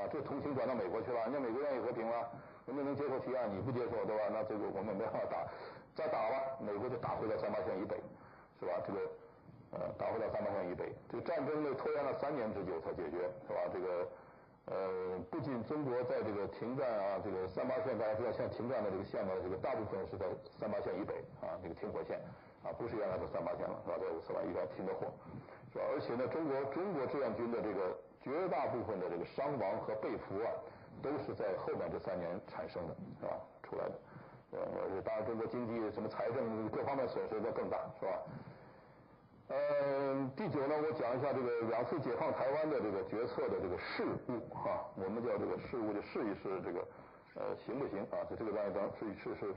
[0.00, 1.20] 啊，这同情转到美国去了。
[1.24, 2.26] 人家美国愿意和平了，
[2.64, 4.24] 人家能接受提案，你不接受，对吧？
[4.32, 5.44] 那这个我们没办法打，
[5.94, 8.00] 再打了，美国就打回了三八线以北，
[8.58, 8.72] 是吧？
[8.86, 8.98] 这个
[9.72, 13.60] 呃，打回到三八线以北，这个战争呢拖延了三年之久才解决，是吧？
[13.72, 14.08] 这个
[14.66, 20.26] 呃，不仅中国在这个停战啊，这个三八线大家知道，现在停战的这个线呢，这个大部分是在
[20.58, 22.18] 三八线以北啊，这个停火线
[22.62, 23.96] 啊，不是原来的三八线了，是吧？
[23.98, 25.06] 在五四完一条停的火。
[25.72, 25.84] 是吧？
[25.94, 30.50] 而且呢，中国中国志愿军的这个绝大部分的这个伤亡和被俘啊，
[31.00, 33.38] 都是在后面这三年产生的，是吧？
[33.62, 33.94] 出来的，
[34.58, 38.18] 呃，当然中国经济什么财政各方面损失都更大，是吧？
[39.50, 46.86] 呃，第九呢，我讲一下这个两次解放台湾的这个决策的这个事误哈，我们叫这个事误，就试一试这个
[47.34, 48.22] 呃行不行啊？
[48.30, 49.50] 就这个当然当试一试是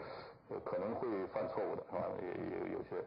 [0.65, 2.09] 可能会犯错误的，是吧？
[2.25, 2.97] 也也有些。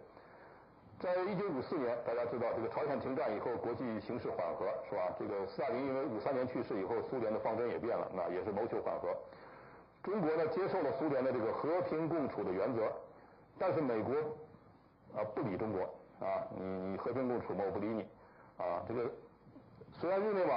[1.02, 5.10] 在一九五四年，大家知道这个朝鲜停战以后，国际形势缓和，是吧？
[5.18, 9.10] 这个斯大林因为五三年去世以后，苏联的方针也变了，那也是谋求缓和。
[10.04, 12.86] 中国呢，接受了苏联的这个和平共处的原则，
[13.58, 14.14] 但是美国
[15.18, 15.82] 啊不理中国
[16.20, 18.02] 啊，你你和平共处嘛，我不理你
[18.56, 18.82] 啊。
[18.88, 19.10] 这个
[19.93, 20.55] 虽然日内瓦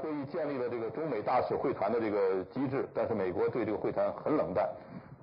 [0.00, 4.68] 会议建立了这个中美大使会谈的这个机制，但是美国对这个会谈很冷淡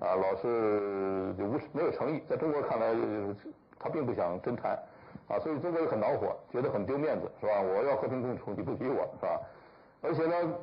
[0.00, 2.94] 啊，老是就无没有诚意，在中国看来。
[3.82, 4.78] 他并不想真谈，
[5.26, 7.62] 啊，所以中国也很恼火，觉得很丢面子，是吧？
[7.62, 9.40] 我要和平共处，你不理我，是吧？
[10.02, 10.54] 而且呢，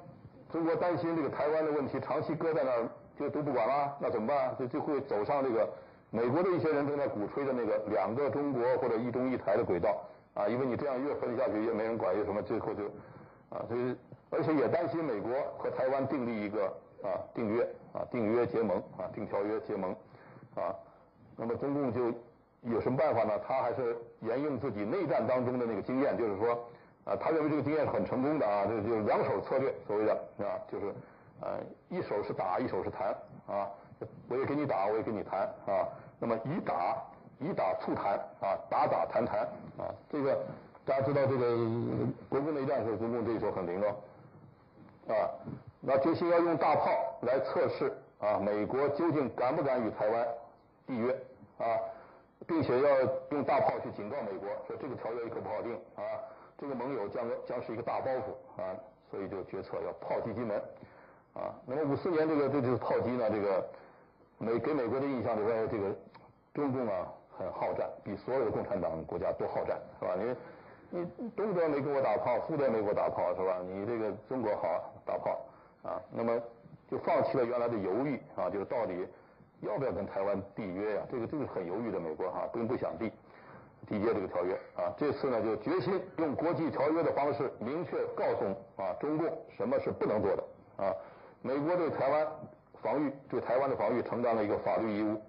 [0.51, 2.87] 中国担心这个台湾的问题长期搁在那儿
[3.17, 4.55] 就都不管了，那怎么办？
[4.59, 5.67] 就就会走上这个
[6.09, 10.01] 美国的一些人正在鼓吹的那个两个中国或者一中一台的轨道，
[10.33, 12.85] 啊，因为你这样越分下去越没人管，越什么，最后就，
[13.49, 13.95] 啊，所以
[14.29, 16.65] 而且也担心美国和台湾订立一个
[17.03, 17.63] 啊订约
[17.93, 19.91] 啊订约结盟啊订条约结盟，
[20.55, 20.75] 啊，
[21.35, 22.17] 那么中共就。
[22.63, 23.39] 有什么办法呢？
[23.47, 26.67] 他还是沿用自己内战当中的那个经验，就是说，
[27.05, 30.91] 啊，他认为这个经验是很成功的啊，这就是两手策略，所谓的啊，就是，
[31.39, 33.15] 呃，一手是打，一手是谈
[33.45, 33.69] 啊，
[34.29, 35.87] 我也给你打，我也给你谈啊，
[36.19, 37.03] 那么以打
[37.39, 39.41] 以打促谈啊，打打谈谈
[39.77, 40.37] 啊，这个
[40.85, 41.55] 大家知道这个
[42.29, 45.29] 国共内战时候，国共这一手很灵哦，啊，
[45.81, 46.89] 那决心要用大炮
[47.21, 50.27] 来测试啊，美国究竟敢不敢与台湾
[50.87, 51.11] 缔约
[51.57, 51.79] 啊？
[52.45, 53.01] 并且要
[53.31, 56.01] 用大炮去警告美国，说这个条约可不好定啊，
[56.57, 58.77] 这个盟友将将是一个大包袱啊，
[59.09, 60.55] 所以就决策要炮击金门
[61.33, 61.51] 啊。
[61.65, 63.67] 那么五四年这个这就是炮击呢，这个
[64.37, 65.95] 美给美国的印象就是这个
[66.53, 67.07] 中共啊
[67.37, 70.15] 很好战，比所有的共产党国家都好战，是吧？
[70.89, 73.57] 你你东德没给我打炮，苏联没给我打炮，是吧？
[73.65, 75.45] 你这个中国好打炮
[75.83, 76.39] 啊，那么
[76.89, 79.07] 就放弃了原来的犹豫啊，就是到底。
[79.61, 81.01] 要不要跟台湾缔约呀？
[81.09, 83.11] 这个就是很犹豫的美国哈，并不想缔
[83.89, 84.93] 缔结这个条约啊。
[84.95, 88.45] 这次呢，就决心用国际条约的方式，明确告诉
[88.79, 89.27] 啊中共
[89.57, 90.43] 什么是不能做的
[90.77, 90.93] 啊。
[91.41, 92.27] 美国对台湾
[92.81, 95.21] 防御，对台湾的防御承担了一个法律义务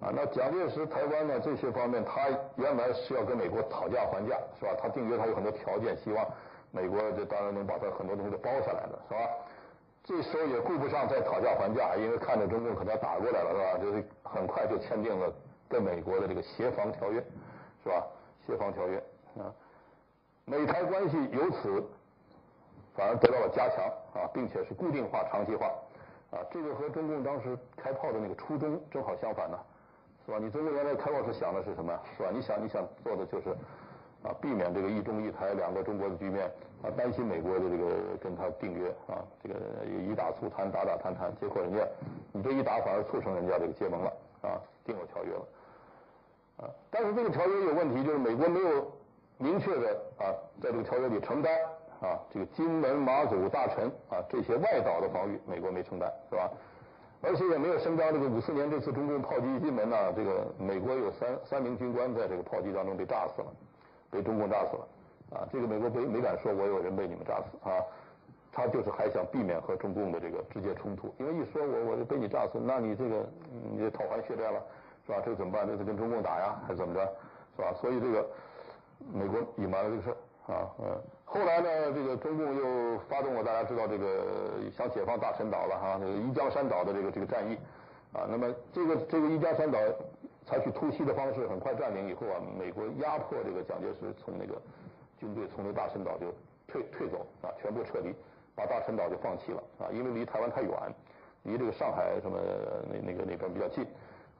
[0.00, 0.12] 啊。
[0.14, 4.72] 那蒋介石台湾呢这些方面，他原来是要跟美国讨价还价，是吧？
[4.80, 6.26] 他订约他有很多条件，希望
[6.70, 9.30] 美国这当然能把他很多东西都包下来的，是吧？
[10.04, 13.84] 这时候也顾不上再讨价还价，因为看着中共可能打过来了，是吧？
[13.84, 15.32] 就是很快就签订了
[15.68, 17.22] 跟美国的这个协防条约，
[17.82, 18.06] 是吧？
[18.46, 18.96] 协防条约
[19.36, 19.52] 啊，
[20.46, 21.84] 美台关系由此
[22.96, 23.84] 反而得到了加强
[24.14, 25.70] 啊，并且是固定化、长期化
[26.30, 26.38] 啊。
[26.50, 29.58] 这个和中共当时开炮的那个初衷正好相反呢，
[30.26, 30.38] 是吧？
[30.40, 31.98] 你中共原来开炮是想的是什么？
[32.16, 32.30] 是吧？
[32.32, 33.54] 你想你想做的就是。
[34.20, 36.50] 啊，避免这个一中一台两个中国的局面
[36.82, 39.54] 啊，担心美国的这个跟他订约啊，这个
[39.86, 41.86] 以打促谈，打打谈谈，结果人家
[42.32, 45.46] 你这一打反而促成人家这个结盟了啊，订了条约了
[46.56, 46.66] 啊。
[46.90, 48.90] 但是这个条约有问题，就是美国没有
[49.36, 51.56] 明确的啊，在这个条约里承担
[52.00, 56.50] 啊，这个金门、马祖、大陈啊这些外岛的防御，美国没承担是吧？
[57.20, 63.48] 而且也没有声张这个五四年这次中共炮击金门呢，这个美国有三三名军官在这个炮击当中被炸死了。
[64.10, 64.88] 被中共炸死了，
[65.36, 67.76] 啊，这个美国没没敢说，我有人被你们炸死啊，
[68.50, 73.28] 他就是还想避免和中共的这个直接冲突，因为一说我我就被你炸死，那你这个
[73.70, 74.62] 你就讨还血债了，
[75.04, 75.20] 是吧？
[75.22, 75.66] 这怎么办？
[75.66, 77.00] 这是跟中共打呀，还是怎么着，
[77.54, 77.74] 是吧？
[77.74, 78.26] 所以这个
[79.12, 80.16] 美国隐瞒了这个事儿
[80.48, 87.56] 啊，嗯，后来呢，这个中共又发动了大家知道这个想解放大陈岛了哈，这个一江山岛的这个这个战役
[88.12, 89.78] 啊，那么这个这个一江山岛。
[90.48, 94.58] 采取突袭的方式，很快占领以后啊，美国压迫这个蒋介石从那个
[95.18, 96.32] 军队从那大陈岛就
[96.66, 98.14] 退退走啊，全部撤离，
[98.54, 100.72] 把大陈岛就放弃了啊，因为离台湾太远，
[101.42, 102.38] 离这个上海什么
[102.90, 103.84] 那那个那边比较近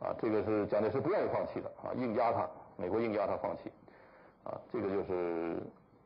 [0.00, 2.48] 啊，这个是蒋介石不愿意放弃的啊，硬压他，
[2.78, 3.70] 美国硬压他放弃
[4.44, 5.58] 啊，这个就是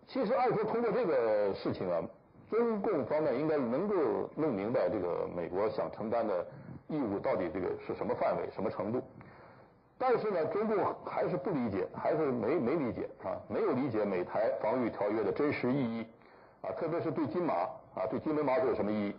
[0.06, 2.02] 其实按说通过这个事情啊，
[2.50, 3.94] 中共方面应该能够
[4.34, 6.46] 弄明白这个美国想承担的
[6.88, 9.02] 义务到底这个是什么范围、什么程度。
[9.96, 16.06] 但是呢，中共还是不理解，还是没没理解啊，没有理解美台防御条约的真实意义
[16.60, 17.54] 啊，特别是对金马
[17.94, 19.14] 啊，对金门马祖有什么意义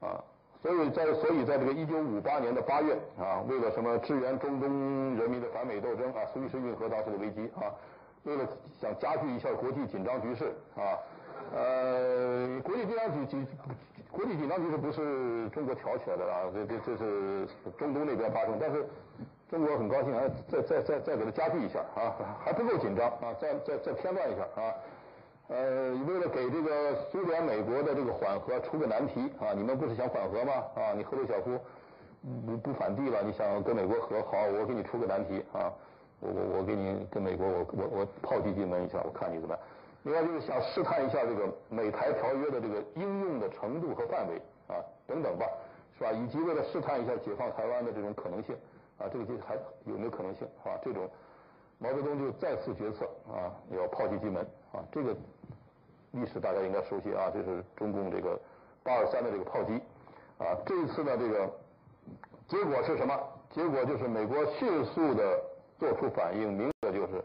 [0.00, 0.24] 啊？
[0.62, 7.68] 所以在所以在这个一九五八年的八月啊，为了什么支援中东人民的反美斗争啊，苏伊士运河当时的危机啊，
[8.24, 8.46] 为了
[8.80, 10.98] 想加剧一下国际紧张局势啊，
[11.54, 13.46] 呃，国际紧张局局
[14.10, 17.46] 国际紧张局势不是中国挑起来的啊，这这这是
[17.78, 18.84] 中东那边发生，但是。
[19.50, 24.74] 中国很高兴，还再再再再给他加剧一下啊，还不够紧张啊，再再再添乱一下啊。
[25.48, 30.52] 呃，为了给这个苏联、美国的这个缓和出个难题啊，你们不是想缓和吗？
[30.74, 31.60] 啊，你赫鲁晓夫
[32.46, 35.70] 不不反帝了，你想跟美国和好，我给你出个难题啊。
[36.20, 39.62] 我我我给你跟美国我我我炮击金门一下，我看你怎么样。
[40.04, 44.36] 另外就是想试探一下这个美台条约的这个应用的程度和范围
[44.68, 44.76] 啊
[45.06, 45.46] 等等吧，
[45.98, 46.12] 是吧？
[46.12, 48.54] 以及为了试探一下解放台湾的这种可能性
[48.98, 49.54] 啊，这个就还
[49.86, 50.76] 有没有可能性啊？
[50.84, 51.08] 这种
[51.78, 55.16] 毛泽东就再次决策啊，要炮击金门啊，这个
[56.12, 58.38] 历史大家应该熟悉啊，这是中共这个
[58.82, 59.80] 八二三的这个炮击
[60.38, 61.50] 啊，这一次呢这个
[62.46, 63.18] 结果是什么？
[63.50, 65.40] 结果就是美国迅速的
[65.84, 67.22] 做出反应，明的就是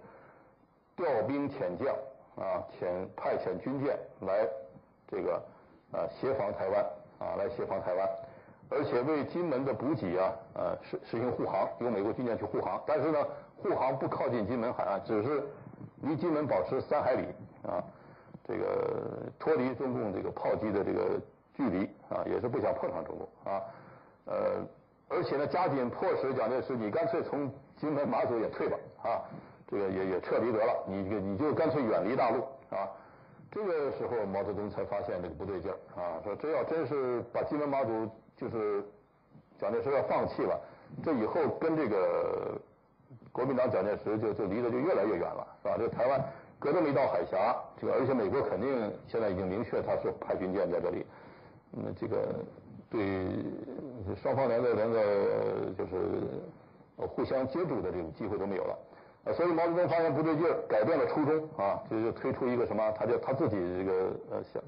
[0.98, 1.96] 调兵遣将。
[2.36, 2.88] 啊，遣
[3.18, 4.48] 派遣军舰来
[5.10, 5.42] 这个
[5.92, 6.86] 呃协防台湾
[7.20, 8.10] 啊，来协防台湾，
[8.70, 12.82] 而且为金门的补给啊呃实实行护航，由美国军舰去护航。
[12.88, 13.20] 但是呢，
[13.58, 15.44] 护航不靠近金门海岸，只是
[16.02, 17.26] 离金门保持三海里
[17.68, 17.84] 啊，
[18.48, 21.20] 这个脱离中共这个炮击的这个
[21.54, 23.60] 距离啊，也是不想碰上中共啊。
[24.28, 24.66] 呃，
[25.10, 29.22] 而且呢，加紧迫使蒋介石，你干脆从金门马祖也退吧啊。
[29.72, 32.42] 这个也也撤离得了，你这个你就干脆远离大陆
[32.76, 32.90] 啊！
[33.52, 38.84] 这个时候毛泽东才发现这个不对劲儿啊，说这要真是把金门马祖就是
[39.60, 40.60] 蒋介石要放弃了，
[41.04, 42.60] 这以后跟这个
[43.32, 45.76] 国民党蒋介石就就离得就越来越远了，是吧？
[45.78, 46.20] 这台湾
[46.58, 51.06] 隔这么一道海峡，这个而且美国肯定现在已经明确他是派军舰在这里，
[51.70, 52.44] 那这个
[52.90, 53.30] 对
[54.16, 55.00] 双方连个连个
[55.78, 55.96] 就是
[57.08, 58.78] 互相接触的这种机会都没有了。
[59.26, 63.92] 啊，所以毛泽东发现不对劲儿，改变了初衷啊，就就推出一个什么，他就他自己这个
[64.32, 64.64] 呃想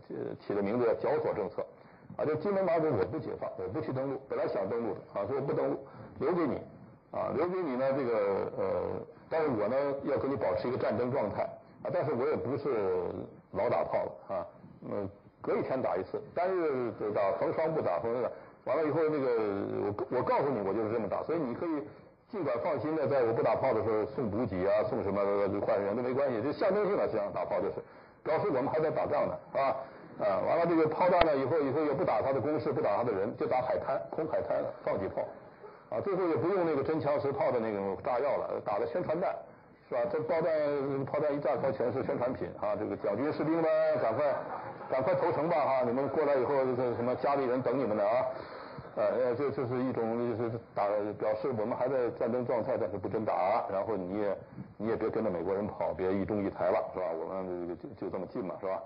[0.45, 1.66] 起的名字叫“绞索政策”，
[2.20, 5.80] 啊，就金门马祖我不解放，我不去登陆，本来想登陆的啊，说我不登陆，
[6.20, 6.60] 留给你
[7.12, 8.66] 啊，留给你呢这个呃，
[9.30, 11.44] 但是我呢要跟你保持一个战争状态
[11.84, 12.68] 啊，但是我也不是
[13.53, 14.45] 老打炮了啊，
[14.84, 15.10] 嗯，
[15.40, 18.30] 隔一天打一次，单日打横双不打横的，
[18.66, 21.82] 完了以后那个我我告诉你我就是这么打，所以你可以。
[22.32, 25.20] 尽管放心的，在我不打炮的时候送补给啊，送什么
[25.68, 27.84] 换人都没关系，就象征性的实际上打炮就是，
[28.24, 29.76] 表示我们还在打仗呢，啊
[30.24, 35.28] 啊，完了这个炮弹呢，以后以后也不打他的工事，不打他的人，就打海滩，空海滩了放几炮，
[35.90, 39.36] 啊，最后也不用那个真枪实炮的那种炸药了，打的宣传弹，
[39.90, 39.99] 是吧？
[40.10, 43.68] 这炮弹炮弹一炸开，全是宣传品啊，这个蒋军士兵们
[44.02, 44.24] 赶快
[44.90, 48.24] 赶快投诚吧哈，你们过来以后这什么家里人等你们呢啊。
[48.96, 50.88] 呃，这这是一种就是打
[51.18, 53.66] 表示我们还在战争状态，但是不真打。
[53.72, 54.38] 然后你也
[54.78, 57.06] 你也别跟着美国人跑，别一中一台了，是吧？
[57.12, 58.84] 我们这个就就这么近嘛，是吧？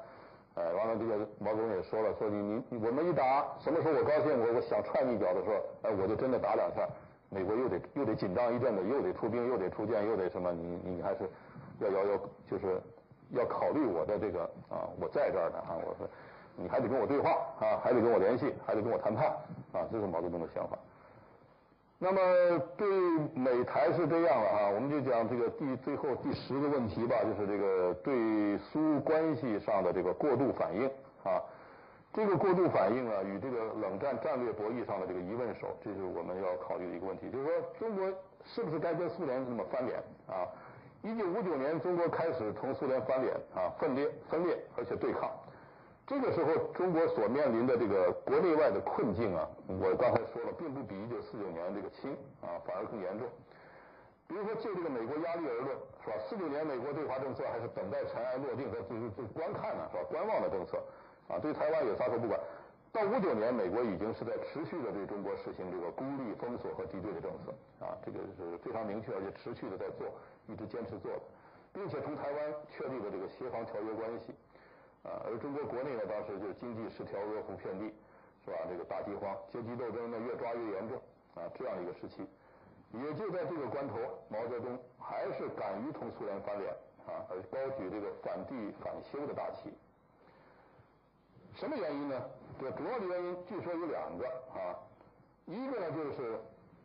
[0.55, 6.87] 哎，完了这个毛泽东也说了，说你你我们一打，什么时候我高兴，我我想踹你一脚的时候，哎，我就真的打两下。
[7.29, 10.51] 美国又得又得紧张一阵子，又得出兵，又得出舰，又得什么？
[10.53, 11.27] 你你还是
[11.79, 12.17] 要要要
[12.49, 12.79] 就是
[13.31, 16.07] 要考虑我的这个啊，我在这儿呢啊，我说。
[16.55, 19.27] 你还得跟我对话啊，还得跟我联系，还得跟我谈判
[19.73, 20.77] 啊，这是毛泽东的想法。
[21.97, 22.87] 那么对
[23.33, 30.85] 美台是这样了啊，我们就讲这个第最后第十个问题吧，就是这个对苏关系上的这个过度反应
[31.23, 31.41] 啊。
[32.13, 38.09] 这个过度反应啊，与这个冷战战略博弈上的这个一问手，这是我们要考虑的一个问题，就是说中国
[38.45, 40.47] 是不是该跟苏联这么翻脸啊？
[41.01, 45.29] 一九五九年，中国开始同苏联翻脸啊，分裂分裂，而且对抗。
[46.07, 52.13] 这个时候，中国所面临的这个国内外的困境啊，我刚才说了，并不比一九四九年这个轻
[52.45, 53.27] 啊，反而更严重。
[54.27, 55.73] 比如说，就这个美国压力而论，
[56.05, 56.15] 是吧？
[56.29, 60.03] 四九年美国对华政策还是等待尘埃落定和就是就观看呢，是吧？
[60.05, 60.77] 观望的政策
[61.27, 62.39] 啊，对台湾也撒手不管。
[62.93, 67.49] 到五九年，美国已经是在持续的对中国实行这个孤立、封锁和敌对的政策
[67.81, 70.05] 啊，这个是非常明确，而且持续的在做，
[70.45, 71.21] 一直坚持做的，
[71.73, 74.33] 并且同台湾确立了这个协防条约关系。
[75.05, 77.93] 啊，而中国国内呢，当时就是经济失调、饿虎遍地，
[78.43, 78.57] 是吧？
[78.67, 80.97] 这个大饥荒、阶级斗争呢越抓越严重，
[81.35, 82.25] 啊，这样一个时期，
[82.91, 83.95] 也就在这个关头，
[84.29, 86.73] 毛泽东还是敢于同苏联翻脸，
[87.05, 89.69] 啊，而高举这个反帝反修的大旗。
[91.53, 92.19] 什么原因呢？
[92.59, 94.73] 这主要的原因据说有两个，啊，
[95.45, 96.39] 一个呢就是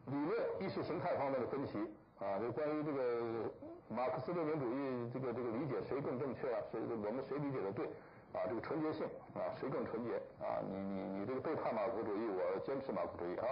[0.06, 1.78] 理论意识形态方面的分歧，
[2.18, 3.50] 啊，就关于这个
[3.88, 6.60] 马克思列宁主义这个这个理解谁更正确啊？
[6.70, 7.88] 谁我们谁理解的对？
[8.32, 10.62] 啊，这个纯洁性啊，谁更纯洁啊？
[10.62, 13.46] 你你你这个背叛马克思主义，我坚持马克思主义啊。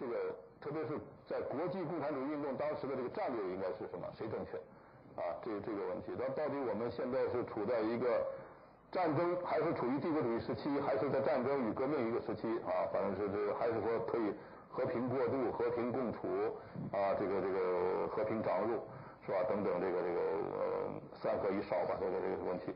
[0.00, 0.16] 这个
[0.60, 0.96] 特别是
[1.28, 4.08] 在国际共产主义运动当时的这个战略应该是什么？
[4.16, 4.56] 谁正确？
[5.20, 8.24] 啊，这这个问题，那到底我们现在是处在一个
[8.90, 12.48] 战争，还是处于帝国主义时期，还是在战争与革命一个时期？
[12.64, 14.32] 啊，反正是这个，还是说可以
[14.70, 16.26] 和平过渡、和平共处
[16.96, 17.12] 啊？
[17.20, 18.80] 这个这个和平长入
[19.26, 19.38] 是吧？
[19.46, 20.20] 等等，这个这个
[20.56, 20.64] 呃
[21.20, 22.72] 三合一少吧，这个这个问题。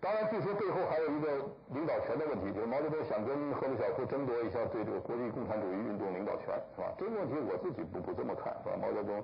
[0.00, 1.28] 当然，据说背后还有一个
[1.76, 6.88] 领导权的问题，就是毛泽东想跟赫鲁晓夫争夺一下对这个国际共产主义运动领导权，是吧？
[6.96, 8.80] 这个问题我自己不不这么看，是吧？
[8.80, 9.22] 毛泽东，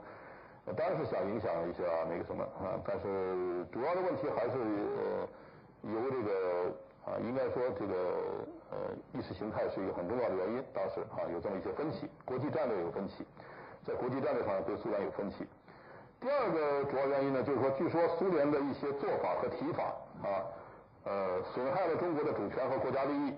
[0.76, 4.60] 当然是想影响一下那个什么啊，但是主要的问题还是
[5.00, 5.24] 呃
[5.88, 6.68] 由这个
[7.08, 7.94] 啊，应该说这个
[8.68, 8.76] 呃
[9.16, 13.24] 意识形态是一个很重要的原因，当时啊有这么一些分歧，国际战略有分歧，
[13.80, 15.48] 在国际战略上对苏联有分歧。
[16.20, 19.84] 第二个主要原因呢，就是说据说苏联的一些做法和提法
[20.24, 20.44] 啊，
[21.06, 23.32] 呃损害了中国的主权和国家利益。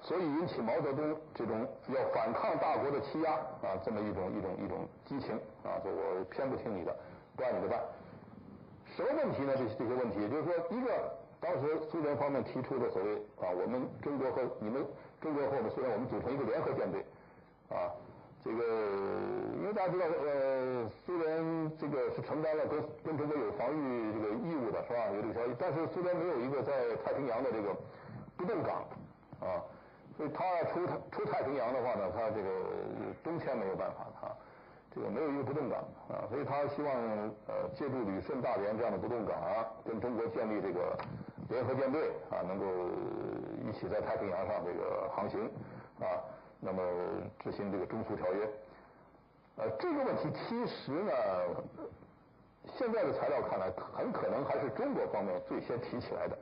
[0.00, 3.32] 所以引起毛泽东这种要反抗大国的欺压
[3.64, 5.34] 啊，这么一种一种一种激情
[5.64, 6.94] 啊，说我偏不听你的，
[7.34, 7.80] 不按你的办。
[8.94, 9.54] 什么问题呢？
[9.56, 10.90] 这些这些问题，就是说，一个
[11.40, 14.84] 当时苏联方面提出的所谓啊，我们中国和你们
[15.22, 17.02] 中国和我们苏联，我们组成一个联合舰队
[17.70, 17.88] 啊，
[18.44, 18.62] 这个
[19.56, 25.08] 因为大家知道呃，苏联这个是承担了跟跟中国有防御这个义务的是吧？
[25.16, 27.74] 有这个消息，但是苏联没有一个在太平洋的这个
[28.36, 28.84] 不动港
[29.40, 29.64] 啊。
[30.16, 32.48] 所以他要出出太平洋的话呢，他这个
[33.24, 34.28] 中签没有办法，他
[34.94, 36.94] 这个没有一个不动港啊，所以他希望
[37.48, 40.96] 呃借助旅顺大连这样的不动港啊，跟中国建立这个
[41.48, 42.64] 联合舰队啊，能够
[43.66, 45.50] 一起在太平洋上这个航行
[45.98, 46.22] 啊，
[46.64, 46.82] 那么
[47.40, 48.48] 执行这个中苏条约。
[49.56, 51.12] 呃，这个问题其实呢，
[52.76, 56.36] 现在的材料看来，很可能还是中国方面最先提起来的。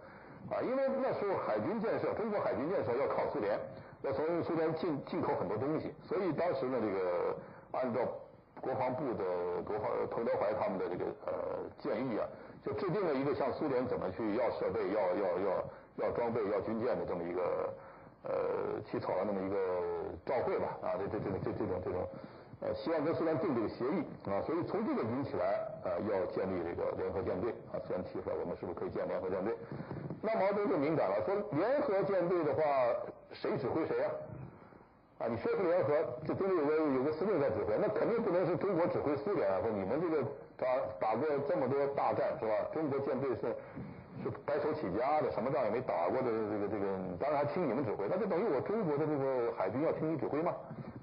[0.51, 3.59] 啊，因为那时候海军建设，中国海军建设要靠苏联，
[4.03, 7.37] 要从苏联进进口很多东西，所以当时呢，这个
[7.73, 8.01] 按照
[8.61, 11.33] 国防部的国防彭德怀他们的这个呃
[11.79, 12.27] 建议啊，
[12.65, 15.65] 就制定了一个向苏联怎么去要设备、要要要
[15.97, 17.73] 要装备、要军舰的这么一个
[18.25, 19.57] 呃起草了那么一个
[20.25, 22.07] 照会吧，啊，这这这这这种这种。
[22.63, 27.75] 呃，希望跟苏联订这个协议啊，所以从这个引起来，呃，要建立这个联合舰队啊。
[27.83, 29.53] 虽然提出来，我们是不是可以建联合舰队？
[30.23, 32.63] 那毛泽东就敏感了，说联合舰队的话，
[33.33, 34.07] 谁指挥谁啊？
[35.19, 35.91] 啊，你说是联合，
[36.25, 39.59] 这中间有个有个司令在指挥，那肯定不能是中国指挥苏联啊。
[39.61, 40.23] 说你们这个
[40.57, 40.67] 打
[41.01, 42.55] 打过这么多大战是吧？
[42.73, 43.51] 中国舰队是
[44.23, 46.87] 是白手起家的，什么仗也没打过的，这个这个，
[47.19, 50.53] 当然还听你们指挥，那就等于我中国的这个海军要听你指挥嘛？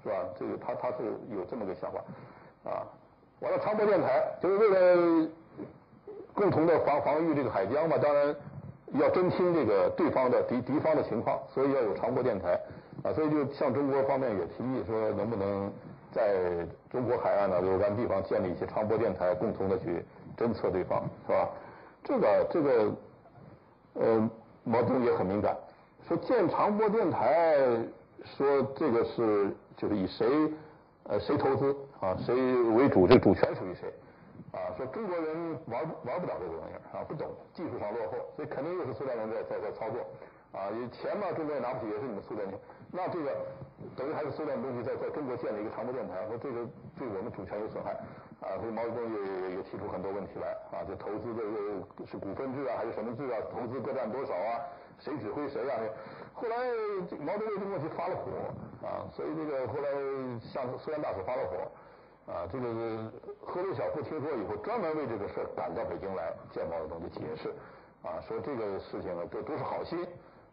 [0.02, 0.14] 是吧？
[0.38, 2.00] 这个他他是有这么个想法，
[2.64, 2.86] 啊，
[3.40, 5.28] 完了长波电台就是为了
[6.32, 8.34] 共同的防防御这个海疆嘛，当然
[8.94, 12.58] 要侦听这个对方的敌敌方的情况，所以要有长波电台，
[13.02, 15.70] 啊，所以就向中国方面也提议说，能不能
[16.10, 20.02] 在中国海岸的若干地方建立一些长波电台，共同的去
[20.38, 21.48] 侦测对方，是吧？
[22.02, 22.90] 这个这个
[23.94, 24.30] 呃，
[24.64, 25.56] 毛泽东也很敏感，
[26.06, 27.56] 说建长波电台，
[28.24, 29.50] 说这个是。
[29.80, 30.28] 就是以谁，
[31.04, 32.34] 呃，谁投资啊，谁
[32.76, 33.88] 为主，这主权属于谁，
[34.52, 40.04] 啊，说中国人玩玩不了这个玩意儿啊，不懂，技术上落后，所以肯定又是苏联人在在在操作，
[40.52, 42.60] 啊，钱嘛，中国也拿不起，也是你们苏联人，
[42.92, 43.32] 那这个
[43.96, 46.60] 等于还是苏联东西在在中国建了一个长波电台，说这个
[46.98, 47.96] 对我们主权有损害，
[48.40, 54.64] 啊，所以毛泽东也也提出很多问题来，啊，就投资这个是股份制啊，还是什么制啊，投资各占多少啊？
[54.98, 55.76] 谁指挥谁啊？
[56.32, 56.56] 后来
[57.20, 58.32] 毛泽东这个问题发了火
[58.86, 59.88] 啊，所以这个后来
[60.40, 62.48] 向苏联大使发了火啊。
[62.50, 67.52] 这个赫鲁晓夫听说以后，专门为这个事赶到北京来见毛泽东，就解释
[68.02, 69.98] 啊，说这个事情呢，都都是好心，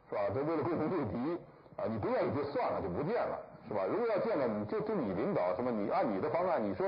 [0.09, 0.27] 是吧？
[0.35, 1.39] 都为了共同对敌
[1.77, 3.81] 啊，你不愿意就算了，就不见了，是吧？
[3.89, 6.87] 如果要见了，你就就你领导什么，你按你的方案，你说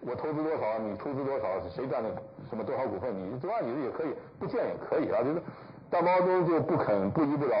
[0.00, 2.10] 我投资多少，你出资多少，谁占了
[2.48, 5.42] 什么多少股份，你就按你的也可以，不见也可以啊，就是。
[5.90, 7.56] 但毛泽东就不肯不依不饶，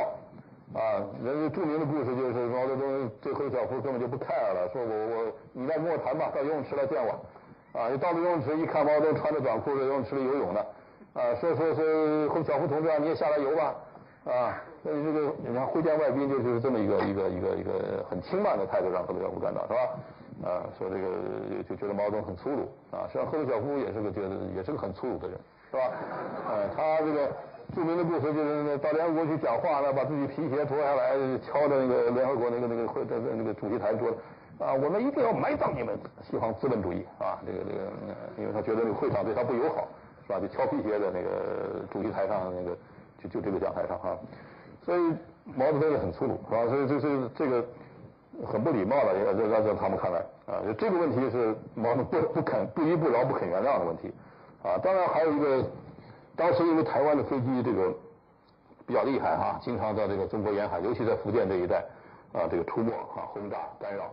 [0.74, 10.60] 啊，人家著名的故事就是毛泽东对赫鲁晓夫根本就不 care 了，说我我你来跟我谈吧，到游泳池来见我，啊，你到了游泳池一看毛泽东穿着短裤在游泳池里游泳呢，
[11.12, 13.74] 啊，说说说赫鲁晓夫同志啊，你也下来游吧，
[14.24, 19.80] 啊，那你这个你看会见外宾就是这么一个一个一个一个很轻慢的态度让赫鲁晓夫感到是吧？
[20.44, 25.38] 啊，说这个就觉得毛泽东很粗鲁，啊，实际上赫鲁晓夫也是个觉得也是个很粗鲁的人，
[25.70, 25.82] 是吧？
[26.46, 27.28] 啊，他这个。
[27.74, 34.10] 著名的故事就是到联合国去讲话，那把自己皮鞋脱下来，敲着那个联合国那个那个会的那个主席台说
[34.58, 37.40] 啊，我们一定要埋葬你们西方资本主义啊！
[37.46, 37.80] 这个这个，
[38.36, 39.88] 因为他觉得那个会场对他不友好，
[40.26, 40.38] 是吧？
[40.38, 42.76] 就敲皮鞋的那个主席台上那个，
[43.18, 44.14] 就就这个讲台上哈。
[44.84, 45.00] 所以
[45.44, 46.66] 毛泽东也很粗鲁，啊？
[46.68, 47.64] 所以这这这个
[48.46, 54.12] 很不礼貌的，也让让他们看来啊，这个问题是毛泽东不不肯不依不饶不肯原谅的问题
[54.62, 54.78] 啊。
[54.82, 55.64] 当然还有一个。
[56.36, 57.94] 当时因为台湾的飞机这个
[58.84, 61.76] 比较厉害哈，经常在这个中国沿海，尤其在福建这一带
[62.32, 64.10] 啊，这个出没啊，轰炸干扰，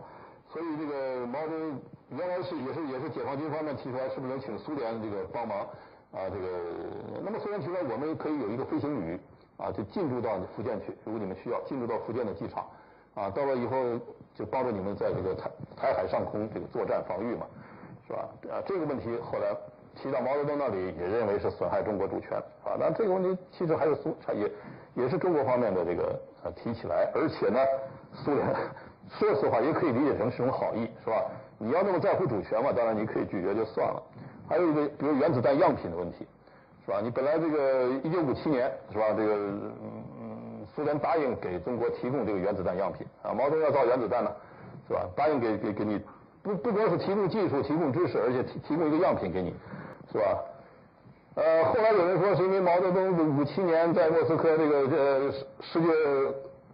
[0.48, 1.80] 所以这个毛泽东
[2.10, 5.66] 原来是也是也是解放军方面提出来，是不是能请苏联这个帮忙
[6.12, 6.30] 啊？
[6.30, 6.46] 这个
[7.24, 9.18] 那么苏联提出来，我们可以有一个飞行旅
[9.62, 12.66] 啊，就进驻到福建去，如果你们需要进驻到福建的机场
[13.14, 13.76] 啊，到了以后
[14.34, 17.46] 就帮助你们在这个台台海上空这个作战防御嘛。
[18.04, 18.28] 是吧？
[18.50, 19.54] 啊，这个问题后来
[19.94, 22.74] 提到毛泽东那里，也认为是损害中国主权啊。
[22.76, 24.50] 那这个问题其实还是苏，也
[24.94, 27.60] 也是中国方面的这个呃提起来，而且呢，
[28.12, 28.44] 苏联
[29.08, 31.24] 说实话也可以理解成是种好意，是吧？
[31.58, 34.02] 你要那么在乎主权嘛，当然你可以拒绝就算了。
[34.48, 36.26] 还有一个，比如原子弹样品的问题，
[36.84, 37.00] 是吧？
[37.00, 39.06] 你本来这个一九五七年，是吧？
[39.16, 44.30] 这个嗯，苏联答应给中国提供这个原子弹样品啊，毛泽东要造原子弹呢，
[44.88, 45.06] 是吧？
[45.14, 46.00] 答应给给给你，
[46.42, 49.54] 不不光是提供技术、提供知识，而且提提供一个样品给你，
[50.10, 50.38] 是吧？
[51.36, 55.88] 呃，后来有人说是因为毛泽东五七年在莫斯科这个呃世界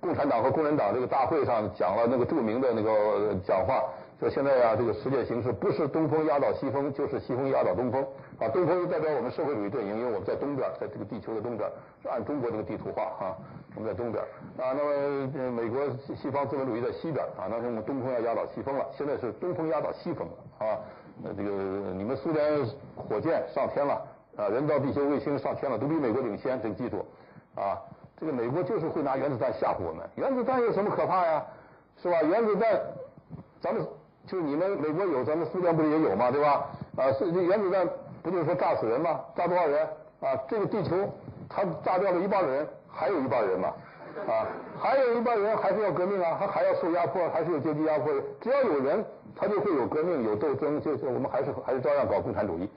[0.01, 3.85] 共产党和工人党这个大会上讲了那个著名的那个讲话。
[4.19, 8.03] 说现在、啊，这个世界形势不是东风压倒西风，就是西风压倒东风。
[8.41, 11.71] 啊，东风代表我们社会主义阵营，因为我们在东边，在这个地球的东边，
[12.11, 13.39] 按中国这个地图画、啊，
[13.77, 14.21] 我们在东边。
[14.59, 17.25] 啊，那么美国西方资本主义在西边。
[17.39, 18.85] 啊，那是我们东风要压倒西风了。
[18.93, 20.67] 现在是东风压倒西风了。
[20.67, 20.79] 啊，
[21.23, 21.51] 那这个
[21.95, 22.67] 你们苏联
[22.97, 24.03] 火箭上天了，
[24.37, 26.61] 啊，人造地球卫星上天了，都比美国领先。
[26.61, 27.07] 这个记住，
[27.55, 27.79] 啊，
[28.19, 30.05] 这个美国就是会拿原子弹吓唬我们。
[30.17, 31.45] 原子弹有什么可怕呀？
[32.03, 32.21] 是吧？
[32.23, 32.81] 原子弹，
[33.61, 33.87] 咱们。
[34.29, 36.31] 就你们美国有，咱们苏联不是也有吗？
[36.31, 36.67] 对吧？
[36.97, 37.89] 啊，是这原子弹
[38.23, 39.19] 不就是说炸死人吗？
[39.35, 39.87] 炸多少人？
[40.21, 40.95] 啊，这个地球
[41.49, 43.73] 它炸掉了一半的人，还有一半人嘛？
[44.29, 44.45] 啊，
[44.79, 48.13] 还有一半人还是要革命啊，他还要受压迫，还是有阶级压迫。
[48.39, 49.03] 只要有人，
[49.35, 52.69] 他就会有革命，有斗争，就是我们还是还是照样搞共产主义。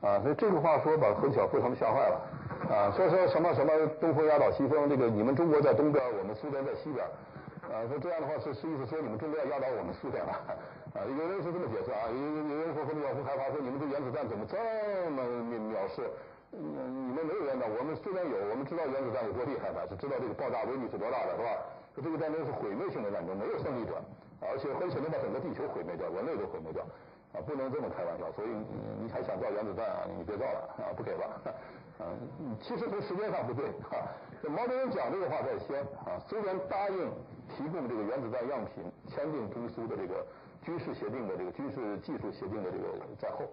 [0.00, 2.20] 啊，所以这个话说把何巧夫他们吓坏了。
[2.74, 7.04] 啊，说说什么什么东风压倒西风，这个你们中国在东边，我们苏联在西边。
[7.70, 10.34] 啊，说这样的话是是意思说你们中国要压倒我们苏联了，
[10.90, 14.58] 啊，有人是这么解释啊，有有人说何晓夫害怕说你们这原子弹怎么这
[15.14, 15.22] 么
[15.70, 16.10] 藐视，
[16.50, 16.58] 嗯，
[17.06, 21.50] 你们没有原子弹，我们虽然有，我们知道原子弹有多厉害的，是知道这个爆炸威力是多大的，是吧？
[21.94, 24.02] 说这个战争是毁灭性的战争，没有胜利者，
[24.42, 26.82] 而且很可能把整个地球毁灭掉，人类都毁灭掉，
[27.30, 28.50] 啊，不能这么开玩笑，所以
[28.98, 30.10] 你还想造原子弹啊？
[30.10, 31.22] 你别造了啊，不给了。
[32.02, 32.10] 啊，
[32.58, 34.10] 其实从时间上不对啊。
[34.48, 37.12] 毛泽东讲这个话在先啊，苏联答应
[37.56, 40.26] 提供这个原子弹样品，签订中苏的这个
[40.62, 42.86] 军事协定的这个军事技术协定的这个
[43.18, 43.48] 在后，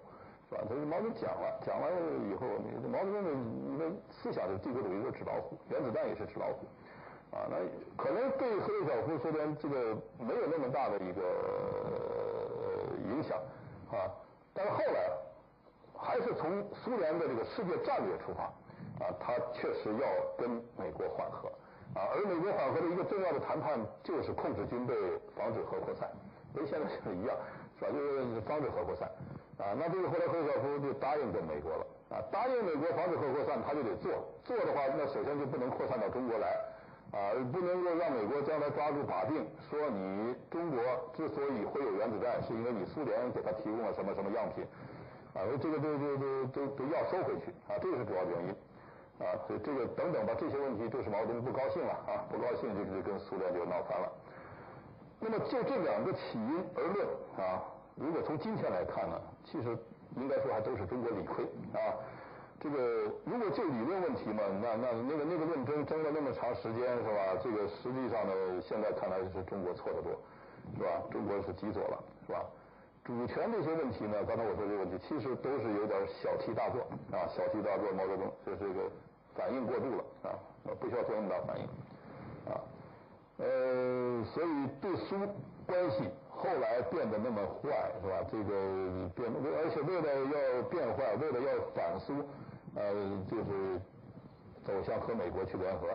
[0.50, 0.62] 是吧？
[0.68, 1.92] 所以毛泽东讲了，讲完
[2.30, 2.48] 以后，
[2.88, 6.66] 毛泽东的你的思想是帝国主义是纸老虎，原子弹也是纸老虎，
[7.36, 7.58] 啊，那
[8.02, 11.22] 可能对赫鲁晓夫苏联这个没有那么大的一个
[13.10, 13.38] 影响
[13.92, 14.10] 啊，
[14.54, 15.10] 但是后来。
[16.00, 18.44] 还是从苏联的这个世界战略出发，
[19.04, 20.08] 啊，他确实要
[20.38, 20.48] 跟
[20.78, 21.50] 美国缓和，
[21.98, 24.94] 啊，而美国缓和的一个重要的谈判就是控制军备，
[25.34, 26.06] 防止核扩散，
[26.54, 27.34] 跟现在是一样，
[27.80, 27.90] 是吧？
[27.90, 29.10] 就是防止核扩散，
[29.58, 31.82] 啊，那这个后来赫鲁晓夫就答应跟美国了，
[32.14, 34.14] 啊，答应美国防止核扩散，他就得做，
[34.46, 36.54] 做的话，那首先就不能扩散到中国来，
[37.18, 40.78] 啊，不能够让美国将来抓住把柄，说你中国
[41.18, 44.62] 之所以会有原子弹，是因为你苏联给他提供了什么什么样品。
[45.34, 48.56] 啊，这个都都都都都要收回去啊，这个是主要原因
[49.20, 54.12] 啊，所以这个等等吧，这些问题都是毛泽东不高兴了啊，不高兴就是跟苏联就闹翻了。
[55.20, 57.08] 那么就这两个起因而论
[57.38, 57.66] 啊，
[57.96, 59.76] 如果从今天来看呢，其实
[60.16, 61.98] 应该说还都是中国理亏啊。
[62.60, 67.38] 这个如果就理论问题嘛，那那那个那个论争争了那么长时间是吧？
[67.42, 70.12] 这个实际上呢，现在看来是中国错得多，
[70.78, 70.90] 是吧？
[71.12, 72.46] 中国是极左了，是吧？
[73.04, 77.92] 主权这些问题呢，刚才我说这个问题，其实都是有点小题大做啊，小题大做。
[77.94, 78.90] 毛泽东就这个
[79.38, 80.34] 反应过度了啊，
[80.80, 81.66] 不需要做那么大反应
[82.52, 82.58] 啊。
[83.38, 84.48] 呃，所以
[84.82, 85.16] 对苏
[85.68, 88.26] 关系后来变得那么坏，是吧？
[88.32, 89.30] 这个变，
[89.62, 92.26] 而且为了要变坏，为了要反苏，
[92.74, 92.94] 呃，
[93.30, 93.80] 就是
[94.66, 95.90] 走向和美国去联合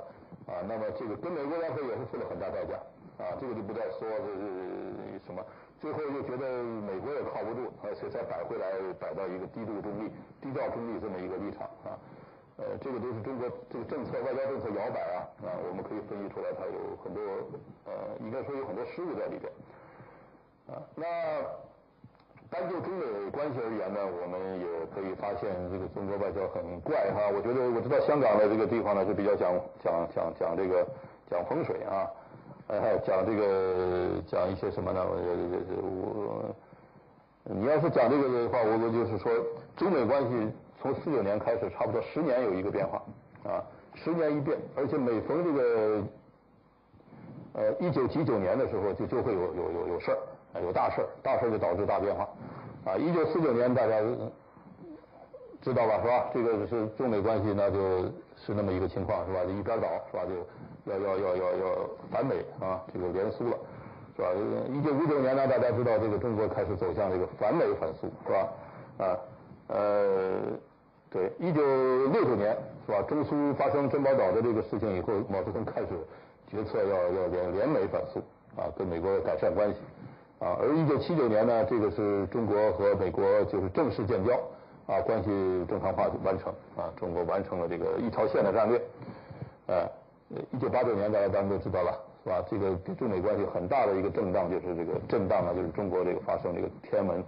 [0.46, 0.62] 啊。
[0.68, 2.78] 那么这个跟美国联合也是付了很大代价
[3.18, 5.44] 啊，这个就不再说这是什么。
[5.80, 8.70] 最后又觉得美国也靠不住，而且才摆回来，
[9.00, 11.98] 摆到一个低度中立、低调中立这么一个立场啊。
[12.58, 17.20] 呃，这个都是中国这个政策、外交政策摇摆啊啊，我们可以分析出来，它有很多
[17.86, 19.50] 呃，应该说有很多失误在里边
[20.68, 20.80] 啊。
[20.94, 21.06] 那
[22.50, 27.32] 单就中美关系而言呢，我们也可以发现这个中国外交很怪哈。
[27.32, 30.86] 我觉得我知道香港的这个地方呢是比较讲讲讲讲这个
[31.30, 32.06] 讲风水啊。
[32.68, 35.04] 哎，讲这个讲一些什么呢？
[35.04, 35.16] 我
[35.84, 36.54] 我
[37.44, 39.30] 你要是讲这个的话，我我就是说，
[39.76, 40.48] 中美关系
[40.82, 43.00] 从四九年开始，差不多十年有一个变化
[43.44, 43.62] 啊，
[43.94, 46.02] 十年一变，而且每逢这个
[47.54, 52.28] 呃一九几九年的时候，就就会有有有有事儿，有大事儿，大事儿就导致大变化
[52.84, 52.96] 啊。
[52.96, 54.00] 一九四九年大家
[55.62, 56.30] 知道吧，是吧？
[56.34, 58.02] 这个是中美关系，那就
[58.36, 59.44] 是那么一个情况，是吧？
[59.44, 60.24] 就一边倒，是吧？
[60.26, 60.32] 就。
[60.84, 62.82] 要要要要要反美啊！
[62.92, 63.56] 这个联苏了，
[64.16, 64.28] 是吧？
[64.68, 68.48] 一九五九年呢，大家知道这个中国开始走向这个反美反苏，是吧？
[68.98, 69.16] 啊，
[69.68, 70.40] 呃，
[71.12, 71.60] 对，一九
[72.06, 72.56] 六九年
[72.86, 73.02] 是吧？
[73.02, 75.88] 中苏发生珍宝岛的这个事情以后，毛泽东开始
[76.48, 78.18] 决策要要联联美反苏
[78.58, 79.76] 啊，跟美国改善关系
[80.38, 80.56] 啊。
[80.58, 84.32] 而一九七九年呢，这个是中国和美国就是正式建交
[84.86, 85.28] 啊，关系
[85.68, 88.80] 正常化完成啊，中国完成了这个一条线的战略。
[89.66, 89.86] 呃，
[90.50, 91.92] 一九八九年大家当然都知道了，
[92.24, 92.42] 是吧？
[92.50, 97.22] 这个中美关系很大的一个震荡就是这个震荡啊，就是中国这个发生这个天安门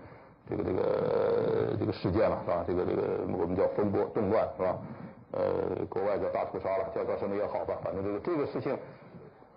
[0.49, 2.65] 这个这个这个事件了，是吧？
[2.67, 3.03] 这个这个
[3.37, 4.79] 我们叫风波动乱，是吧？
[5.33, 8.77] 呃，国外叫大屠杀了，叫叫什么也好吧，反正这个这个事情，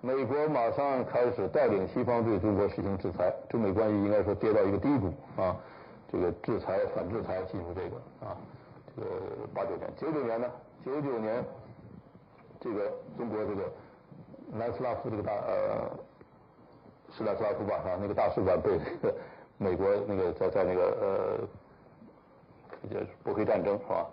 [0.01, 5.55] 美国马上开始带领西方对中国实行制裁，中美关系应该说跌到一个低谷啊，
[6.11, 8.35] 这个制裁反制裁进入这个啊，
[8.95, 9.09] 这个
[9.53, 10.47] 八九年，九九年呢，
[10.83, 11.43] 九九年。
[12.59, 13.71] 这个中国这个
[14.51, 15.87] 南斯拉夫这个大呃
[17.11, 19.15] 斯拉夫吧啊，那个大使馆被这个
[19.57, 24.05] 美国那个在在那个呃叫波黑战争是吧？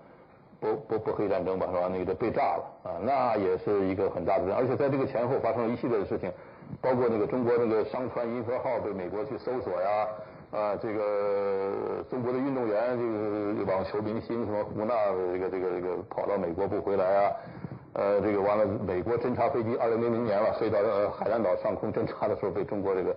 [0.61, 1.89] 波波波黑战争吧是吧？
[1.93, 6.33] 那个被炸了啊，那也是一个很大的，而且在这个前后发生了一系列的事情，
[6.81, 10.09] 包括那个中国那个商船银河号被美国去搜索呀
[10.53, 14.95] 啊，这个中国的运动员这个网球明星什么胡娜
[15.33, 17.33] 这个这个这个跑到美国不回来啊。
[17.93, 20.79] 呃，这个完了，美国侦察飞机二零零零年了，飞到
[21.11, 23.15] 海南岛上空侦察的时候，被中国这个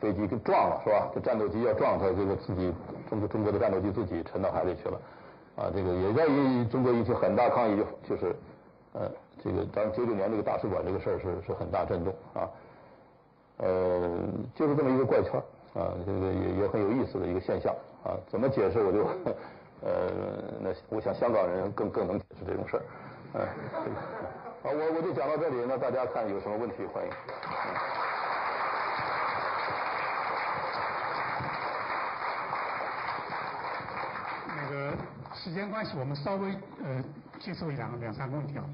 [0.00, 1.08] 飞机给撞了，是吧？
[1.14, 2.74] 这战斗机要撞它，这个自己
[3.08, 5.00] 中国中国的战斗机自己沉到海里去了，
[5.56, 8.36] 啊，这个也在于中国引起很大抗议，就是，
[8.92, 9.10] 呃，
[9.42, 12.50] 这个当然九九年这个大使馆这个事儿是是很大震动啊，
[13.58, 14.18] 呃，
[14.54, 15.40] 就是这么一个怪圈
[15.74, 19.06] 啊，这个也也很有意思的一个现象啊，怎么解释我就，
[19.82, 20.10] 呃，
[20.60, 22.82] 那我想香港人更更能解释这种事儿。
[23.38, 23.48] 啊，
[24.62, 27.10] 我我就讲到这里，那大家看有什么问题，欢迎
[34.70, 34.92] 个
[35.34, 37.02] 时间关系，我们稍微呃
[37.38, 38.64] 接受两个两三个问题啊。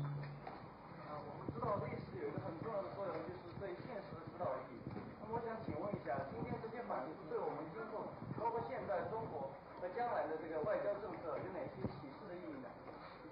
[1.08, 4.92] 啊，我们知道历史有一个很重要的作用，就是对现实的指导意义。
[5.18, 8.06] 那么我想请问一下，今天这些反思对我们今后，
[8.38, 9.50] 包括现在中国
[9.80, 12.68] 和将来的这个外交政策有哪些启示的意义呢？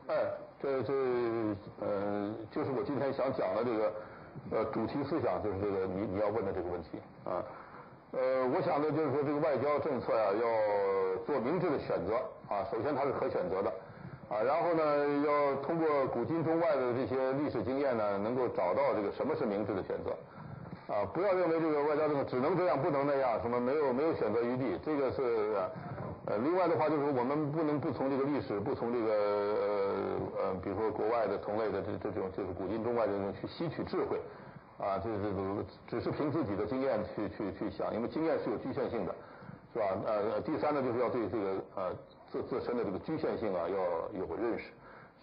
[0.09, 0.49] 哎。
[0.61, 0.93] 这这
[1.79, 3.95] 呃，就是我今天想讲的这个
[4.51, 7.39] 呃主题思想，就是这个你你要问的这个问题啊。
[8.13, 10.45] 呃，我想呢，就是说这个外交政策呀，要
[11.27, 12.17] 做明智的选择
[12.49, 12.65] 啊。
[12.71, 13.71] 首先它是可选择的
[14.29, 14.83] 啊，然后呢，
[15.27, 20.17] 要通过古今中外的这些历史经验呢，能够找到这个什么是明智的选择
[20.93, 21.05] 啊。
[21.13, 25.57] 不要认为这个外交政策只能这样，不能那样，什么没有没有选择余地，这个是。
[26.29, 34.21] 呃，另外的话就是我们不能不从这个历史，不从这个呃呃，比如说国外的同类的这这种就是古今中外的这种去吸取智慧，
[34.79, 35.33] 啊，这这
[35.91, 39.15] 这只是凭自己的经验去去去想，因为经验是有局限性的，
[39.73, 39.85] 是吧？
[40.07, 41.45] 呃，第三呢，就是要对这个
[41.75, 41.93] 呃
[42.31, 44.71] 自自身的这个局限性啊要有个认识，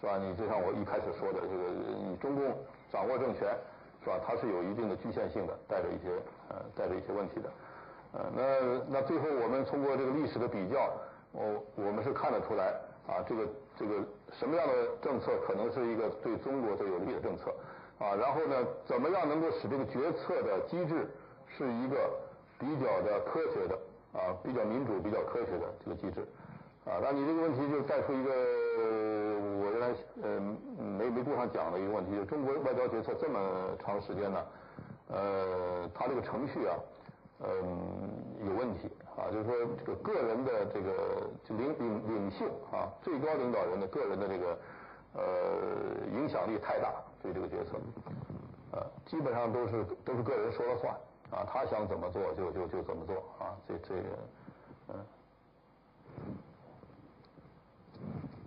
[0.00, 0.18] 是吧？
[0.18, 1.72] 你就像我一开始说的这个，
[2.04, 2.44] 你中共
[2.92, 3.48] 掌握政权，
[4.04, 4.20] 是吧？
[4.26, 6.12] 它是有一定的局限性的，带着一些
[6.50, 7.50] 呃带着一些问题的。
[8.12, 10.92] 呃，那那最后我们通过这个历史的比较，
[11.32, 12.74] 我我们是看得出来
[13.08, 17.52] 啊，这个这个什么样的政策可能是一个对中国最有利的政策
[17.98, 21.08] 啊，然后呢，怎么样能够使这个决策的机制
[21.46, 22.10] 是一个
[22.58, 23.78] 比较的科学的
[24.12, 26.20] 啊，比较民主、比较科学的这个机制
[26.84, 28.30] 啊，那你这个问题就带出一个
[29.62, 30.40] 我原来呃
[30.98, 33.38] 没没顾上讲的一个问题，就是中国外交决策这么
[33.78, 34.44] 长时间呢，
[35.08, 36.76] 呃，它这个程序啊。
[37.38, 38.08] 嗯，
[38.46, 44.58] 有问题啊，就是说这个个人的这个领领领袖啊，最高领导人的个人的这个
[45.12, 45.22] 呃
[46.10, 46.94] 影响力太大，
[47.26, 47.76] 对这个决策，
[48.70, 50.94] 呃，基本上都是都是个人说了算
[51.30, 54.02] 啊，他想怎么做就就就怎么做啊，这这个
[54.88, 54.94] 嗯。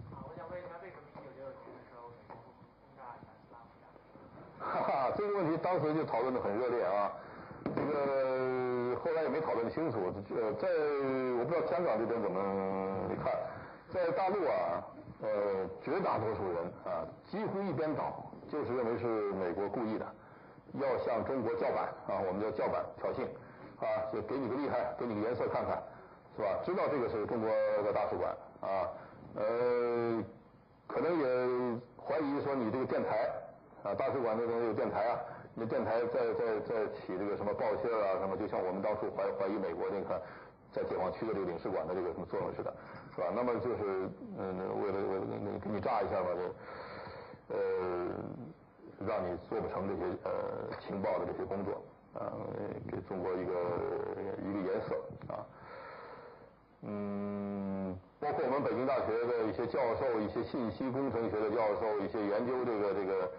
[0.10, 2.47] 好，我想问一下，为什么一九六九年的时候美国轰
[2.95, 4.64] 炸南斯拉夫？
[4.64, 7.11] 哈哈，这个问题当时就讨论的很热烈啊，
[7.76, 8.39] 这个。
[9.01, 9.97] 后来也没讨论清楚，
[10.35, 10.68] 呃，在
[11.39, 12.38] 我不知道香港这边怎么
[13.23, 13.31] 看，
[13.88, 14.84] 在大陆啊，
[15.22, 20.05] 呃，绝大多数人啊，几乎一边倒，就是认为是美国故意的，
[20.73, 23.23] 要向中国叫板啊，我们叫叫板挑衅，
[23.80, 25.81] 啊，就给你个厉害，给你个颜色看看，
[26.35, 26.59] 是吧？
[26.65, 27.49] 知道这个是中国
[27.84, 28.89] 的大使馆啊，
[29.35, 30.23] 呃，
[30.88, 33.30] 可能也怀疑说你这个电台
[33.84, 35.19] 啊，大使馆那边有电台啊。
[35.55, 40.21] 那电台在在在起这个什么报信啊什么，就像我们当初怀怀疑美国那个
[40.71, 42.71] 在解放区的这个领事馆的这个什么作用似的，
[43.13, 43.27] 是吧？
[43.35, 44.07] 那么就是
[44.38, 45.26] 嗯，为了为了
[45.59, 46.39] 给你炸一下嘛，这
[47.49, 47.57] 呃
[49.05, 50.31] 让你做不成这些呃
[50.80, 51.81] 情报的这些工作
[52.13, 52.31] 呃，
[52.89, 53.53] 给中国一个
[54.41, 54.95] 一个颜色
[55.27, 55.45] 啊。
[56.81, 63.31] 嗯，包括我们北京大学的一些教授，一些信息工程学的教授，一些研究这个这个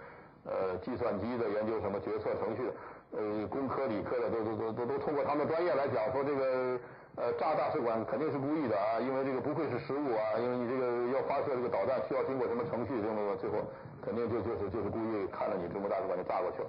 [0.44, 2.70] 呃计算机的研究什么决策程序，
[3.12, 6.78] 呃，工科理科的都都都都都通过他们专业来讲说这个
[7.16, 13.56] 呃炸大使馆肯定是故意的啊，因为这个不会是失误啊，因为你这个要发射这个导弹需要经过什么程序，这么最后
[14.02, 16.68] 肯定就就是就是故意看了你中国大使馆就炸过去了。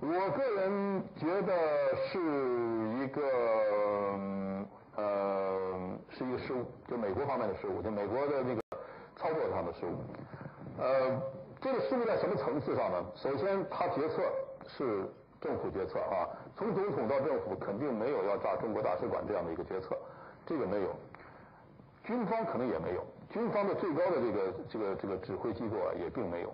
[0.00, 1.52] 我个人觉得
[2.06, 2.18] 是
[3.02, 3.20] 一个。
[4.96, 8.60] 呃，是一个失误，就美国方面的失误，就美国的那个
[9.16, 9.96] 操作上的失误。
[10.76, 11.18] 呃，
[11.58, 13.06] 这个失误在什么层次上呢？
[13.14, 14.20] 首先，他决策
[14.66, 15.08] 是
[15.40, 19.96] 政府决策啊，从总统到政府肯定没有要炸中国大使馆这样的一个决策，
[20.44, 20.94] 这个没有。
[22.04, 26.50] 军方可能也没有，军方的最高的这个这个这个指挥机构啊也并没有。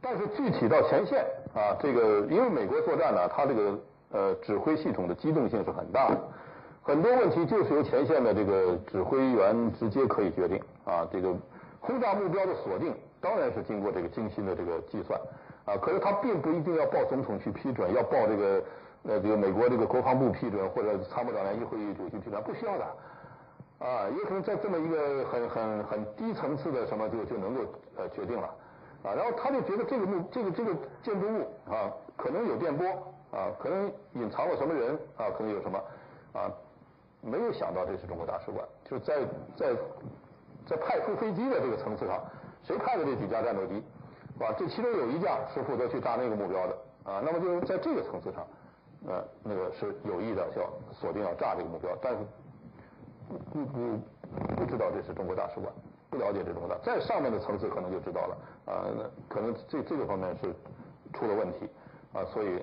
[0.00, 1.24] 但是具体到前线
[1.54, 3.78] 啊，这个因为美国作战呢，它这个
[4.10, 6.18] 呃指挥系统的机动性是很大的。
[6.82, 11.32] 很多问题就是由前线的这个指挥员直接可以决定啊，这个
[11.78, 15.20] 轰炸目标的锁定当然是经过这个精心的这个计算
[15.64, 18.64] 啊，可是他并不一定要报总统去批准，要报这个
[19.04, 22.84] 呃这个美国这个国防部批准或者参谋长联席会议主席批准，不需要的
[23.82, 27.60] 啊，也可能在这么一个很很很低层次的什么就就能够
[27.96, 28.46] 呃决定了
[29.02, 30.72] 啊，然后他就觉得这个目这个这个
[31.02, 32.86] 建筑物啊可能有电波
[33.32, 35.78] 啊，可能隐藏了什么人啊，可能有什么
[36.32, 36.52] 啊。
[37.24, 39.22] 没有想到这是中国大使馆，就在
[39.56, 39.72] 在
[40.66, 42.20] 在派出飞机的这个层次上，
[42.64, 43.74] 谁派的这几架战斗机，
[44.34, 44.52] 是吧？
[44.58, 47.22] 这其中有一架是负责去炸那个目标的啊。
[47.24, 48.44] 那么就是在这个层次上，
[49.06, 52.18] 呃，那个是有意的要锁定要炸这个目标，但是
[53.52, 53.98] 不不
[54.56, 55.72] 不知道这是中国大使馆，
[56.10, 58.36] 不了解这种的，在上面的层次可能就知道了
[58.66, 58.84] 啊。
[58.96, 60.54] 那可能这这个方面是
[61.12, 61.70] 出了问题
[62.12, 62.62] 啊，所以。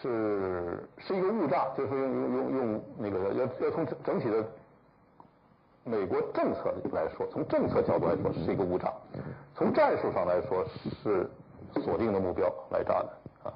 [0.00, 4.42] 是是一个误炸，就是用用用用那个要要从整体的
[5.84, 8.90] 美国政策来说，从政策角度来说是一个误炸，
[9.54, 10.64] 从战术上来说
[11.02, 11.28] 是
[11.82, 13.12] 锁定的目标来炸的
[13.44, 13.52] 啊。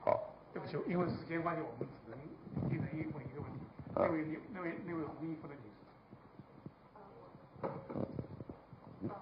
[0.00, 0.18] 好，
[0.54, 2.18] 对不起，因为时间关系，我们只能
[2.70, 3.60] 一人一问一个问题。
[3.94, 5.74] 那位那位那位红衣服的女士。
[9.02, 9.12] 那好，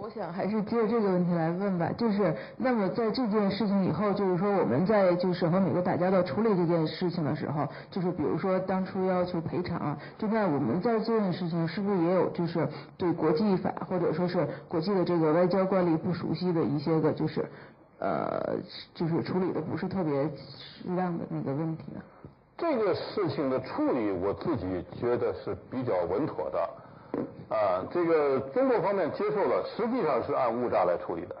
[0.00, 1.90] 我想还是接着这个问题来问吧。
[1.96, 17.44] 就是，那么在这件事情以后，就是说我们在就是和美国打交道处理这件事情的时候，就是比如说当初要求赔偿，就那我们在这件事情是不是也有就是对国际法或者说是国际的这个外交惯例不熟悉的一些个就是，
[17.98, 18.56] 呃，
[18.94, 22.00] 就是处理的不是特别适当的那个问题呢？
[22.56, 26.83] 这个事情的处理，我自己觉得是比较稳妥的。
[27.48, 31.36] 啊，这个中国方面接受了，实际上是按误炸来处理的，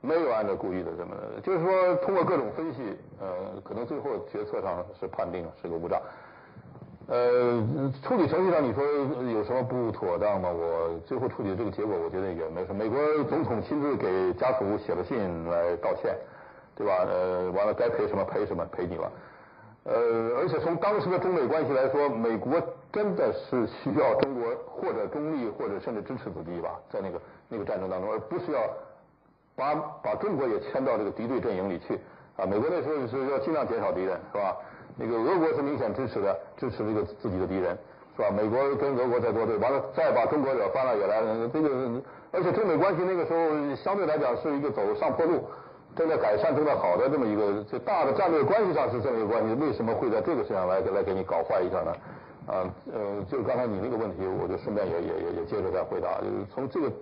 [0.00, 3.26] 没有按照故意的这么，就是说通过各种分析，呃，
[3.62, 6.00] 可能最后决策上是判定是个误炸。
[7.06, 7.62] 呃，
[8.02, 8.82] 处理程序上你说
[9.30, 10.48] 有什么不妥当吗？
[10.50, 12.82] 我最后处理的这个结果，我觉得也没什么。
[12.82, 15.18] 美国总统亲自给家属写了信
[15.50, 16.16] 来道歉，
[16.74, 17.04] 对吧？
[17.06, 19.12] 呃，完了该赔什么赔什么，赔你了。
[19.84, 19.94] 呃，
[20.38, 22.58] 而且从当时的中美关系来说，美国
[22.94, 28.60] 真的是需要中国或者中立或者甚至支持子弟吧，在那个那个战争当中，而不是要
[29.56, 31.98] 把把中国也牵到这个敌对阵营里去
[32.36, 32.46] 啊。
[32.46, 34.56] 美国那时候是要尽量减少敌人，是吧？
[34.96, 37.76] 那个俄国是明显支持的，支持这个自己的敌人，
[38.14, 38.30] 是吧？
[38.30, 42.00] 美国跟俄国在作对，完了再把中国惹翻了也来了，这个
[42.30, 45.44] 而且中美关系那个时候相对来讲是一个走上坡路。
[45.96, 51.94] 正在改善、正在好的这么一个，这大的战略关系上是这么一个关系，为什么会在这个事上来来给你搞坏一下呢？
[52.46, 56.92] 啊，呃，就刚才你那个问题，我就顺便也也也也接着再回答，就是从这个，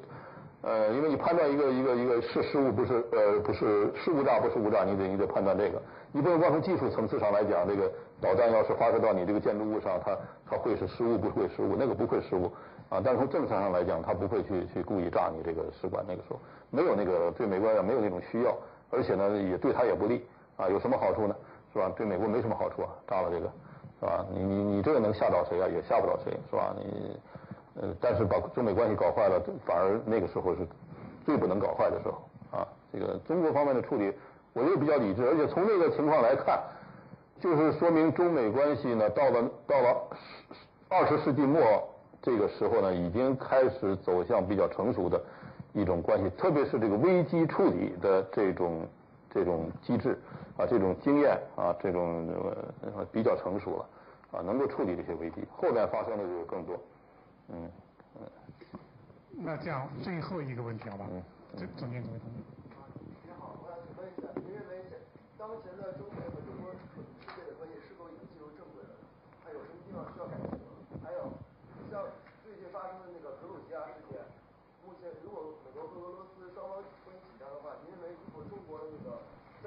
[0.63, 5.83] 呃，因为你判断一个一个一个是失误不是呃不是是误炸不是误炸，你得你得判断这个，
[6.13, 7.91] 你不能光从技术层次上来讲，这个
[8.21, 10.17] 导弹要是发射到你这个建筑物上，它
[10.49, 12.47] 它会是失误不会失误，那个不会失误
[12.89, 16.39] 啊，但是从政策上来讲，它不会去去故意炸你这个使馆，那个时候
[16.71, 18.57] 没有那个对美国人没有那种需要。
[18.95, 20.23] 而且呢，也对他也不利
[20.59, 21.35] 啊，有什么好处呢？
[21.73, 21.91] 是吧？
[21.97, 23.51] 对美国没什么好处啊，炸了这个，
[24.03, 24.27] 是吧？
[24.35, 25.69] 你你你这个能吓到谁啊？
[25.69, 26.75] 也吓不到谁，是吧？
[26.77, 27.17] 你
[27.81, 30.67] 呃，但是把中美关系搞坏了，反而那个时候是
[31.25, 32.67] 最不能搞坏的时候啊。
[32.93, 34.13] 这个中国方面的处理，
[34.55, 36.61] 我又比较理智，而且从那个情况来看，
[37.39, 39.97] 就是说明中美关系呢，到了到了
[40.89, 41.63] 二十世纪末
[42.21, 45.23] 这个时候呢，已经开始走向比较成熟的。
[45.75, 48.87] 一种关系，特别是这个危机处理的这种
[49.33, 50.19] 这种机制
[50.59, 52.29] 啊，这种经验啊，这种
[52.83, 53.89] 呃比较成熟了
[54.33, 56.79] 啊，能够处理这些危机，后面发生的就更多。
[57.49, 57.71] 嗯
[58.21, 58.21] 嗯。
[59.31, 61.07] 那这样最后一个问题好吧？
[61.11, 61.23] 嗯。
[61.57, 62.41] 这中间这位同志。
[63.25, 64.97] 你好，我想请问一下，您认为这
[65.37, 66.53] 当前的中美和中
[69.45, 70.57] 还有什么地方需要改进？
[71.05, 71.29] 还有
[71.93, 72.09] 像
[72.45, 74.21] 最近发生的那个格鲁吉亚事件，
[74.87, 79.21] 目前如果美国和俄罗斯双方关系紧张的话，您认为如果中国的那个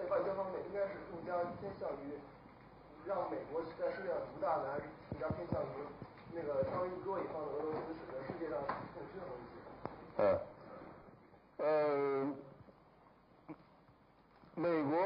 [0.05, 2.13] 在外交方面应该是更加偏向于
[3.07, 5.81] 让美国在世界上独大呢，还是更加偏向于
[6.31, 8.61] 那个稍微弱一方的俄罗斯使得世界上
[8.93, 9.57] 更均衡一些？
[10.17, 10.23] 嗯，
[11.57, 12.33] 呃。
[14.57, 14.97] 美国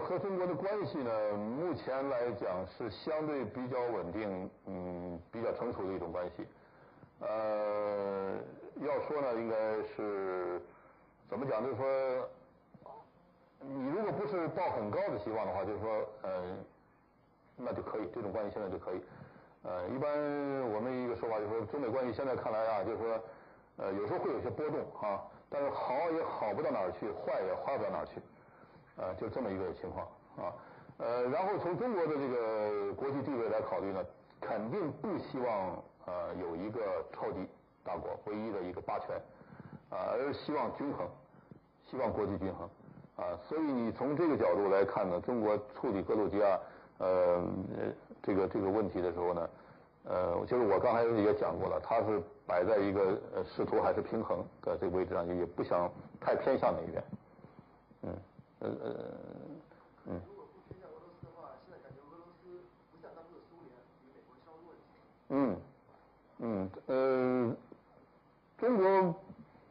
[0.00, 6.44] 和中国的关系呢，目前来讲是相对比较稳定，嗯，比较成熟的一种关系。
[7.20, 8.34] 呃，
[8.80, 10.60] 要说呢，应该是
[11.28, 11.62] 怎么讲？
[11.62, 12.28] 就是说，
[13.60, 16.56] 你如果不是抱很高的希望的话，就是说，呃，
[17.56, 19.02] 那就可以，这种关系现在就可以。
[19.62, 20.10] 呃，一般
[20.72, 23.20] 我们一个说法就是说，中美关系现在看来啊，就是说，
[23.76, 28.20] 呃，有时候会有些波动啊，但是好也好不到哪儿去，坏也坏不到哪儿去。
[28.96, 30.06] 呃，就这么一个情况
[30.36, 30.52] 啊，
[30.98, 34.04] 呃，然后从中国的这个国际地位来考虑呢，
[34.40, 36.80] 肯定不希望呃有一个
[37.12, 37.46] 超级
[37.84, 39.16] 大国唯一的一个霸权，
[39.90, 41.06] 啊，而希望均衡，
[41.84, 42.68] 希望国际均衡，
[43.20, 46.58] 啊，所以你从这个角度来看呢，中国处理格鲁吉亚
[46.98, 47.44] 呃
[48.22, 49.50] 这个这个问题的时候呢，
[50.04, 57.04] 呃，就是我刚才也讲过了，它是摆在一个呃试图还是平衡的这个位置上，也不想太偏向哪一边，
[58.02, 58.16] 嗯。
[58.60, 58.94] 呃呃
[60.06, 60.20] 嗯。
[60.26, 64.32] 如果不偏向俄罗斯的话，现在感觉俄罗斯不像当初的苏联与美国。
[65.28, 65.56] 嗯
[66.38, 67.56] 嗯呃，
[68.56, 69.14] 中国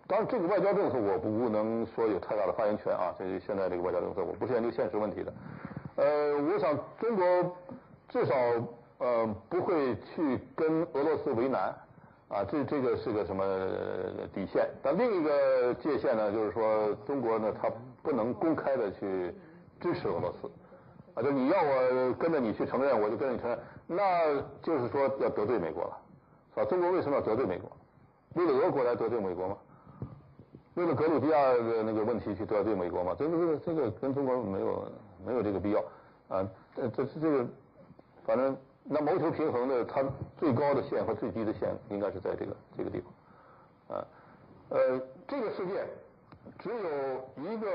[0.10, 5.32] 当然这个外交政策我不能说有太大的发言权啊，这现在这个外交政策我不是研究现实问题的。
[5.98, 7.56] 呃，我想中国
[8.08, 8.36] 至少
[8.98, 11.74] 呃不会去跟俄罗斯为难
[12.28, 13.44] 啊，这这个是个什么
[14.34, 14.68] 底线？
[14.82, 17.72] 但另一个界限呢，就是说中国呢它。
[18.02, 19.36] 不能公开的去
[19.82, 20.50] 支持俄罗斯，
[21.14, 25.98] 啊，就你要我跟着你去承认，我就跟着你承认，那就是说要得罪美国了，
[26.56, 26.66] 是吧？
[26.66, 27.70] 中国为什么要得罪美国？
[28.36, 29.58] 为了俄国来得罪美国吗？
[30.80, 33.14] 为了格鲁吉亚的那个问题去得罪美国嘛？
[33.20, 34.90] 这个这个这个跟中国没有
[35.26, 35.84] 没有这个必要，
[36.30, 37.46] 啊，这这是这个，
[38.26, 40.02] 反正那谋求平衡的，它
[40.38, 44.08] 最高的线和最低的线应该是在这个这个地方，啊，
[44.70, 45.84] 呃，这个世界。
[46.58, 47.68] 只有一个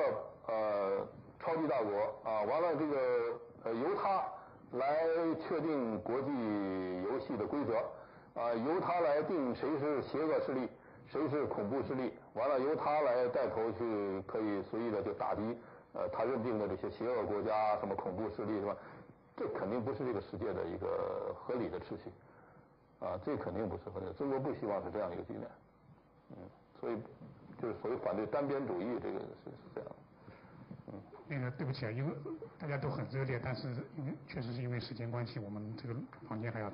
[0.47, 1.07] 呃
[1.39, 1.91] 超级大国
[2.29, 2.97] 啊，完了这个
[3.65, 4.25] 呃由他
[4.73, 5.07] 来
[5.47, 6.31] 确定国际
[7.05, 10.69] 游戏的规则啊，由他来定谁是邪恶势力，
[11.07, 15.41] 谁是恐怖势力，完了由他来带头去可以随意的就打击
[15.95, 18.77] 呃他认定的这些邪恶国家什么恐怖势力是吧？
[19.37, 22.13] 这肯定不是这个世界的一个合理的秩序
[23.01, 24.13] 啊，这肯定不是合理的。
[24.13, 25.49] 中国不希望是这样一个局面，
[26.31, 26.37] 嗯，
[26.79, 26.99] 所以。
[27.63, 29.91] 就是所谓反对单边主义，这个是是这样。
[30.89, 32.13] 嗯，那个对不起啊，因为
[32.59, 35.95] 大家都很热烈，但是因为确实是因为时间关系，我们这个
[36.29, 36.73] 房间还要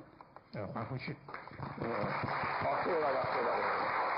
[0.55, 1.15] 呃还回去。
[1.83, 1.91] 嗯，
[2.65, 4.10] 好，谢谢大家，谢谢大家。